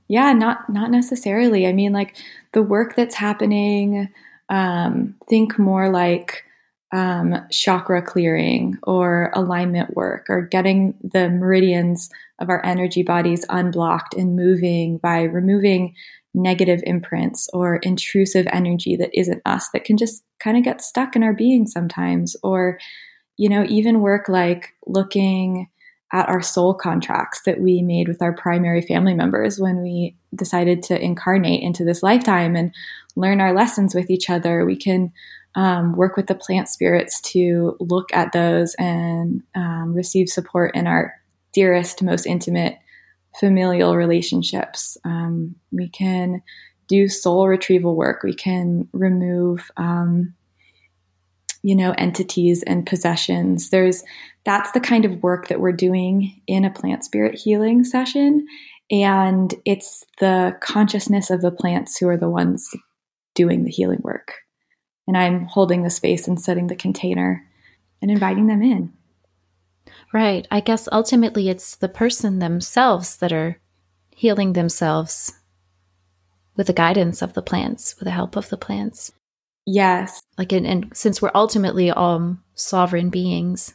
Yeah, 0.07 0.33
not 0.33 0.67
not 0.69 0.89
necessarily. 0.89 1.67
I 1.67 1.73
mean, 1.73 1.93
like 1.93 2.15
the 2.53 2.63
work 2.63 2.95
that's 2.95 3.15
happening. 3.15 4.09
Um, 4.49 5.15
think 5.27 5.57
more 5.57 5.89
like 5.89 6.43
um, 6.91 7.35
chakra 7.51 8.01
clearing 8.01 8.77
or 8.83 9.31
alignment 9.33 9.95
work, 9.95 10.25
or 10.29 10.41
getting 10.41 10.95
the 11.03 11.29
meridians 11.29 12.09
of 12.39 12.49
our 12.49 12.63
energy 12.65 13.03
bodies 13.03 13.45
unblocked 13.49 14.13
and 14.15 14.35
moving 14.35 14.97
by 14.97 15.23
removing 15.23 15.93
negative 16.33 16.81
imprints 16.85 17.47
or 17.53 17.77
intrusive 17.77 18.45
energy 18.51 18.95
that 18.95 19.09
isn't 19.13 19.41
us 19.45 19.69
that 19.69 19.85
can 19.85 19.97
just 19.97 20.23
kind 20.39 20.57
of 20.57 20.63
get 20.63 20.81
stuck 20.81 21.15
in 21.15 21.23
our 21.23 21.33
being 21.33 21.65
sometimes, 21.67 22.35
or 22.43 22.79
you 23.37 23.49
know, 23.49 23.65
even 23.67 24.01
work 24.01 24.29
like 24.29 24.73
looking 24.85 25.69
at 26.13 26.29
our 26.29 26.41
soul 26.41 26.73
contracts 26.73 27.41
that 27.45 27.59
we 27.59 27.81
made 27.81 28.07
with 28.07 28.21
our 28.21 28.33
primary 28.33 28.81
family 28.81 29.13
members 29.13 29.59
when 29.59 29.81
we 29.81 30.15
decided 30.33 30.83
to 30.83 31.01
incarnate 31.01 31.61
into 31.61 31.83
this 31.83 32.03
lifetime 32.03 32.55
and 32.55 32.73
learn 33.15 33.41
our 33.41 33.53
lessons 33.53 33.95
with 33.95 34.09
each 34.09 34.29
other. 34.29 34.65
We 34.65 34.77
can 34.77 35.11
um, 35.55 35.95
work 35.95 36.15
with 36.15 36.27
the 36.27 36.35
plant 36.35 36.69
spirits 36.69 37.19
to 37.21 37.75
look 37.79 38.13
at 38.13 38.33
those 38.33 38.75
and 38.75 39.41
um, 39.55 39.93
receive 39.93 40.29
support 40.29 40.75
in 40.75 40.85
our 40.85 41.13
dearest, 41.53 42.03
most 42.03 42.25
intimate 42.25 42.77
familial 43.39 43.95
relationships. 43.95 44.97
Um, 45.03 45.55
we 45.71 45.89
can 45.89 46.41
do 46.87 47.07
soul 47.07 47.47
retrieval 47.47 47.95
work. 47.95 48.21
We 48.23 48.33
can 48.33 48.87
remove 48.93 49.71
um, 49.77 50.33
you 51.65 51.75
know 51.75 51.93
entities 51.97 52.63
and 52.63 52.85
possessions 52.85 53.69
there's 53.69 54.03
that's 54.43 54.71
the 54.71 54.79
kind 54.79 55.05
of 55.05 55.23
work 55.23 55.47
that 55.47 55.59
we're 55.59 55.71
doing 55.71 56.41
in 56.47 56.63
a 56.63 56.69
plant 56.69 57.03
spirit 57.03 57.35
healing 57.35 57.83
session 57.83 58.45
and 58.91 59.55
it's 59.65 60.05
the 60.19 60.55
consciousness 60.61 61.29
of 61.29 61.41
the 61.41 61.51
plants 61.51 61.97
who 61.97 62.07
are 62.07 62.17
the 62.17 62.29
ones 62.29 62.69
doing 63.33 63.63
the 63.63 63.71
healing 63.71 63.99
work 64.03 64.33
and 65.07 65.17
I'm 65.17 65.45
holding 65.45 65.83
the 65.83 65.89
space 65.89 66.27
and 66.27 66.39
setting 66.39 66.67
the 66.67 66.75
container 66.75 67.45
and 68.01 68.09
inviting 68.09 68.47
them 68.47 68.61
in. 68.61 68.93
Right. 70.13 70.47
I 70.49 70.59
guess 70.59 70.87
ultimately 70.91 71.49
it's 71.49 71.75
the 71.75 71.89
person 71.89 72.39
themselves 72.39 73.17
that 73.17 73.33
are 73.33 73.59
healing 74.15 74.53
themselves 74.53 75.33
with 76.55 76.67
the 76.67 76.73
guidance 76.73 77.21
of 77.21 77.33
the 77.33 77.41
plants, 77.41 77.95
with 77.99 78.05
the 78.05 78.11
help 78.11 78.35
of 78.35 78.49
the 78.49 78.57
plants. 78.57 79.11
Yes. 79.65 80.21
Like, 80.37 80.51
and, 80.51 80.65
and 80.65 80.91
since 80.93 81.21
we're 81.21 81.31
ultimately 81.33 81.91
all 81.91 82.37
sovereign 82.53 83.09
beings. 83.09 83.73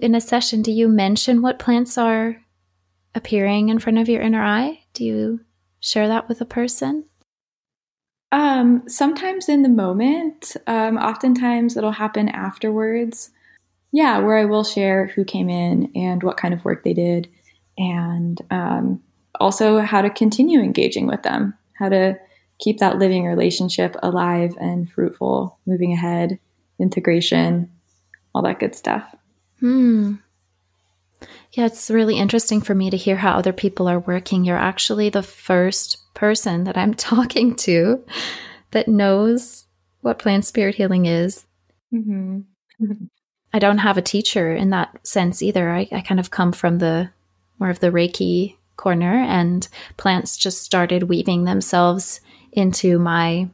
In 0.00 0.14
a 0.14 0.20
session, 0.20 0.62
do 0.62 0.72
you 0.72 0.88
mention 0.88 1.42
what 1.42 1.58
plants 1.58 1.98
are 1.98 2.42
appearing 3.14 3.68
in 3.68 3.78
front 3.78 3.98
of 3.98 4.08
your 4.08 4.22
inner 4.22 4.42
eye? 4.42 4.80
Do 4.94 5.04
you 5.04 5.40
share 5.80 6.08
that 6.08 6.28
with 6.28 6.40
a 6.40 6.46
person? 6.46 7.04
Um, 8.32 8.82
sometimes 8.88 9.48
in 9.48 9.62
the 9.62 9.68
moment. 9.68 10.56
Um, 10.66 10.96
oftentimes 10.96 11.76
it'll 11.76 11.92
happen 11.92 12.28
afterwards. 12.30 13.30
Yeah, 13.92 14.18
where 14.20 14.38
I 14.38 14.46
will 14.46 14.64
share 14.64 15.08
who 15.08 15.24
came 15.24 15.50
in 15.50 15.92
and 15.94 16.22
what 16.22 16.38
kind 16.38 16.54
of 16.54 16.64
work 16.64 16.82
they 16.82 16.94
did, 16.94 17.28
and 17.76 18.40
um, 18.50 19.02
also 19.38 19.80
how 19.80 20.00
to 20.00 20.08
continue 20.08 20.60
engaging 20.60 21.06
with 21.06 21.22
them, 21.22 21.52
how 21.74 21.90
to 21.90 22.18
keep 22.62 22.78
that 22.78 22.98
living 22.98 23.24
relationship 23.24 23.96
alive 24.02 24.56
and 24.60 24.90
fruitful, 24.90 25.58
moving 25.66 25.92
ahead, 25.92 26.38
integration, 26.78 27.70
all 28.34 28.42
that 28.42 28.60
good 28.60 28.74
stuff. 28.74 29.14
Hmm. 29.60 30.14
Yeah, 31.52 31.66
it's 31.66 31.90
really 31.90 32.16
interesting 32.16 32.60
for 32.60 32.74
me 32.74 32.88
to 32.90 32.96
hear 32.96 33.16
how 33.16 33.32
other 33.32 33.52
people 33.52 33.88
are 33.88 33.98
working. 33.98 34.44
You're 34.44 34.56
actually 34.56 35.10
the 35.10 35.22
first 35.22 35.98
person 36.14 36.64
that 36.64 36.76
I'm 36.78 36.94
talking 37.12 37.54
to 37.56 38.04
that 38.70 38.88
knows 38.88 39.66
what 40.00 40.18
plant 40.18 40.44
spirit 40.44 40.76
healing 40.76 41.06
is. 41.06 41.44
Mm-hmm. 41.92 42.40
I 43.52 43.58
don't 43.58 43.78
have 43.78 43.98
a 43.98 44.02
teacher 44.02 44.54
in 44.54 44.70
that 44.70 45.06
sense 45.06 45.42
either. 45.42 45.70
I, 45.70 45.88
I 45.92 46.00
kind 46.00 46.18
of 46.18 46.30
come 46.30 46.52
from 46.52 46.78
the 46.78 47.10
more 47.58 47.70
of 47.70 47.80
the 47.80 47.90
Reiki 47.90 48.56
corner, 48.76 49.12
and 49.12 49.68
plants 49.98 50.36
just 50.36 50.62
started 50.62 51.04
weaving 51.04 51.44
themselves 51.44 52.20
into 52.52 52.98
my 52.98 53.48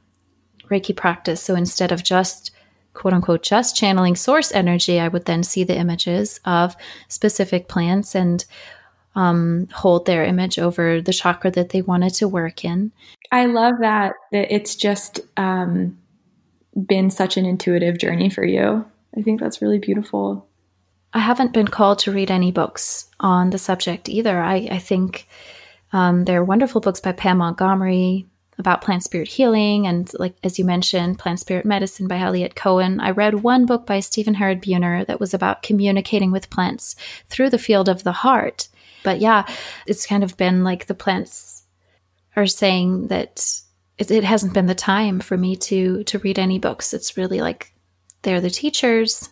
Reiki 0.71 0.95
practice. 0.95 1.43
So 1.43 1.55
instead 1.55 1.93
of 1.93 2.03
just 2.03 2.51
quote 2.95 3.15
unquote 3.15 3.43
just 3.43 3.77
channeling 3.77 4.17
source 4.17 4.53
energy, 4.53 5.01
I 5.01 5.09
would 5.09 5.25
then 5.25 5.43
see 5.43 5.65
the 5.65 5.77
images 5.77 6.41
of 6.45 6.77
specific 7.09 7.69
plants 7.69 8.15
and 8.15 8.45
um, 9.15 9.69
hold 9.73 10.07
their 10.07 10.25
image 10.25 10.59
over 10.59 11.01
the 11.01 11.13
chakra 11.13 11.51
that 11.53 11.71
they 11.71 11.83
wanted 11.83 12.15
to 12.15 12.29
work 12.29 12.65
in. 12.65 12.93
I 13.33 13.47
love 13.47 13.75
that 13.81 14.15
that 14.33 14.55
it's 14.55 14.77
just 14.77 15.21
um, 15.37 15.99
been 16.87 17.11
such 17.11 17.37
an 17.37 17.45
intuitive 17.45 17.99
journey 17.99 18.31
for 18.31 18.45
you. 18.45 18.85
I 19.17 19.23
think 19.23 19.41
that's 19.41 19.63
really 19.63 19.79
beautiful. 19.79 20.47
I 21.13 21.21
haven't 21.21 21.53
been 21.53 21.69
called 21.69 21.99
to 22.01 22.13
read 22.13 22.31
any 22.31 22.53
books 22.53 23.09
on 23.19 23.51
the 23.51 23.59
subject 23.59 24.09
either. 24.09 24.41
I, 24.41 24.69
I 24.71 24.79
think 24.79 25.27
um, 25.93 26.25
there 26.25 26.39
are 26.41 26.45
wonderful 26.45 26.81
books 26.81 27.01
by 27.01 27.13
Pam 27.13 27.39
Montgomery 27.39 28.27
about 28.59 28.83
plant 28.83 29.05
spirit 29.05 29.29
healing 29.29 29.87
and, 29.87 30.11
like 30.19 30.35
as 30.43 30.59
you 30.59 30.65
mentioned, 30.65 31.19
plant 31.19 31.41
spirit 31.41 31.65
medicine 31.65 32.09
by 32.09 32.19
Eliot 32.19 32.55
Cowan. 32.55 33.01
I 33.01 33.11
read 33.11 33.43
one 33.43 33.67
book 33.67 33.87
by 33.87 34.01
Stephen 34.01 34.35
Harrod 34.35 34.63
Buhner 34.63 35.07
that 35.07 35.21
was 35.21 35.35
about 35.35 35.63
communicating 35.63 36.33
with 36.33 36.51
plants 36.51 36.97
through 37.29 37.51
the 37.51 37.59
field 37.59 37.89
of 37.89 38.03
the 38.03 38.13
heart. 38.13 38.69
But 39.05 39.21
yeah, 39.21 39.47
it's 39.87 40.07
kind 40.07 40.25
of 40.25 40.37
been 40.37 40.65
like 40.65 40.87
the 40.87 40.95
plants 40.95 41.63
are 42.37 42.47
saying 42.47 43.09
that 43.09 43.61
it, 43.97 44.11
it 44.11 44.25
hasn't 44.25 44.55
been 44.55 44.67
the 44.67 44.75
time 44.75 45.21
for 45.21 45.37
me 45.37 45.57
to 45.57 46.05
to 46.05 46.19
read 46.19 46.39
any 46.39 46.59
books. 46.59 46.93
It's 46.93 47.17
really 47.17 47.41
like 47.41 47.73
they're 48.23 48.41
the 48.41 48.51
teachers 48.51 49.31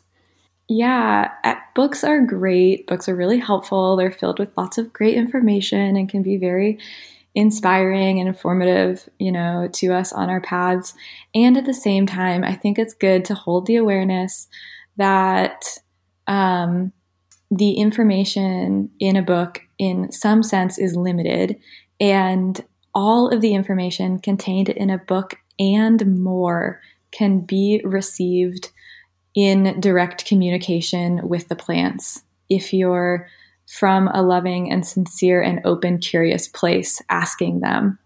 yeah, 0.69 1.31
uh, 1.45 1.55
books 1.75 2.03
are 2.03 2.21
great. 2.21 2.87
Books 2.87 3.09
are 3.09 3.15
really 3.15 3.39
helpful. 3.39 3.97
They're 3.97 4.11
filled 4.11 4.39
with 4.39 4.57
lots 4.57 4.79
of 4.79 4.93
great 4.93 5.15
information 5.15 5.97
and 5.97 6.09
can 6.09 6.23
be 6.23 6.39
very 6.39 6.79
inspiring 7.37 8.19
and 8.19 8.27
informative, 8.27 9.09
you 9.19 9.31
know, 9.31 9.69
to 9.71 9.93
us 9.93 10.11
on 10.11 10.31
our 10.31 10.41
paths. 10.41 10.95
And 11.35 11.57
at 11.59 11.67
the 11.67 11.75
same 11.75 12.07
time, 12.07 12.43
I 12.43 12.55
think 12.55 12.79
it's 12.79 12.95
good 12.95 13.27
to 13.27 13.35
hold 13.35 13.67
the 13.67 13.77
awareness 13.77 14.49
that 14.97 15.67
um, 16.27 16.93
the 17.51 17.75
information 17.75 18.91
in 18.99 19.17
a 19.17 19.23
book, 19.23 19.61
in 19.79 20.11
some 20.11 20.43
sense, 20.43 20.79
is 20.79 20.97
limited, 20.97 21.61
and 22.01 22.65
all 22.95 23.29
of 23.29 23.43
the 23.43 23.55
information 23.55 24.19
contained 24.19 24.71
in 24.71 24.89
a 24.89 24.99
book 24.99 25.35
and 25.59 26.19
more 26.19 26.81
can 27.13 27.41
be 27.41 27.83
received 27.85 28.71
in 29.35 29.79
direct 29.79 30.25
communication 30.25 31.21
with 31.29 31.49
the 31.49 31.57
plants. 31.57 32.23
If 32.49 32.73
you're 32.73 33.29
from 33.67 34.09
a 34.09 34.23
loving 34.23 34.71
and 34.71 34.87
sincere 34.87 35.43
and 35.43 35.61
open, 35.65 35.99
curious 35.99 36.49
place, 36.49 37.03
asking 37.09 37.61
them. 37.61 37.99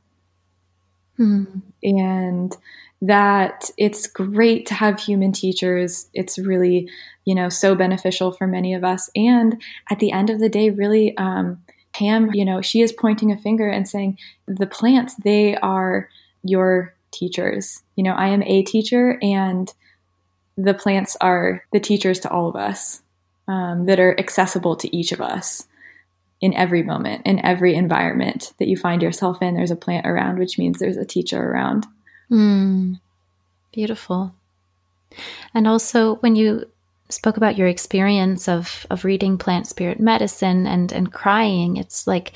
Mm. 1.19 1.63
And 1.83 2.57
that 3.03 3.71
it's 3.79 4.07
great 4.07 4.67
to 4.67 4.75
have 4.75 5.01
human 5.01 5.33
teachers. 5.33 6.09
It's 6.13 6.39
really, 6.39 6.89
you 7.25 7.35
know, 7.35 7.49
so 7.49 7.75
beneficial 7.75 8.33
for 8.33 8.47
many 8.47 8.75
of 8.75 8.85
us. 8.85 9.11
And 9.15 9.61
at 9.91 9.99
the 9.99 10.13
end 10.13 10.31
of 10.31 10.41
the 10.41 10.49
day, 10.49 10.71
really, 10.71 11.17
um, 11.17 11.63
Pam, 11.93 12.31
you 12.33 12.45
know, 12.45 12.61
she 12.63 12.83
is 12.83 12.93
pointing 12.93 13.33
a 13.33 13.39
finger 13.39 13.69
and 13.69 13.89
saying, 13.89 14.19
the 14.47 14.67
plants, 14.67 15.15
they 15.17 15.57
are 15.57 16.09
your 16.43 16.95
teachers. 17.11 17.83
You 17.97 18.05
know, 18.05 18.15
I 18.15 18.29
am 18.29 18.43
a 18.45 18.63
teacher 18.63 19.19
and 19.23 19.73
the 20.57 20.75
plants 20.75 21.17
are 21.21 21.65
the 21.73 21.81
teachers 21.81 22.21
to 22.21 22.31
all 22.31 22.49
of 22.49 22.57
us 22.57 23.03
um, 23.51 23.87
that 23.87 23.99
are 23.99 24.19
accessible 24.19 24.77
to 24.77 24.97
each 24.97 25.11
of 25.11 25.21
us 25.21 25.67
in 26.41 26.55
every 26.55 26.85
moment, 26.85 27.27
in 27.27 27.45
every 27.45 27.75
environment 27.75 28.53
that 28.59 28.69
you 28.69 28.77
find 28.77 29.03
yourself 29.03 29.43
in. 29.43 29.55
There's 29.55 29.73
a 29.73 29.77
plant 29.77 30.07
around, 30.07 30.39
which 30.39 30.57
means 30.57 30.79
there's 30.79 30.97
a 30.97 31.05
teacher 31.05 31.43
around. 31.43 31.85
Mm, 32.31 33.01
beautiful. 33.73 34.33
And 35.53 35.67
also, 35.67 36.15
when 36.17 36.37
you 36.37 36.71
spoke 37.09 37.37
about 37.37 37.59
your 37.59 37.67
experience 37.67 38.49
of 38.49 38.87
of 38.89 39.05
reading 39.05 39.37
plant 39.37 39.67
spirit 39.67 39.99
medicine 39.99 40.69
and 40.69 40.93
and 40.93 41.13
crying, 41.13 41.77
it's 41.77 42.07
like 42.07 42.33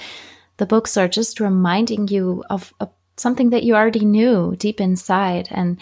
the 0.56 0.66
books 0.66 0.96
are 0.96 1.06
just 1.06 1.38
reminding 1.38 2.08
you 2.08 2.42
of, 2.50 2.74
of 2.80 2.90
something 3.16 3.50
that 3.50 3.62
you 3.62 3.76
already 3.76 4.04
knew 4.04 4.56
deep 4.56 4.80
inside. 4.80 5.46
And 5.52 5.78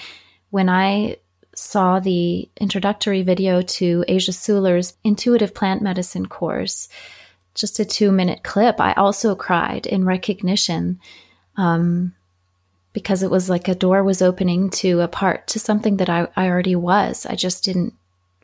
when 0.50 0.68
I 0.68 1.16
saw 1.54 2.00
the 2.00 2.48
introductory 2.60 3.22
video 3.22 3.62
to 3.62 4.04
Asia 4.08 4.32
Suler's 4.32 4.94
intuitive 5.04 5.54
plant 5.54 5.82
medicine 5.82 6.26
course, 6.26 6.88
just 7.54 7.78
a 7.78 7.84
two 7.84 8.10
minute 8.10 8.42
clip, 8.42 8.80
I 8.80 8.92
also 8.94 9.34
cried 9.34 9.86
in 9.86 10.04
recognition 10.04 10.98
um, 11.56 12.14
because 12.92 13.22
it 13.22 13.30
was 13.30 13.50
like 13.50 13.68
a 13.68 13.74
door 13.74 14.02
was 14.02 14.22
opening 14.22 14.70
to 14.70 15.00
a 15.00 15.08
part 15.08 15.46
to 15.48 15.58
something 15.58 15.98
that 15.98 16.08
I, 16.08 16.28
I 16.36 16.48
already 16.48 16.76
was. 16.76 17.26
I 17.26 17.34
just 17.34 17.64
didn't 17.64 17.94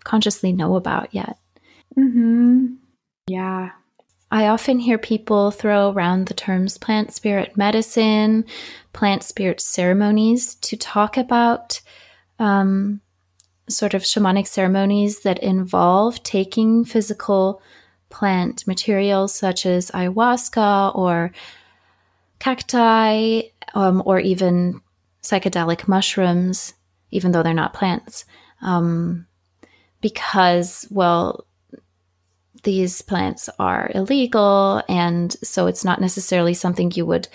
consciously 0.04 0.52
know 0.52 0.76
about 0.76 1.14
yet. 1.14 1.38
Mm-hmm. 1.96 2.74
Yeah. 3.26 3.70
I 4.30 4.48
often 4.48 4.78
hear 4.78 4.98
people 4.98 5.50
throw 5.50 5.90
around 5.90 6.26
the 6.26 6.34
terms 6.34 6.76
plant 6.76 7.12
spirit 7.12 7.56
medicine, 7.56 8.44
plant 8.92 9.22
spirit 9.22 9.60
ceremonies 9.60 10.54
to 10.56 10.76
talk 10.76 11.16
about 11.16 11.80
um, 12.38 13.00
sort 13.68 13.94
of 13.94 14.02
shamanic 14.02 14.46
ceremonies 14.46 15.20
that 15.20 15.38
involve 15.40 16.22
taking 16.22 16.84
physical 16.84 17.62
plant 18.10 18.66
materials 18.66 19.34
such 19.34 19.66
as 19.66 19.90
ayahuasca 19.90 20.94
or 20.96 21.32
cacti 22.38 23.42
um, 23.74 24.02
or 24.06 24.18
even 24.18 24.80
psychedelic 25.22 25.86
mushrooms, 25.88 26.74
even 27.10 27.32
though 27.32 27.42
they're 27.42 27.52
not 27.52 27.74
plants, 27.74 28.24
um, 28.62 29.26
because, 30.00 30.86
well, 30.90 31.44
these 32.62 33.02
plants 33.02 33.48
are 33.58 33.90
illegal, 33.94 34.82
and 34.88 35.32
so 35.42 35.66
it's 35.66 35.84
not 35.84 36.00
necessarily 36.00 36.54
something 36.54 36.90
you 36.92 37.06
would 37.06 37.28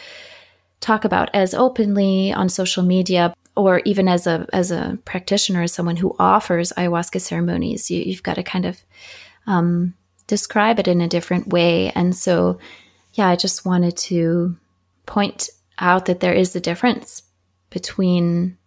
talk 0.79 1.05
about 1.05 1.29
as 1.33 1.53
openly 1.53 2.33
on 2.33 2.49
social 2.49 2.83
media 2.83 3.33
or 3.55 3.81
even 3.85 4.07
as 4.07 4.27
a 4.27 4.47
as 4.53 4.71
a 4.71 4.97
practitioner, 5.05 5.63
as 5.63 5.73
someone 5.73 5.97
who 5.97 6.15
offers 6.19 6.73
ayahuasca 6.73 7.21
ceremonies, 7.21 7.91
you, 7.91 8.11
have 8.13 8.23
got 8.23 8.35
to 8.35 8.43
kind 8.43 8.65
of 8.65 8.83
um, 9.47 9.93
describe 10.27 10.79
it 10.79 10.87
in 10.87 11.01
a 11.01 11.07
different 11.07 11.47
way. 11.47 11.91
And 11.91 12.15
so, 12.15 12.59
yeah, 13.13 13.27
I 13.27 13.35
just 13.35 13.65
wanted 13.65 13.97
to 13.97 14.55
point 15.05 15.49
out 15.79 16.05
that 16.05 16.19
there 16.19 16.33
is 16.33 16.55
a 16.55 16.61
difference 16.61 17.23
between 17.69 18.57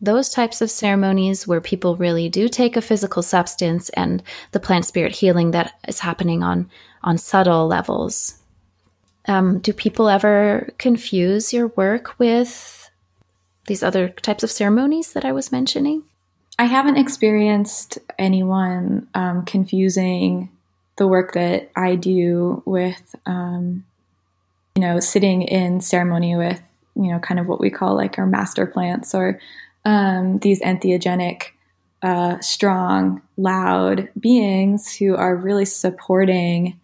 those 0.00 0.28
types 0.28 0.60
of 0.60 0.70
ceremonies 0.70 1.46
where 1.46 1.60
people 1.60 1.96
really 1.96 2.28
do 2.28 2.48
take 2.48 2.76
a 2.76 2.82
physical 2.82 3.22
substance 3.22 3.88
and 3.90 4.22
the 4.50 4.60
plant 4.60 4.84
spirit 4.84 5.14
healing 5.14 5.52
that 5.52 5.74
is 5.86 6.00
happening 6.00 6.42
on 6.42 6.68
on 7.02 7.18
subtle 7.18 7.66
levels. 7.66 8.38
Um, 9.26 9.60
do 9.60 9.72
people 9.72 10.08
ever 10.08 10.70
confuse 10.78 11.52
your 11.52 11.68
work 11.68 12.18
with 12.18 12.81
these 13.72 13.82
other 13.82 14.10
types 14.10 14.44
of 14.44 14.50
ceremonies 14.50 15.14
that 15.14 15.24
I 15.24 15.32
was 15.32 15.50
mentioning? 15.50 16.02
I 16.58 16.66
haven't 16.66 16.98
experienced 16.98 17.98
anyone 18.18 19.08
um, 19.14 19.46
confusing 19.46 20.50
the 20.98 21.08
work 21.08 21.32
that 21.32 21.70
I 21.74 21.94
do 21.94 22.62
with, 22.66 23.14
um, 23.24 23.86
you 24.74 24.82
know, 24.82 25.00
sitting 25.00 25.40
in 25.40 25.80
ceremony 25.80 26.36
with, 26.36 26.60
you 26.96 27.10
know, 27.10 27.18
kind 27.18 27.40
of 27.40 27.46
what 27.46 27.60
we 27.60 27.70
call 27.70 27.96
like 27.96 28.18
our 28.18 28.26
master 28.26 28.66
plants 28.66 29.14
or 29.14 29.40
um, 29.86 30.38
these 30.40 30.60
entheogenic, 30.60 31.44
uh, 32.02 32.38
strong, 32.40 33.22
loud 33.38 34.10
beings 34.20 34.94
who 34.94 35.16
are 35.16 35.34
really 35.34 35.64
supporting 35.64 36.78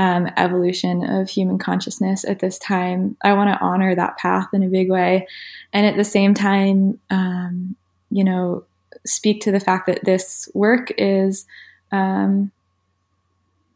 um, 0.00 0.30
evolution 0.38 1.04
of 1.04 1.28
human 1.28 1.58
consciousness 1.58 2.24
at 2.24 2.38
this 2.38 2.58
time. 2.58 3.18
I 3.22 3.34
want 3.34 3.50
to 3.50 3.62
honor 3.62 3.94
that 3.94 4.16
path 4.16 4.48
in 4.54 4.62
a 4.62 4.68
big 4.68 4.90
way. 4.90 5.28
And 5.74 5.86
at 5.86 5.98
the 5.98 6.04
same 6.04 6.32
time, 6.32 6.98
um, 7.10 7.76
you 8.10 8.24
know, 8.24 8.64
speak 9.04 9.42
to 9.42 9.52
the 9.52 9.60
fact 9.60 9.86
that 9.88 10.02
this 10.02 10.48
work 10.54 10.90
is, 10.96 11.44
um, 11.92 12.50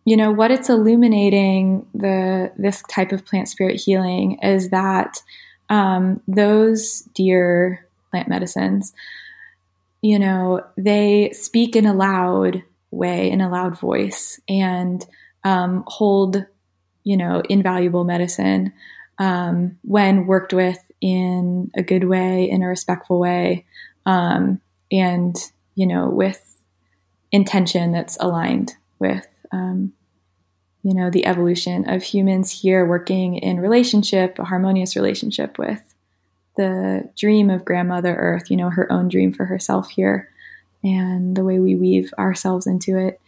you 0.06 0.16
know, 0.16 0.32
what 0.32 0.50
it's 0.50 0.70
illuminating 0.70 1.86
the 1.94 2.50
this 2.56 2.82
type 2.88 3.12
of 3.12 3.26
plant 3.26 3.50
spirit 3.50 3.78
healing 3.78 4.38
is 4.42 4.70
that 4.70 5.20
um, 5.68 6.22
those 6.26 7.02
dear 7.12 7.86
plant 8.10 8.28
medicines, 8.28 8.94
you 10.00 10.18
know, 10.18 10.64
they 10.78 11.32
speak 11.32 11.76
in 11.76 11.84
a 11.84 11.92
loud 11.92 12.62
way, 12.90 13.30
in 13.30 13.42
a 13.42 13.50
loud 13.50 13.78
voice, 13.78 14.40
and 14.48 15.04
um, 15.44 15.84
hold, 15.86 16.44
you 17.04 17.16
know, 17.16 17.42
invaluable 17.48 18.04
medicine 18.04 18.72
um, 19.18 19.78
when 19.82 20.26
worked 20.26 20.52
with 20.52 20.78
in 21.00 21.70
a 21.76 21.82
good 21.82 22.04
way, 22.04 22.48
in 22.48 22.62
a 22.62 22.68
respectful 22.68 23.18
way, 23.18 23.64
um, 24.06 24.60
and 24.90 25.36
you 25.74 25.86
know, 25.86 26.08
with 26.08 26.40
intention 27.32 27.92
that's 27.92 28.16
aligned 28.20 28.74
with, 28.98 29.26
um, 29.50 29.92
you 30.82 30.94
know, 30.94 31.10
the 31.10 31.26
evolution 31.26 31.88
of 31.88 32.02
humans 32.02 32.60
here 32.60 32.86
working 32.86 33.36
in 33.36 33.58
relationship, 33.58 34.38
a 34.38 34.44
harmonious 34.44 34.94
relationship 34.94 35.58
with 35.58 35.82
the 36.56 37.10
dream 37.16 37.50
of 37.50 37.64
grandmother 37.64 38.14
Earth, 38.14 38.50
you 38.50 38.56
know, 38.56 38.70
her 38.70 38.90
own 38.92 39.08
dream 39.08 39.32
for 39.32 39.44
herself 39.46 39.90
here, 39.90 40.30
and 40.82 41.36
the 41.36 41.44
way 41.44 41.58
we 41.58 41.74
weave 41.74 42.12
ourselves 42.18 42.66
into 42.66 42.96
it. 42.96 43.20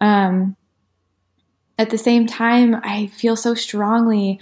Um, 0.00 0.56
at 1.78 1.90
the 1.90 1.98
same 1.98 2.26
time, 2.26 2.76
I 2.82 3.08
feel 3.08 3.36
so 3.36 3.54
strongly 3.54 4.40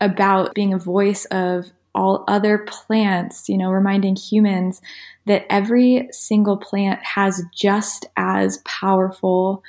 about 0.00 0.54
being 0.54 0.72
a 0.72 0.78
voice 0.78 1.24
of 1.26 1.70
all 1.94 2.24
other 2.28 2.58
plants, 2.58 3.48
you 3.48 3.58
know, 3.58 3.70
reminding 3.70 4.16
humans 4.16 4.80
that 5.26 5.44
every 5.50 6.08
single 6.12 6.56
plant 6.56 7.00
has 7.02 7.42
just 7.54 8.06
as 8.16 8.58
powerful 8.64 9.62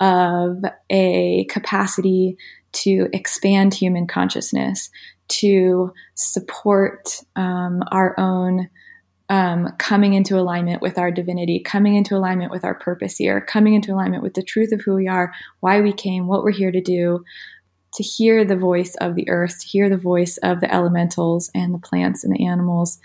of 0.00 0.62
a 0.90 1.44
capacity 1.44 2.36
to 2.72 3.08
expand 3.12 3.72
human 3.72 4.06
consciousness, 4.06 4.90
to 5.28 5.92
support 6.14 7.22
um, 7.36 7.82
our 7.90 8.18
own 8.18 8.68
um, 9.28 9.68
coming 9.78 10.14
into 10.14 10.38
alignment 10.38 10.80
with 10.80 10.98
our 10.98 11.10
divinity, 11.10 11.58
coming 11.60 11.96
into 11.96 12.16
alignment 12.16 12.50
with 12.50 12.64
our 12.64 12.74
purpose 12.74 13.16
here, 13.16 13.40
coming 13.40 13.74
into 13.74 13.92
alignment 13.92 14.22
with 14.22 14.34
the 14.34 14.42
truth 14.42 14.72
of 14.72 14.82
who 14.82 14.94
we 14.94 15.08
are, 15.08 15.32
why 15.60 15.80
we 15.80 15.92
came, 15.92 16.26
what 16.26 16.44
we're 16.44 16.52
here 16.52 16.70
to 16.70 16.80
do, 16.80 17.24
to 17.94 18.02
hear 18.02 18.44
the 18.44 18.56
voice 18.56 18.94
of 18.96 19.14
the 19.14 19.28
earth, 19.28 19.60
to 19.60 19.66
hear 19.66 19.88
the 19.88 19.96
voice 19.96 20.36
of 20.38 20.60
the 20.60 20.72
elementals 20.72 21.50
and 21.54 21.74
the 21.74 21.78
plants 21.78 22.22
and 22.22 22.34
the 22.34 22.46
animals 22.46 23.00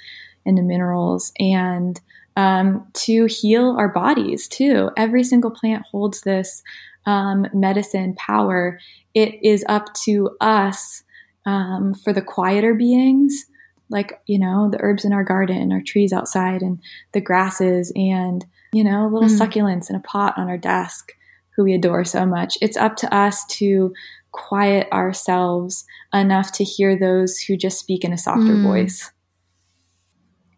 and 0.45 0.57
the 0.57 0.63
minerals, 0.63 1.32
and 1.39 1.99
um, 2.36 2.88
to 2.93 3.26
heal 3.26 3.76
our 3.78 3.89
bodies 3.89 4.47
too. 4.47 4.89
Every 4.97 5.24
single 5.24 5.51
plant 5.51 5.84
holds 5.91 6.22
this 6.22 6.61
um, 7.05 7.47
medicine 7.53 8.15
power. 8.15 8.80
It 9.13 9.43
is 9.43 9.65
up 9.67 9.93
to 10.05 10.36
us 10.39 11.03
um, 11.45 11.93
for 11.93 12.13
the 12.13 12.22
quieter 12.22 12.74
beings 12.74 13.45
like 13.92 14.20
you 14.26 14.39
know 14.39 14.70
the 14.72 14.82
herbs 14.82 15.06
in 15.06 15.14
our 15.14 15.24
garden 15.24 15.72
our 15.72 15.82
trees 15.82 16.14
outside 16.14 16.62
and 16.62 16.80
the 17.12 17.22
grasses 17.22 17.92
and 17.96 18.46
you 18.74 18.84
know 18.84 19.08
little 19.08 19.30
mm. 19.30 19.39
succulents 19.39 19.89
in 19.89 19.96
a 19.96 20.00
pot 20.00 20.34
on 20.38 20.50
our 20.50 20.58
desk 20.58 21.14
who 21.56 21.64
we 21.64 21.74
adore 21.74 22.04
so 22.04 22.26
much 22.26 22.58
it's 22.62 22.78
up 22.78 22.96
to 22.96 23.14
us 23.14 23.46
to 23.46 23.94
quiet 24.32 24.88
ourselves 24.94 25.86
enough 26.14 26.52
to 26.54 26.64
hear 26.64 26.98
those 26.98 27.38
who 27.38 27.58
just 27.58 27.80
speak 27.80 28.04
in 28.04 28.14
a 28.14 28.18
softer 28.18 28.56
mm. 28.56 28.64
voice 28.64 29.12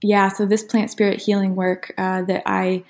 yeah 0.02 0.30
so 0.30 0.46
this 0.46 0.64
plant 0.64 0.92
spirit 0.92 1.22
healing 1.22 1.56
work 1.56 1.92
uh, 1.98 2.22
that 2.22 2.44
i 2.46 2.84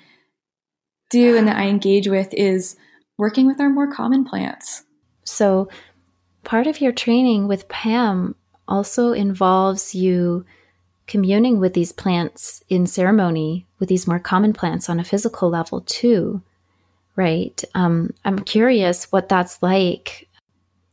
do 1.10 1.36
and 1.36 1.48
that 1.48 1.56
i 1.56 1.66
engage 1.66 2.06
with 2.06 2.32
is 2.34 2.76
working 3.16 3.46
with 3.46 3.60
our 3.60 3.70
more 3.70 3.90
common 3.90 4.24
plants 4.24 4.84
so 5.24 5.68
part 6.42 6.66
of 6.66 6.80
your 6.80 6.92
training 6.92 7.48
with 7.48 7.68
pam 7.68 8.34
also 8.68 9.12
involves 9.12 9.94
you 9.94 10.44
communing 11.06 11.60
with 11.60 11.74
these 11.74 11.92
plants 11.92 12.62
in 12.68 12.86
ceremony, 12.86 13.66
with 13.78 13.88
these 13.88 14.06
more 14.06 14.18
common 14.18 14.52
plants 14.52 14.88
on 14.88 14.98
a 14.98 15.04
physical 15.04 15.50
level 15.50 15.82
too, 15.82 16.40
right? 17.16 17.62
Um, 17.74 18.14
I'm 18.24 18.38
curious 18.38 19.10
what 19.12 19.28
that's 19.28 19.62
like. 19.62 20.28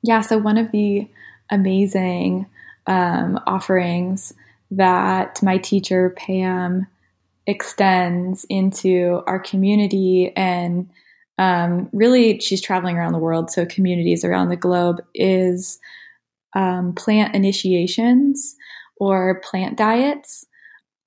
Yeah, 0.02 0.22
so 0.22 0.38
one 0.38 0.58
of 0.58 0.72
the 0.72 1.08
amazing 1.50 2.48
um, 2.88 3.40
offerings 3.48 4.34
that 4.72 5.42
my 5.44 5.58
teacher, 5.58 6.10
Pam, 6.12 6.88
extends 7.48 8.46
into 8.50 9.22
our 9.28 9.40
community 9.40 10.32
and 10.36 10.90
um, 11.38 11.90
really 11.92 12.40
she's 12.40 12.62
traveling 12.62 12.98
around 12.98 13.14
the 13.14 13.20
world 13.20 13.50
so 13.50 13.66
communities 13.66 14.24
around 14.24 14.50
the 14.50 14.56
globe 14.56 15.02
is 15.16 15.80
um, 16.54 16.94
plant 16.94 17.36
initiations 17.36 18.56
or 18.98 19.42
plant 19.42 19.78
diets. 19.78 20.46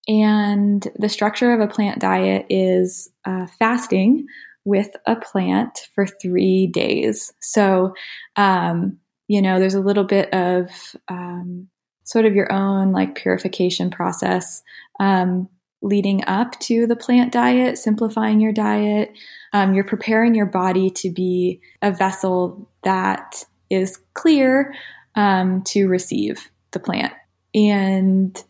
And 0.06 0.86
the 0.96 1.08
structure 1.08 1.52
of 1.52 1.60
a 1.60 1.72
plant 1.72 2.00
diet 2.00 2.46
is 2.50 3.08
uh, 3.24 3.46
fasting 3.58 4.26
with 4.64 4.90
a 5.06 5.16
plant 5.16 5.88
for 5.94 6.06
three 6.06 6.66
days. 6.66 7.32
So, 7.40 7.94
um, 8.36 8.98
you 9.28 9.40
know, 9.40 9.58
there's 9.58 9.74
a 9.74 9.80
little 9.80 10.04
bit 10.04 10.32
of 10.34 10.70
um, 11.08 11.68
sort 12.04 12.26
of 12.26 12.34
your 12.34 12.52
own 12.52 12.92
like 12.92 13.14
purification 13.14 13.90
process 13.90 14.62
um, 15.00 15.48
leading 15.82 16.24
up 16.26 16.58
to 16.60 16.86
the 16.86 16.96
plant 16.96 17.32
diet, 17.32 17.78
simplifying 17.78 18.40
your 18.40 18.52
diet. 18.52 19.12
Um, 19.52 19.74
you're 19.74 19.84
preparing 19.84 20.34
your 20.34 20.46
body 20.46 20.90
to 20.90 21.10
be 21.10 21.60
a 21.82 21.92
vessel 21.92 22.68
that 22.82 23.44
is 23.70 23.98
clear 24.14 24.74
um, 25.14 25.62
to 25.62 25.86
receive 25.88 26.50
the 26.72 26.80
plant. 26.80 27.12
And 27.54 28.42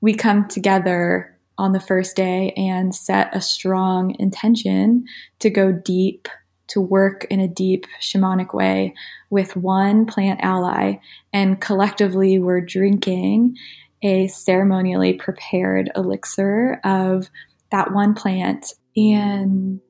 we 0.00 0.14
come 0.14 0.48
together 0.48 1.38
on 1.56 1.72
the 1.72 1.80
first 1.80 2.14
day 2.14 2.52
and 2.56 2.94
set 2.94 3.34
a 3.34 3.40
strong 3.40 4.14
intention 4.18 5.04
to 5.40 5.50
go 5.50 5.72
deep, 5.72 6.28
to 6.68 6.80
work 6.80 7.26
in 7.30 7.40
a 7.40 7.48
deep 7.48 7.86
shamanic 8.00 8.54
way 8.54 8.94
with 9.30 9.56
one 9.56 10.06
plant 10.06 10.40
ally. 10.42 10.94
And 11.32 11.60
collectively, 11.60 12.38
we're 12.38 12.60
drinking 12.60 13.56
a 14.02 14.28
ceremonially 14.28 15.14
prepared 15.14 15.90
elixir 15.96 16.80
of 16.84 17.28
that 17.72 17.92
one 17.92 18.14
plant. 18.14 18.72
And 18.96 19.80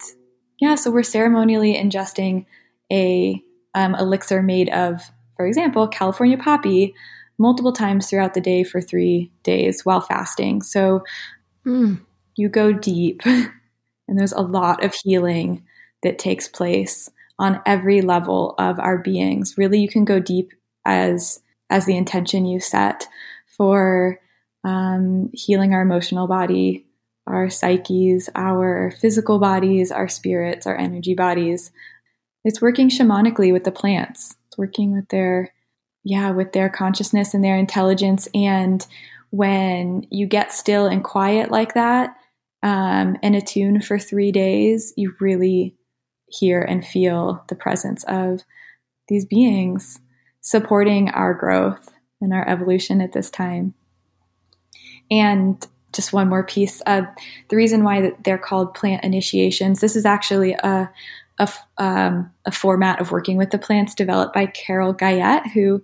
yeah, 0.58 0.74
so 0.74 0.90
we're 0.90 1.02
ceremonially 1.02 1.74
ingesting 1.74 2.46
a 2.90 3.42
um, 3.74 3.94
elixir 3.94 4.42
made 4.42 4.70
of 4.70 5.02
for 5.38 5.46
example, 5.46 5.86
California 5.86 6.36
poppy 6.36 6.94
multiple 7.38 7.72
times 7.72 8.10
throughout 8.10 8.34
the 8.34 8.40
day 8.40 8.64
for 8.64 8.80
three 8.80 9.30
days 9.44 9.86
while 9.86 10.00
fasting. 10.00 10.62
So 10.62 11.04
mm. 11.64 12.00
you 12.34 12.48
go 12.48 12.72
deep, 12.72 13.22
and 13.24 14.18
there's 14.18 14.32
a 14.32 14.40
lot 14.40 14.84
of 14.84 14.92
healing 14.94 15.64
that 16.02 16.18
takes 16.18 16.48
place 16.48 17.08
on 17.38 17.60
every 17.64 18.02
level 18.02 18.56
of 18.58 18.80
our 18.80 18.98
beings. 18.98 19.54
Really, 19.56 19.78
you 19.78 19.88
can 19.88 20.04
go 20.04 20.18
deep 20.18 20.52
as 20.84 21.40
as 21.70 21.86
the 21.86 21.96
intention 21.96 22.44
you 22.44 22.58
set 22.58 23.06
for 23.56 24.18
um, 24.64 25.30
healing 25.32 25.72
our 25.72 25.82
emotional 25.82 26.26
body, 26.26 26.84
our 27.28 27.48
psyches, 27.48 28.28
our 28.34 28.90
physical 29.00 29.38
bodies, 29.38 29.92
our 29.92 30.08
spirits, 30.08 30.66
our 30.66 30.76
energy 30.76 31.14
bodies. 31.14 31.70
It's 32.44 32.60
working 32.60 32.88
shamanically 32.88 33.52
with 33.52 33.62
the 33.62 33.70
plants 33.70 34.37
working 34.58 34.92
with 34.92 35.08
their 35.08 35.52
yeah 36.04 36.30
with 36.30 36.52
their 36.52 36.68
consciousness 36.68 37.32
and 37.32 37.44
their 37.44 37.56
intelligence 37.56 38.28
and 38.34 38.86
when 39.30 40.06
you 40.10 40.26
get 40.26 40.52
still 40.52 40.86
and 40.86 41.04
quiet 41.04 41.50
like 41.50 41.74
that 41.74 42.14
um, 42.62 43.16
and 43.22 43.36
attune 43.36 43.80
for 43.80 43.98
three 43.98 44.32
days 44.32 44.92
you 44.96 45.14
really 45.20 45.74
hear 46.26 46.60
and 46.60 46.86
feel 46.86 47.42
the 47.48 47.54
presence 47.54 48.04
of 48.08 48.40
these 49.08 49.24
beings 49.24 50.00
supporting 50.40 51.08
our 51.10 51.32
growth 51.32 51.90
and 52.20 52.34
our 52.34 52.46
evolution 52.48 53.00
at 53.00 53.12
this 53.12 53.30
time 53.30 53.74
and 55.10 55.66
just 55.92 56.12
one 56.12 56.28
more 56.28 56.44
piece. 56.44 56.82
Uh, 56.86 57.02
the 57.48 57.56
reason 57.56 57.82
why 57.82 58.12
they're 58.24 58.38
called 58.38 58.74
plant 58.74 59.04
initiations. 59.04 59.80
This 59.80 59.96
is 59.96 60.04
actually 60.04 60.52
a 60.52 60.90
a, 61.38 61.48
um, 61.78 62.30
a 62.44 62.52
format 62.52 63.00
of 63.00 63.10
working 63.10 63.36
with 63.36 63.50
the 63.50 63.58
plants 63.58 63.94
developed 63.94 64.34
by 64.34 64.46
Carole 64.46 64.94
Guyett, 64.94 65.50
who 65.52 65.82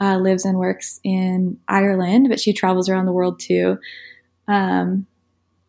uh, 0.00 0.16
lives 0.16 0.44
and 0.44 0.58
works 0.58 1.00
in 1.04 1.58
Ireland, 1.68 2.28
but 2.28 2.40
she 2.40 2.52
travels 2.52 2.88
around 2.88 3.06
the 3.06 3.12
world 3.12 3.38
too. 3.40 3.78
Um, 4.48 5.06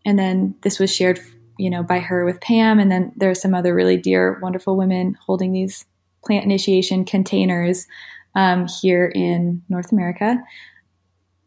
and 0.06 0.18
then 0.18 0.56
this 0.62 0.80
was 0.80 0.94
shared, 0.94 1.20
you 1.58 1.70
know, 1.70 1.84
by 1.84 2.00
her 2.00 2.26
with 2.26 2.42
Pam, 2.42 2.80
and 2.80 2.92
then 2.92 3.12
there's 3.16 3.42
some 3.42 3.54
other 3.54 3.76
really 3.76 3.98
dear, 3.98 4.40
wonderful 4.42 4.78
women 4.78 5.18
holding 5.26 5.52
these 5.52 5.86
plant 6.24 6.46
initiation 6.46 7.06
containers 7.06 7.88
um, 8.36 8.68
here 8.82 9.12
in 9.14 9.62
North 9.70 9.92
America. 9.92 10.38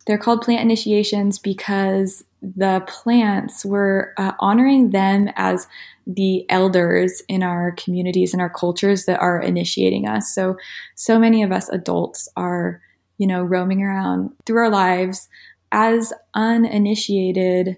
They're 0.07 0.19
called 0.19 0.43
plant 0.43 0.61
initiations 0.61 1.39
because 1.39 2.25
the 2.57 2.83
plants 2.87 3.65
were 3.65 4.13
uh, 4.19 4.33
honoring 4.39 4.91
them 4.91 5.31
as 5.37 5.67
the 6.07 6.45
elders 6.51 7.23
in 7.29 7.43
our 7.43 7.73
communities 7.73 8.33
and 8.33 8.43
our 8.43 8.51
cultures 8.51 9.07
that 9.07 9.21
are 9.21 9.41
initiating 9.41 10.07
us. 10.07 10.35
So, 10.35 10.57
so 10.95 11.19
many 11.19 11.43
of 11.43 11.53
us 11.53 11.69
adults 11.71 12.29
are, 12.37 12.81
you 13.19 13.27
know, 13.27 13.43
roaming 13.43 13.83
around 13.83 14.33
through 14.45 14.59
our 14.59 14.71
lives 14.71 15.29
as 15.73 16.13
uninitiated 16.35 17.77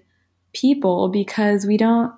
people 0.53 1.09
because 1.09 1.65
we 1.65 1.77
don't, 1.77 2.13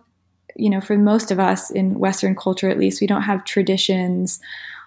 you 0.56 0.70
know, 0.70 0.82
for 0.82 0.98
most 0.98 1.32
of 1.32 1.40
us 1.40 1.70
in 1.70 2.00
Western 2.00 2.36
culture 2.36 2.70
at 2.70 2.80
least, 2.80 3.02
we 3.02 3.08
don't 3.08 3.22
have 3.22 3.46
traditions 3.46 4.40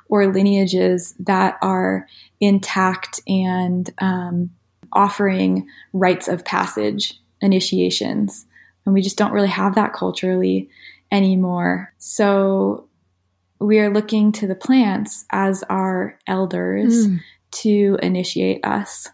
or 0.09 0.33
lineages 0.33 1.15
that 1.19 1.57
are 1.63 2.07
intact 2.41 3.21
and 3.27 3.91
um, 3.99 4.51
offering 4.93 5.67
rites 5.93 6.29
of 6.29 6.45
passage, 6.45 7.19
initiations. 7.43 8.47
And 8.85 8.95
we 8.95 9.03
just 9.03 9.19
don't 9.19 9.33
really 9.33 9.49
have 9.49 9.75
that 9.75 9.93
culturally 9.93 10.71
anymore. 11.11 11.93
So 11.99 12.89
we 13.61 13.79
are 13.79 13.93
looking 13.93 14.33
to 14.33 14.47
the 14.47 14.55
plants 14.55 15.25
as 15.31 15.63
our 15.65 16.19
elders 16.27 17.07
mm. 17.07 17.21
to 17.53 17.99
initiate 18.03 18.65
us. 18.65 19.09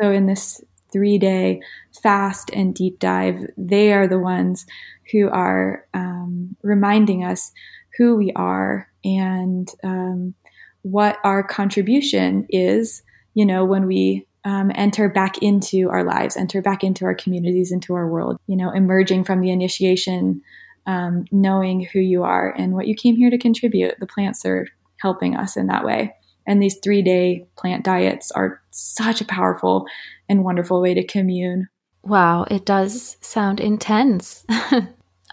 So 0.00 0.10
in 0.10 0.26
this 0.26 0.62
three 0.92 1.18
day 1.18 1.60
fast 2.02 2.50
and 2.52 2.74
deep 2.74 2.98
dive, 2.98 3.46
they 3.56 3.92
are 3.92 4.08
the 4.08 4.18
ones 4.18 4.66
who 5.12 5.28
are 5.28 5.86
um, 5.94 6.56
reminding 6.62 7.24
us 7.24 7.52
who 7.96 8.16
we 8.16 8.32
are 8.34 8.88
and 9.04 9.68
um, 9.84 10.34
what 10.82 11.18
our 11.24 11.42
contribution 11.42 12.46
is, 12.48 13.02
you 13.34 13.46
know, 13.46 13.64
when 13.64 13.86
we 13.86 14.26
um, 14.44 14.72
enter 14.74 15.08
back 15.08 15.38
into 15.38 15.88
our 15.90 16.04
lives, 16.04 16.36
enter 16.36 16.60
back 16.60 16.82
into 16.82 17.04
our 17.04 17.14
communities, 17.14 17.72
into 17.72 17.94
our 17.94 18.08
world, 18.08 18.38
you 18.46 18.56
know, 18.56 18.70
emerging 18.70 19.24
from 19.24 19.40
the 19.40 19.50
initiation, 19.50 20.42
um, 20.86 21.24
knowing 21.30 21.88
who 21.92 22.00
you 22.00 22.24
are 22.24 22.50
and 22.50 22.74
what 22.74 22.88
you 22.88 22.94
came 22.94 23.16
here 23.16 23.30
to 23.30 23.38
contribute. 23.38 23.94
The 24.00 24.06
plants 24.06 24.44
are 24.44 24.66
helping 25.00 25.36
us 25.36 25.56
in 25.56 25.66
that 25.66 25.84
way. 25.84 26.14
And 26.46 26.60
these 26.60 26.78
three 26.82 27.02
day 27.02 27.46
plant 27.56 27.84
diets 27.84 28.32
are 28.32 28.60
such 28.70 29.20
a 29.20 29.26
powerful 29.26 29.86
and 30.28 30.44
wonderful 30.44 30.80
way 30.80 30.94
to 30.94 31.04
commune. 31.04 31.68
Wow, 32.02 32.46
it 32.50 32.66
does 32.66 33.16
sound 33.20 33.60
intense. 33.60 34.44
I 34.48 34.88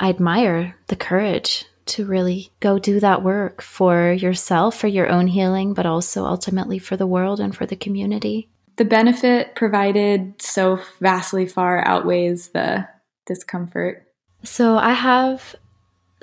admire 0.10 0.76
the 0.88 0.96
courage 0.96 1.66
to 1.88 2.06
really 2.06 2.52
go 2.60 2.78
do 2.78 3.00
that 3.00 3.24
work 3.24 3.64
for 3.64 4.12
yourself, 4.12 4.78
for 4.78 4.88
your 4.88 5.10
own 5.10 5.26
healing, 5.26 5.74
but 5.74 5.88
also 5.88 6.26
ultimately 6.26 6.78
for 6.78 6.96
the 6.96 7.08
world 7.08 7.40
and 7.40 7.56
for 7.56 7.66
the 7.66 7.76
community 7.76 8.50
the 8.80 8.86
benefit 8.86 9.56
provided 9.56 10.42
so 10.42 10.80
vastly 11.02 11.46
far 11.46 11.86
outweighs 11.86 12.48
the 12.48 12.88
discomfort. 13.28 14.08
So 14.44 14.78
I 14.78 14.94
have 14.94 15.54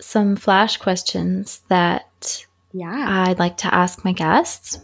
some 0.01 0.37
flash 0.37 0.79
questions 0.79 1.61
that 1.69 2.47
yeah. 2.73 3.25
I'd 3.29 3.39
like 3.39 3.59
to 3.59 3.75
ask 3.75 4.07
my 4.07 4.13
guests. 4.13 4.81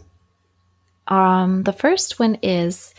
Um, 1.07 1.63
the 1.63 1.73
first 1.73 2.19
one 2.19 2.37
is 2.43 2.93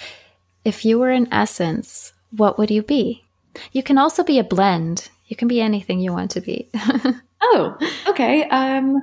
if 0.65 0.85
you 0.85 0.99
were 0.99 1.11
an 1.11 1.33
essence, 1.33 2.13
what 2.33 2.59
would 2.59 2.73
you 2.73 2.83
be? 2.83 3.23
You 3.71 3.85
can 3.85 3.97
also 3.97 4.25
be 4.25 4.41
a 4.41 4.45
blend. 4.45 5.09
You 5.27 5.37
can 5.37 5.47
be 5.47 5.61
anything 5.61 6.01
you 6.01 6.13
want 6.13 6.33
to 6.33 6.41
be. 6.41 6.69
oh, 7.41 7.79
okay. 8.09 8.49
Um, 8.49 9.01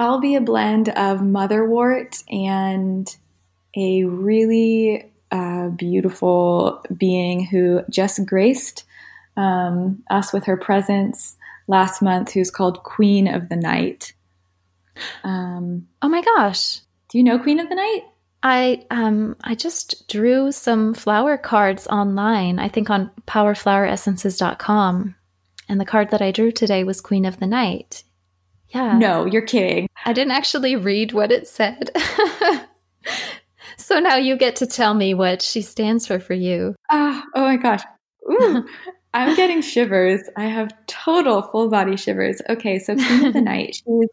I'll 0.00 0.20
be 0.20 0.34
a 0.34 0.40
blend 0.40 0.88
of 0.88 1.20
motherwort 1.20 2.24
and 2.28 3.08
a 3.76 4.02
really 4.02 5.11
uh, 5.32 5.68
beautiful 5.70 6.84
being 6.96 7.44
who 7.44 7.82
just 7.90 8.24
graced 8.26 8.84
um, 9.36 10.02
us 10.10 10.32
with 10.32 10.44
her 10.44 10.56
presence 10.56 11.36
last 11.66 12.02
month, 12.02 12.32
who's 12.32 12.50
called 12.50 12.82
Queen 12.82 13.26
of 13.26 13.48
the 13.48 13.56
Night. 13.56 14.12
Um, 15.24 15.88
oh 16.02 16.08
my 16.08 16.22
gosh! 16.22 16.80
Do 17.08 17.18
you 17.18 17.24
know 17.24 17.38
Queen 17.38 17.58
of 17.58 17.68
the 17.68 17.74
Night? 17.74 18.02
I 18.42 18.84
um 18.90 19.36
I 19.42 19.54
just 19.54 20.08
drew 20.08 20.52
some 20.52 20.94
flower 20.94 21.38
cards 21.38 21.86
online. 21.86 22.58
I 22.58 22.68
think 22.68 22.90
on 22.90 23.10
powerfloweressences.com. 23.26 25.14
And 25.68 25.80
the 25.80 25.84
card 25.84 26.10
that 26.10 26.20
I 26.20 26.32
drew 26.32 26.50
today 26.50 26.84
was 26.84 27.00
Queen 27.00 27.24
of 27.24 27.38
the 27.38 27.46
Night. 27.46 28.02
Yeah. 28.70 28.98
No, 28.98 29.26
you're 29.26 29.42
kidding. 29.42 29.88
I 30.04 30.12
didn't 30.12 30.32
actually 30.32 30.76
read 30.76 31.12
what 31.12 31.30
it 31.30 31.46
said. 31.46 31.90
So 33.92 34.00
now 34.00 34.16
you 34.16 34.38
get 34.38 34.56
to 34.56 34.66
tell 34.66 34.94
me 34.94 35.12
what 35.12 35.42
she 35.42 35.60
stands 35.60 36.06
for 36.06 36.18
for 36.18 36.32
you. 36.32 36.74
Ah, 36.90 37.22
oh 37.34 37.42
my 37.42 37.58
gosh. 37.58 37.82
Ooh, 38.30 38.64
I'm 39.14 39.36
getting 39.36 39.60
shivers. 39.60 40.22
I 40.34 40.44
have 40.44 40.72
total 40.86 41.42
full 41.42 41.68
body 41.68 41.98
shivers. 41.98 42.40
Okay, 42.48 42.78
so 42.78 42.94
Queen 42.94 43.26
of 43.26 43.34
the 43.34 43.40
Night, 43.42 43.74
she's 43.74 44.08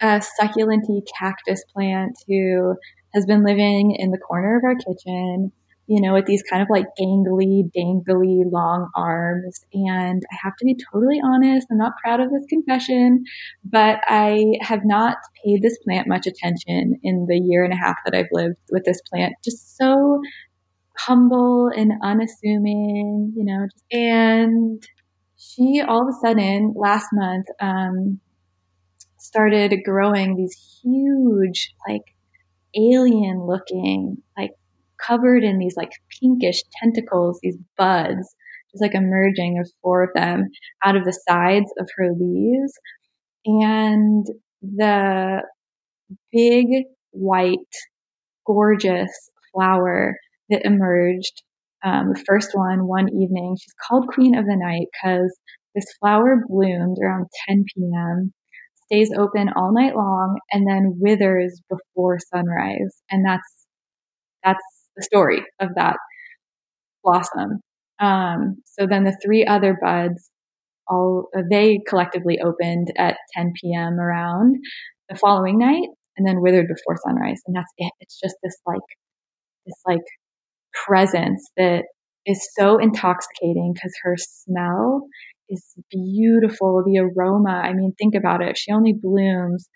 a 0.00 0.22
succulenty 0.40 1.02
cactus 1.18 1.62
plant 1.74 2.16
who 2.26 2.74
has 3.12 3.26
been 3.26 3.44
living 3.44 3.94
in 3.98 4.12
the 4.12 4.16
corner 4.16 4.56
of 4.56 4.64
our 4.64 4.76
kitchen 4.76 5.52
you 5.88 6.02
know, 6.02 6.12
with 6.12 6.26
these 6.26 6.42
kind 6.42 6.62
of 6.62 6.68
like 6.70 6.84
gangly, 7.00 7.62
dangly, 7.74 8.42
long 8.52 8.90
arms. 8.94 9.64
And 9.72 10.22
I 10.30 10.36
have 10.42 10.54
to 10.58 10.64
be 10.66 10.76
totally 10.92 11.18
honest, 11.24 11.66
I'm 11.70 11.78
not 11.78 11.94
proud 12.04 12.20
of 12.20 12.30
this 12.30 12.44
confession, 12.46 13.24
but 13.64 13.98
I 14.06 14.44
have 14.60 14.82
not 14.84 15.16
paid 15.42 15.62
this 15.62 15.78
plant 15.78 16.06
much 16.06 16.26
attention 16.26 17.00
in 17.02 17.26
the 17.26 17.40
year 17.42 17.64
and 17.64 17.72
a 17.72 17.76
half 17.76 17.96
that 18.04 18.14
I've 18.14 18.28
lived 18.32 18.56
with 18.70 18.84
this 18.84 19.00
plant. 19.10 19.32
Just 19.42 19.78
so 19.78 20.20
humble 20.98 21.70
and 21.74 21.92
unassuming, 22.02 23.32
you 23.34 23.44
know, 23.44 23.66
and 23.90 24.82
she 25.38 25.80
all 25.80 26.02
of 26.02 26.08
a 26.08 26.26
sudden 26.26 26.74
last 26.76 27.06
month 27.14 27.46
um, 27.60 28.20
started 29.18 29.74
growing 29.86 30.36
these 30.36 30.80
huge, 30.82 31.72
like 31.88 32.02
alien 32.74 33.46
looking, 33.46 34.18
like 34.36 34.50
covered 35.04 35.44
in 35.44 35.58
these 35.58 35.76
like 35.76 35.92
pinkish 36.20 36.62
tentacles, 36.80 37.38
these 37.42 37.58
buds, 37.76 38.34
just 38.72 38.82
like 38.82 38.94
emerging 38.94 39.58
of 39.58 39.70
four 39.82 40.04
of 40.04 40.10
them 40.14 40.48
out 40.84 40.96
of 40.96 41.04
the 41.04 41.18
sides 41.28 41.70
of 41.78 41.88
her 41.96 42.10
leaves. 42.18 42.72
And 43.46 44.26
the 44.62 45.42
big 46.32 46.84
white, 47.10 47.58
gorgeous 48.46 49.10
flower 49.52 50.16
that 50.50 50.64
emerged, 50.64 51.42
um, 51.84 52.12
the 52.12 52.24
first 52.26 52.50
one, 52.54 52.86
one 52.86 53.08
evening, 53.08 53.56
she's 53.60 53.74
called 53.86 54.08
Queen 54.08 54.36
of 54.36 54.44
the 54.44 54.56
Night 54.56 54.86
because 54.92 55.36
this 55.74 55.86
flower 56.00 56.42
bloomed 56.48 56.98
around 57.02 57.26
10 57.48 57.64
p.m 57.74 58.32
stays 58.90 59.10
open 59.16 59.50
all 59.54 59.72
night 59.72 59.94
long 59.94 60.38
and 60.50 60.66
then 60.66 60.96
withers 60.98 61.60
before 61.68 62.18
sunrise 62.18 63.02
and 63.10 63.24
that's 63.24 63.66
that's 64.42 64.64
the 64.98 65.04
story 65.04 65.44
of 65.60 65.70
that 65.76 65.96
blossom. 67.02 67.60
Um, 68.00 68.56
so 68.64 68.86
then 68.86 69.04
the 69.04 69.16
three 69.24 69.44
other 69.46 69.76
buds, 69.80 70.30
all 70.88 71.28
they 71.50 71.80
collectively 71.88 72.38
opened 72.44 72.88
at 72.98 73.16
10 73.36 73.52
p.m. 73.60 73.98
around 74.00 74.56
the 75.08 75.16
following 75.16 75.58
night, 75.58 75.88
and 76.16 76.26
then 76.26 76.40
withered 76.42 76.66
before 76.68 76.98
sunrise, 77.06 77.40
and 77.46 77.56
that's 77.56 77.72
it. 77.78 77.92
It's 78.00 78.18
just 78.20 78.36
this 78.42 78.56
like 78.66 78.80
this 79.66 79.80
like 79.86 80.00
presence 80.86 81.46
that 81.56 81.84
is 82.26 82.46
so 82.58 82.78
intoxicating 82.78 83.72
because 83.74 83.92
her 84.02 84.16
smell 84.18 85.06
is 85.48 85.64
beautiful. 85.90 86.82
The 86.84 86.98
aroma, 86.98 87.50
I 87.50 87.72
mean, 87.72 87.92
think 87.98 88.14
about 88.14 88.42
it. 88.42 88.58
She 88.58 88.72
only 88.72 88.94
blooms 88.94 89.68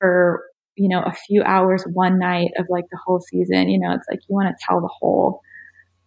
for 0.00 0.42
you 0.80 0.88
know, 0.88 1.02
a 1.02 1.12
few 1.12 1.42
hours 1.42 1.84
one 1.92 2.18
night 2.18 2.52
of 2.56 2.64
like 2.70 2.86
the 2.90 2.98
whole 3.04 3.20
season. 3.20 3.68
You 3.68 3.78
know, 3.78 3.92
it's 3.92 4.06
like 4.10 4.20
you 4.26 4.34
want 4.34 4.48
to 4.48 4.64
tell 4.66 4.80
the 4.80 4.88
whole 4.88 5.42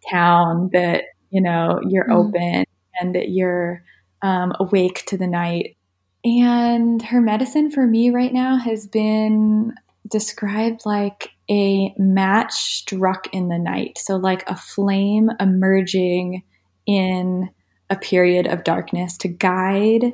town 0.09 0.71
that, 0.73 1.03
you 1.29 1.41
know, 1.41 1.79
you're 1.87 2.07
mm. 2.07 2.15
open 2.15 2.65
and 2.99 3.13
that 3.13 3.29
you're 3.29 3.83
um, 4.23 4.51
awake 4.59 5.03
to 5.07 5.17
the 5.17 5.27
night. 5.27 5.77
And 6.25 7.03
her 7.03 7.21
medicine 7.21 7.69
for 7.69 7.85
me 7.85 8.09
right 8.09 8.33
now 8.33 8.57
has 8.57 8.87
been 8.87 9.75
described 10.09 10.87
like 10.87 11.29
a 11.51 11.93
match 11.99 12.53
struck 12.53 13.27
in 13.31 13.49
the 13.49 13.59
night. 13.59 13.99
So, 13.99 14.15
like 14.15 14.43
a 14.49 14.55
flame 14.55 15.29
emerging 15.39 16.41
in 16.87 17.51
a 17.91 17.95
period 17.95 18.47
of 18.47 18.63
darkness 18.63 19.17
to 19.17 19.27
guide 19.27 20.13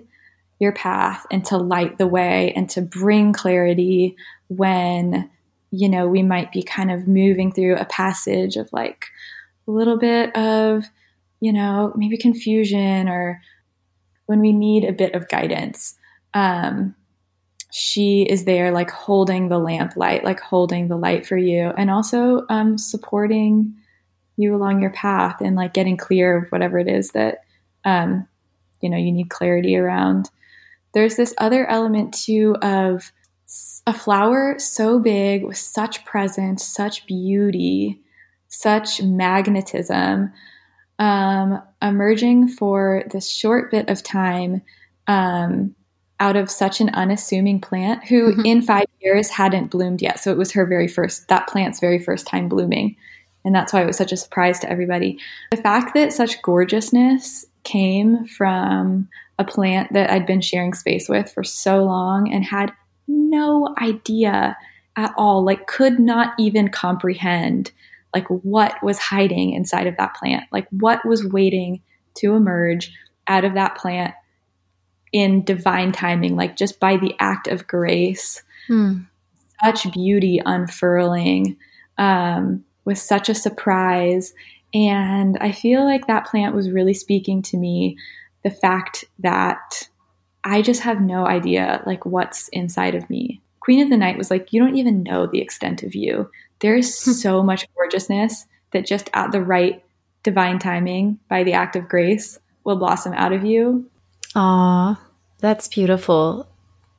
your 0.59 0.73
path 0.73 1.25
and 1.31 1.43
to 1.45 1.57
light 1.57 1.97
the 1.97 2.07
way 2.07 2.53
and 2.55 2.69
to 2.69 2.81
bring 2.81 3.33
clarity 3.33 4.15
when 4.49 5.29
you 5.71 5.87
know 5.87 6.07
we 6.07 6.21
might 6.21 6.51
be 6.51 6.61
kind 6.61 6.91
of 6.91 7.07
moving 7.07 7.51
through 7.51 7.75
a 7.77 7.85
passage 7.85 8.57
of 8.57 8.71
like 8.73 9.07
a 9.67 9.71
little 9.71 9.97
bit 9.97 10.35
of 10.35 10.85
you 11.39 11.53
know 11.53 11.93
maybe 11.95 12.17
confusion 12.17 13.07
or 13.07 13.41
when 14.25 14.41
we 14.41 14.51
need 14.51 14.83
a 14.83 14.93
bit 14.93 15.15
of 15.15 15.27
guidance. 15.29 15.95
Um, 16.35 16.95
she 17.71 18.23
is 18.23 18.45
there 18.45 18.71
like 18.71 18.89
holding 18.89 19.49
the 19.49 19.59
lamp 19.59 19.95
light 19.95 20.23
like 20.23 20.39
holding 20.39 20.87
the 20.87 20.97
light 20.97 21.25
for 21.25 21.37
you 21.37 21.71
and 21.77 21.91
also 21.91 22.45
um, 22.49 22.77
supporting 22.77 23.75
you 24.37 24.55
along 24.55 24.81
your 24.81 24.91
path 24.91 25.39
and 25.41 25.55
like 25.55 25.73
getting 25.73 25.97
clear 25.97 26.37
of 26.37 26.49
whatever 26.51 26.79
it 26.79 26.87
is 26.87 27.11
that 27.11 27.43
um, 27.85 28.27
you 28.81 28.89
know 28.89 28.97
you 28.97 29.11
need 29.11 29.29
clarity 29.29 29.75
around 29.75 30.29
there's 30.93 31.15
this 31.15 31.33
other 31.37 31.67
element 31.67 32.13
too 32.13 32.55
of 32.61 33.11
a 33.87 33.93
flower 33.93 34.57
so 34.59 34.99
big 34.99 35.43
with 35.43 35.57
such 35.57 36.05
presence, 36.05 36.65
such 36.65 37.05
beauty, 37.05 37.99
such 38.47 39.01
magnetism, 39.01 40.31
um, 40.99 41.61
emerging 41.81 42.47
for 42.47 43.03
this 43.11 43.29
short 43.29 43.71
bit 43.71 43.89
of 43.89 44.03
time 44.03 44.61
um, 45.07 45.73
out 46.19 46.35
of 46.35 46.51
such 46.51 46.81
an 46.81 46.89
unassuming 46.89 47.61
plant 47.61 48.05
who 48.05 48.31
mm-hmm. 48.31 48.45
in 48.45 48.61
five 48.61 48.85
years 48.99 49.29
hadn't 49.29 49.71
bloomed 49.71 50.01
yet. 50.01 50.19
So 50.19 50.31
it 50.31 50.37
was 50.37 50.51
her 50.51 50.65
very 50.65 50.87
first, 50.87 51.27
that 51.29 51.47
plant's 51.47 51.79
very 51.79 51.99
first 51.99 52.27
time 52.27 52.49
blooming. 52.49 52.95
And 53.45 53.55
that's 53.55 53.71
why 53.71 53.81
it 53.81 53.87
was 53.87 53.97
such 53.97 54.11
a 54.11 54.17
surprise 54.17 54.59
to 54.59 54.69
everybody. 54.69 55.17
The 55.51 55.57
fact 55.57 55.93
that 55.93 56.11
such 56.11 56.41
gorgeousness 56.41 57.45
came 57.63 58.25
from 58.25 59.07
a 59.39 59.43
plant 59.43 59.91
that 59.93 60.11
I'd 60.11 60.27
been 60.27 60.41
sharing 60.41 60.73
space 60.75 61.09
with 61.09 61.31
for 61.31 61.43
so 61.43 61.83
long 61.83 62.31
and 62.31 62.43
had 62.43 62.71
no 63.07 63.73
idea 63.81 64.55
at 64.95 65.13
all, 65.17 65.43
like, 65.43 65.65
could 65.65 65.97
not 65.97 66.33
even 66.37 66.67
comprehend 66.67 67.71
like 68.13 68.27
what 68.27 68.81
was 68.83 68.97
hiding 68.97 69.53
inside 69.53 69.87
of 69.87 69.97
that 69.97 70.15
plant, 70.15 70.43
like 70.51 70.67
what 70.71 71.05
was 71.05 71.25
waiting 71.25 71.81
to 72.15 72.35
emerge 72.35 72.91
out 73.27 73.45
of 73.45 73.53
that 73.53 73.75
plant 73.75 74.13
in 75.11 75.43
divine 75.43 75.91
timing, 75.91 76.35
like 76.35 76.55
just 76.55 76.79
by 76.79 76.97
the 76.97 77.15
act 77.19 77.47
of 77.47 77.67
grace. 77.67 78.43
Hmm. 78.67 79.01
Such 79.63 79.91
beauty 79.91 80.41
unfurling 80.45 81.57
um, 81.97 82.63
with 82.85 82.97
such 82.97 83.29
a 83.29 83.35
surprise. 83.35 84.33
And 84.73 85.37
I 85.41 85.51
feel 85.51 85.83
like 85.83 86.07
that 86.07 86.25
plant 86.25 86.55
was 86.55 86.71
really 86.71 86.93
speaking 86.93 87.41
to 87.43 87.57
me 87.57 87.97
the 88.43 88.51
fact 88.51 89.05
that 89.19 89.89
I 90.43 90.61
just 90.61 90.81
have 90.81 91.01
no 91.01 91.25
idea 91.25 91.83
like 91.85 92.05
what's 92.05 92.47
inside 92.49 92.95
of 92.95 93.09
me. 93.09 93.41
Queen 93.59 93.81
of 93.81 93.89
the 93.89 93.97
Night 93.97 94.17
was 94.17 94.31
like, 94.31 94.53
you 94.53 94.61
don't 94.61 94.77
even 94.77 95.03
know 95.03 95.27
the 95.27 95.41
extent 95.41 95.83
of 95.83 95.93
you. 95.93 96.29
There 96.59 96.75
is 96.75 96.97
so 96.97 97.43
much 97.43 97.65
gorgeousness 97.75 98.45
that 98.71 98.85
just 98.85 99.09
at 99.13 99.31
the 99.31 99.41
right 99.41 99.83
divine 100.23 100.59
timing 100.59 101.19
by 101.29 101.43
the 101.43 101.53
act 101.53 101.75
of 101.75 101.89
grace 101.89 102.39
will 102.63 102.77
blossom 102.77 103.13
out 103.13 103.33
of 103.33 103.43
you. 103.43 103.89
Ah, 104.35 105.01
that's 105.39 105.67
beautiful. 105.67 106.47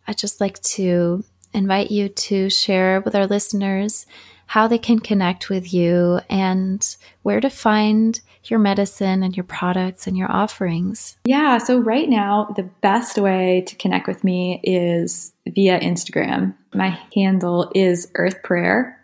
I'd 0.06 0.18
just 0.18 0.40
like 0.40 0.60
to 0.62 1.24
invite 1.52 1.90
you 1.90 2.08
to 2.08 2.50
share 2.50 3.00
with 3.00 3.14
our 3.14 3.26
listeners 3.26 4.06
how 4.50 4.66
they 4.66 4.78
can 4.78 4.98
connect 4.98 5.48
with 5.48 5.72
you 5.72 6.20
and 6.28 6.96
where 7.22 7.40
to 7.40 7.48
find 7.48 8.20
your 8.42 8.58
medicine 8.58 9.22
and 9.22 9.36
your 9.36 9.44
products 9.44 10.08
and 10.08 10.18
your 10.18 10.28
offerings. 10.28 11.16
Yeah, 11.24 11.58
so 11.58 11.78
right 11.78 12.08
now, 12.08 12.52
the 12.56 12.68
best 12.80 13.16
way 13.16 13.62
to 13.68 13.76
connect 13.76 14.08
with 14.08 14.24
me 14.24 14.60
is 14.64 15.32
via 15.46 15.78
Instagram. 15.78 16.52
My 16.74 16.98
handle 17.14 17.70
is 17.76 18.10
Earth 18.16 18.42
Prayer. 18.42 19.00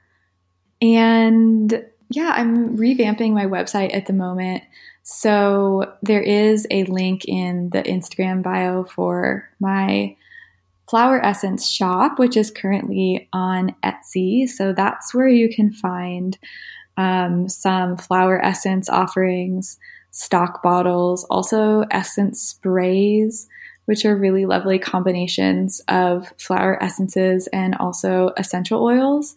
And 0.83 1.85
yeah, 2.11 2.33
I'm 2.35 2.77
revamping 2.77 3.33
my 3.33 3.47
website 3.47 3.95
at 3.95 4.07
the 4.07 4.13
moment. 4.13 4.65
So 5.05 5.95
there 6.03 6.23
is 6.23 6.67
a 6.73 6.83
link 6.87 7.25
in 7.25 7.71
the 7.71 7.85
Instagram 7.85 8.43
bio 8.43 8.83
for 8.83 9.49
my 9.61 10.17
Flower 10.89 11.25
Essence 11.25 11.69
shop, 11.69 12.19
which 12.19 12.37
is 12.37 12.51
currently 12.51 13.29
on 13.33 13.75
Etsy. 13.83 14.49
So 14.49 14.73
that's 14.73 15.15
where 15.15 15.29
you 15.29 15.49
can 15.49 15.73
find 15.73 16.39
um, 16.97 17.49
some 17.49 17.97
flower 17.97 18.43
essence 18.43 18.89
offerings, 18.89 19.79
stock 20.11 20.63
bottles, 20.63 21.25
also 21.25 21.85
essence 21.91 22.41
sprays, 22.41 23.49
which 23.85 24.05
are 24.05 24.17
really 24.17 24.47
lovely 24.47 24.79
combinations 24.79 25.81
of 25.89 26.33
flower 26.39 26.83
essences 26.83 27.49
and 27.49 27.75
also 27.77 28.33
essential 28.37 28.83
oils. 28.83 29.35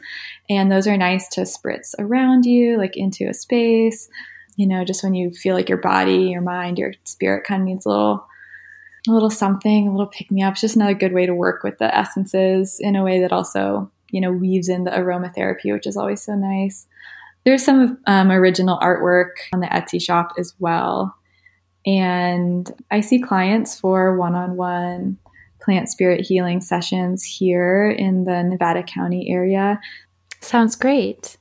And 0.49 0.71
those 0.71 0.87
are 0.87 0.97
nice 0.97 1.27
to 1.29 1.41
spritz 1.41 1.93
around 1.99 2.45
you, 2.45 2.77
like 2.77 2.95
into 2.97 3.27
a 3.27 3.33
space. 3.33 4.09
You 4.55 4.67
know, 4.67 4.83
just 4.83 5.03
when 5.03 5.13
you 5.13 5.31
feel 5.31 5.55
like 5.55 5.69
your 5.69 5.77
body, 5.77 6.29
your 6.31 6.41
mind, 6.41 6.77
your 6.77 6.93
spirit 7.03 7.45
kind 7.45 7.61
of 7.61 7.67
needs 7.67 7.85
a 7.85 7.89
little 7.89 8.27
a 9.07 9.11
little 9.11 9.29
something, 9.29 9.87
a 9.87 9.91
little 9.91 10.07
pick 10.07 10.29
me 10.31 10.41
up. 10.43 10.53
It's 10.53 10.61
just 10.61 10.75
another 10.75 10.93
good 10.93 11.13
way 11.13 11.25
to 11.25 11.33
work 11.33 11.63
with 11.63 11.77
the 11.77 11.95
essences 11.95 12.79
in 12.79 12.95
a 12.95 13.03
way 13.03 13.21
that 13.21 13.31
also, 13.31 13.89
you 14.11 14.19
know, 14.19 14.31
weaves 14.31 14.69
in 14.69 14.83
the 14.83 14.91
aromatherapy, 14.91 15.73
which 15.73 15.87
is 15.87 15.97
always 15.97 16.21
so 16.21 16.35
nice. 16.35 16.87
There's 17.45 17.63
some 17.63 17.99
um, 18.07 18.31
original 18.31 18.77
artwork 18.79 19.31
on 19.53 19.61
the 19.61 19.67
Etsy 19.67 20.01
shop 20.01 20.33
as 20.37 20.53
well. 20.59 21.15
And 21.85 22.69
I 22.91 22.99
see 22.99 23.19
clients 23.19 23.79
for 23.79 24.17
one 24.17 24.35
on 24.35 24.57
one 24.57 25.17
plant 25.61 25.89
spirit 25.89 26.25
healing 26.25 26.61
sessions 26.61 27.23
here 27.23 27.89
in 27.89 28.25
the 28.25 28.43
Nevada 28.43 28.83
County 28.83 29.31
area. 29.31 29.79
Sounds 30.41 30.75
great. 30.75 31.37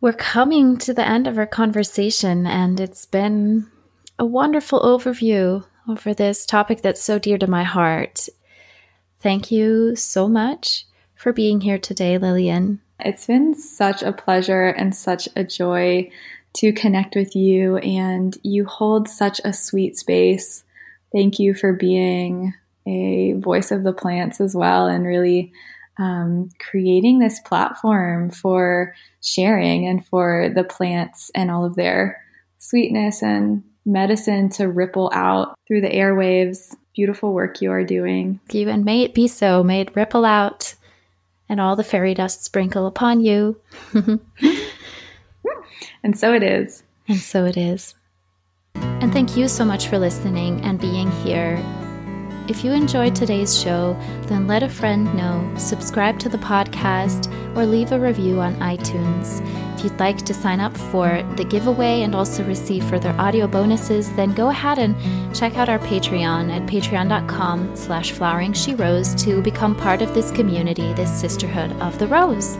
We're 0.00 0.12
coming 0.12 0.78
to 0.78 0.92
the 0.92 1.06
end 1.06 1.26
of 1.26 1.38
our 1.38 1.46
conversation, 1.46 2.46
and 2.46 2.80
it's 2.80 3.06
been 3.06 3.68
a 4.18 4.26
wonderful 4.26 4.80
overview 4.80 5.64
over 5.88 6.14
this 6.14 6.46
topic 6.46 6.82
that's 6.82 7.02
so 7.02 7.18
dear 7.18 7.38
to 7.38 7.46
my 7.46 7.64
heart. 7.64 8.28
Thank 9.20 9.50
you 9.50 9.96
so 9.96 10.28
much 10.28 10.86
for 11.14 11.32
being 11.32 11.60
here 11.60 11.78
today, 11.78 12.18
Lillian. 12.18 12.80
It's 13.00 13.26
been 13.26 13.54
such 13.54 14.02
a 14.02 14.12
pleasure 14.12 14.68
and 14.68 14.94
such 14.94 15.28
a 15.36 15.44
joy 15.44 16.10
to 16.54 16.72
connect 16.72 17.16
with 17.16 17.34
you, 17.34 17.78
and 17.78 18.36
you 18.42 18.64
hold 18.64 19.08
such 19.08 19.40
a 19.44 19.52
sweet 19.52 19.96
space. 19.96 20.64
Thank 21.10 21.38
you 21.38 21.54
for 21.54 21.72
being 21.72 22.54
a 22.86 23.34
voice 23.34 23.70
of 23.70 23.84
the 23.84 23.92
plants 23.92 24.40
as 24.40 24.54
well, 24.54 24.86
and 24.86 25.06
really 25.06 25.52
um, 25.98 26.50
creating 26.58 27.18
this 27.18 27.40
platform 27.40 28.30
for 28.30 28.94
sharing 29.22 29.86
and 29.86 30.04
for 30.06 30.50
the 30.54 30.64
plants 30.64 31.30
and 31.34 31.50
all 31.50 31.64
of 31.64 31.76
their 31.76 32.22
sweetness 32.58 33.22
and 33.22 33.64
medicine 33.84 34.48
to 34.50 34.68
ripple 34.68 35.10
out 35.12 35.58
through 35.66 35.80
the 35.80 35.90
airwaves. 35.90 36.74
Beautiful 36.94 37.32
work 37.32 37.62
you 37.62 37.70
are 37.70 37.84
doing. 37.84 38.40
Thank 38.46 38.54
you, 38.54 38.68
and 38.68 38.84
may 38.84 39.02
it 39.02 39.14
be 39.14 39.28
so. 39.28 39.62
May 39.62 39.80
it 39.80 39.96
ripple 39.96 40.24
out 40.24 40.74
and 41.48 41.60
all 41.60 41.76
the 41.76 41.84
fairy 41.84 42.14
dust 42.14 42.44
sprinkle 42.44 42.86
upon 42.86 43.20
you. 43.20 43.60
and 46.02 46.18
so 46.18 46.32
it 46.32 46.42
is. 46.42 46.82
And 47.08 47.18
so 47.18 47.44
it 47.44 47.56
is. 47.56 47.94
And 48.74 49.12
thank 49.12 49.36
you 49.36 49.48
so 49.48 49.64
much 49.64 49.88
for 49.88 49.98
listening 49.98 50.62
and 50.62 50.80
being 50.80 51.10
here 51.22 51.62
if 52.48 52.64
you 52.64 52.72
enjoyed 52.72 53.14
today's 53.14 53.58
show, 53.58 53.96
then 54.22 54.46
let 54.46 54.62
a 54.62 54.68
friend 54.68 55.12
know, 55.14 55.52
subscribe 55.56 56.18
to 56.20 56.28
the 56.28 56.38
podcast, 56.38 57.32
or 57.56 57.66
leave 57.66 57.92
a 57.92 58.00
review 58.00 58.40
on 58.40 58.54
iTunes. 58.56 59.40
If 59.76 59.84
you'd 59.84 60.00
like 60.00 60.18
to 60.18 60.34
sign 60.34 60.60
up 60.60 60.76
for 60.76 61.22
the 61.36 61.44
giveaway 61.44 62.02
and 62.02 62.14
also 62.14 62.44
receive 62.44 62.84
further 62.84 63.14
audio 63.18 63.46
bonuses, 63.46 64.12
then 64.14 64.32
go 64.32 64.48
ahead 64.48 64.78
and 64.78 64.94
check 65.34 65.56
out 65.56 65.68
our 65.68 65.80
Patreon 65.80 66.50
at 66.50 66.68
patreon.com 66.68 67.74
slash 67.76 68.12
flowering 68.12 68.52
she 68.52 68.74
rose 68.74 69.14
to 69.24 69.42
become 69.42 69.74
part 69.74 70.00
of 70.00 70.14
this 70.14 70.30
community, 70.30 70.92
this 70.92 71.10
sisterhood 71.10 71.72
of 71.80 71.98
the 71.98 72.06
rose. 72.06 72.58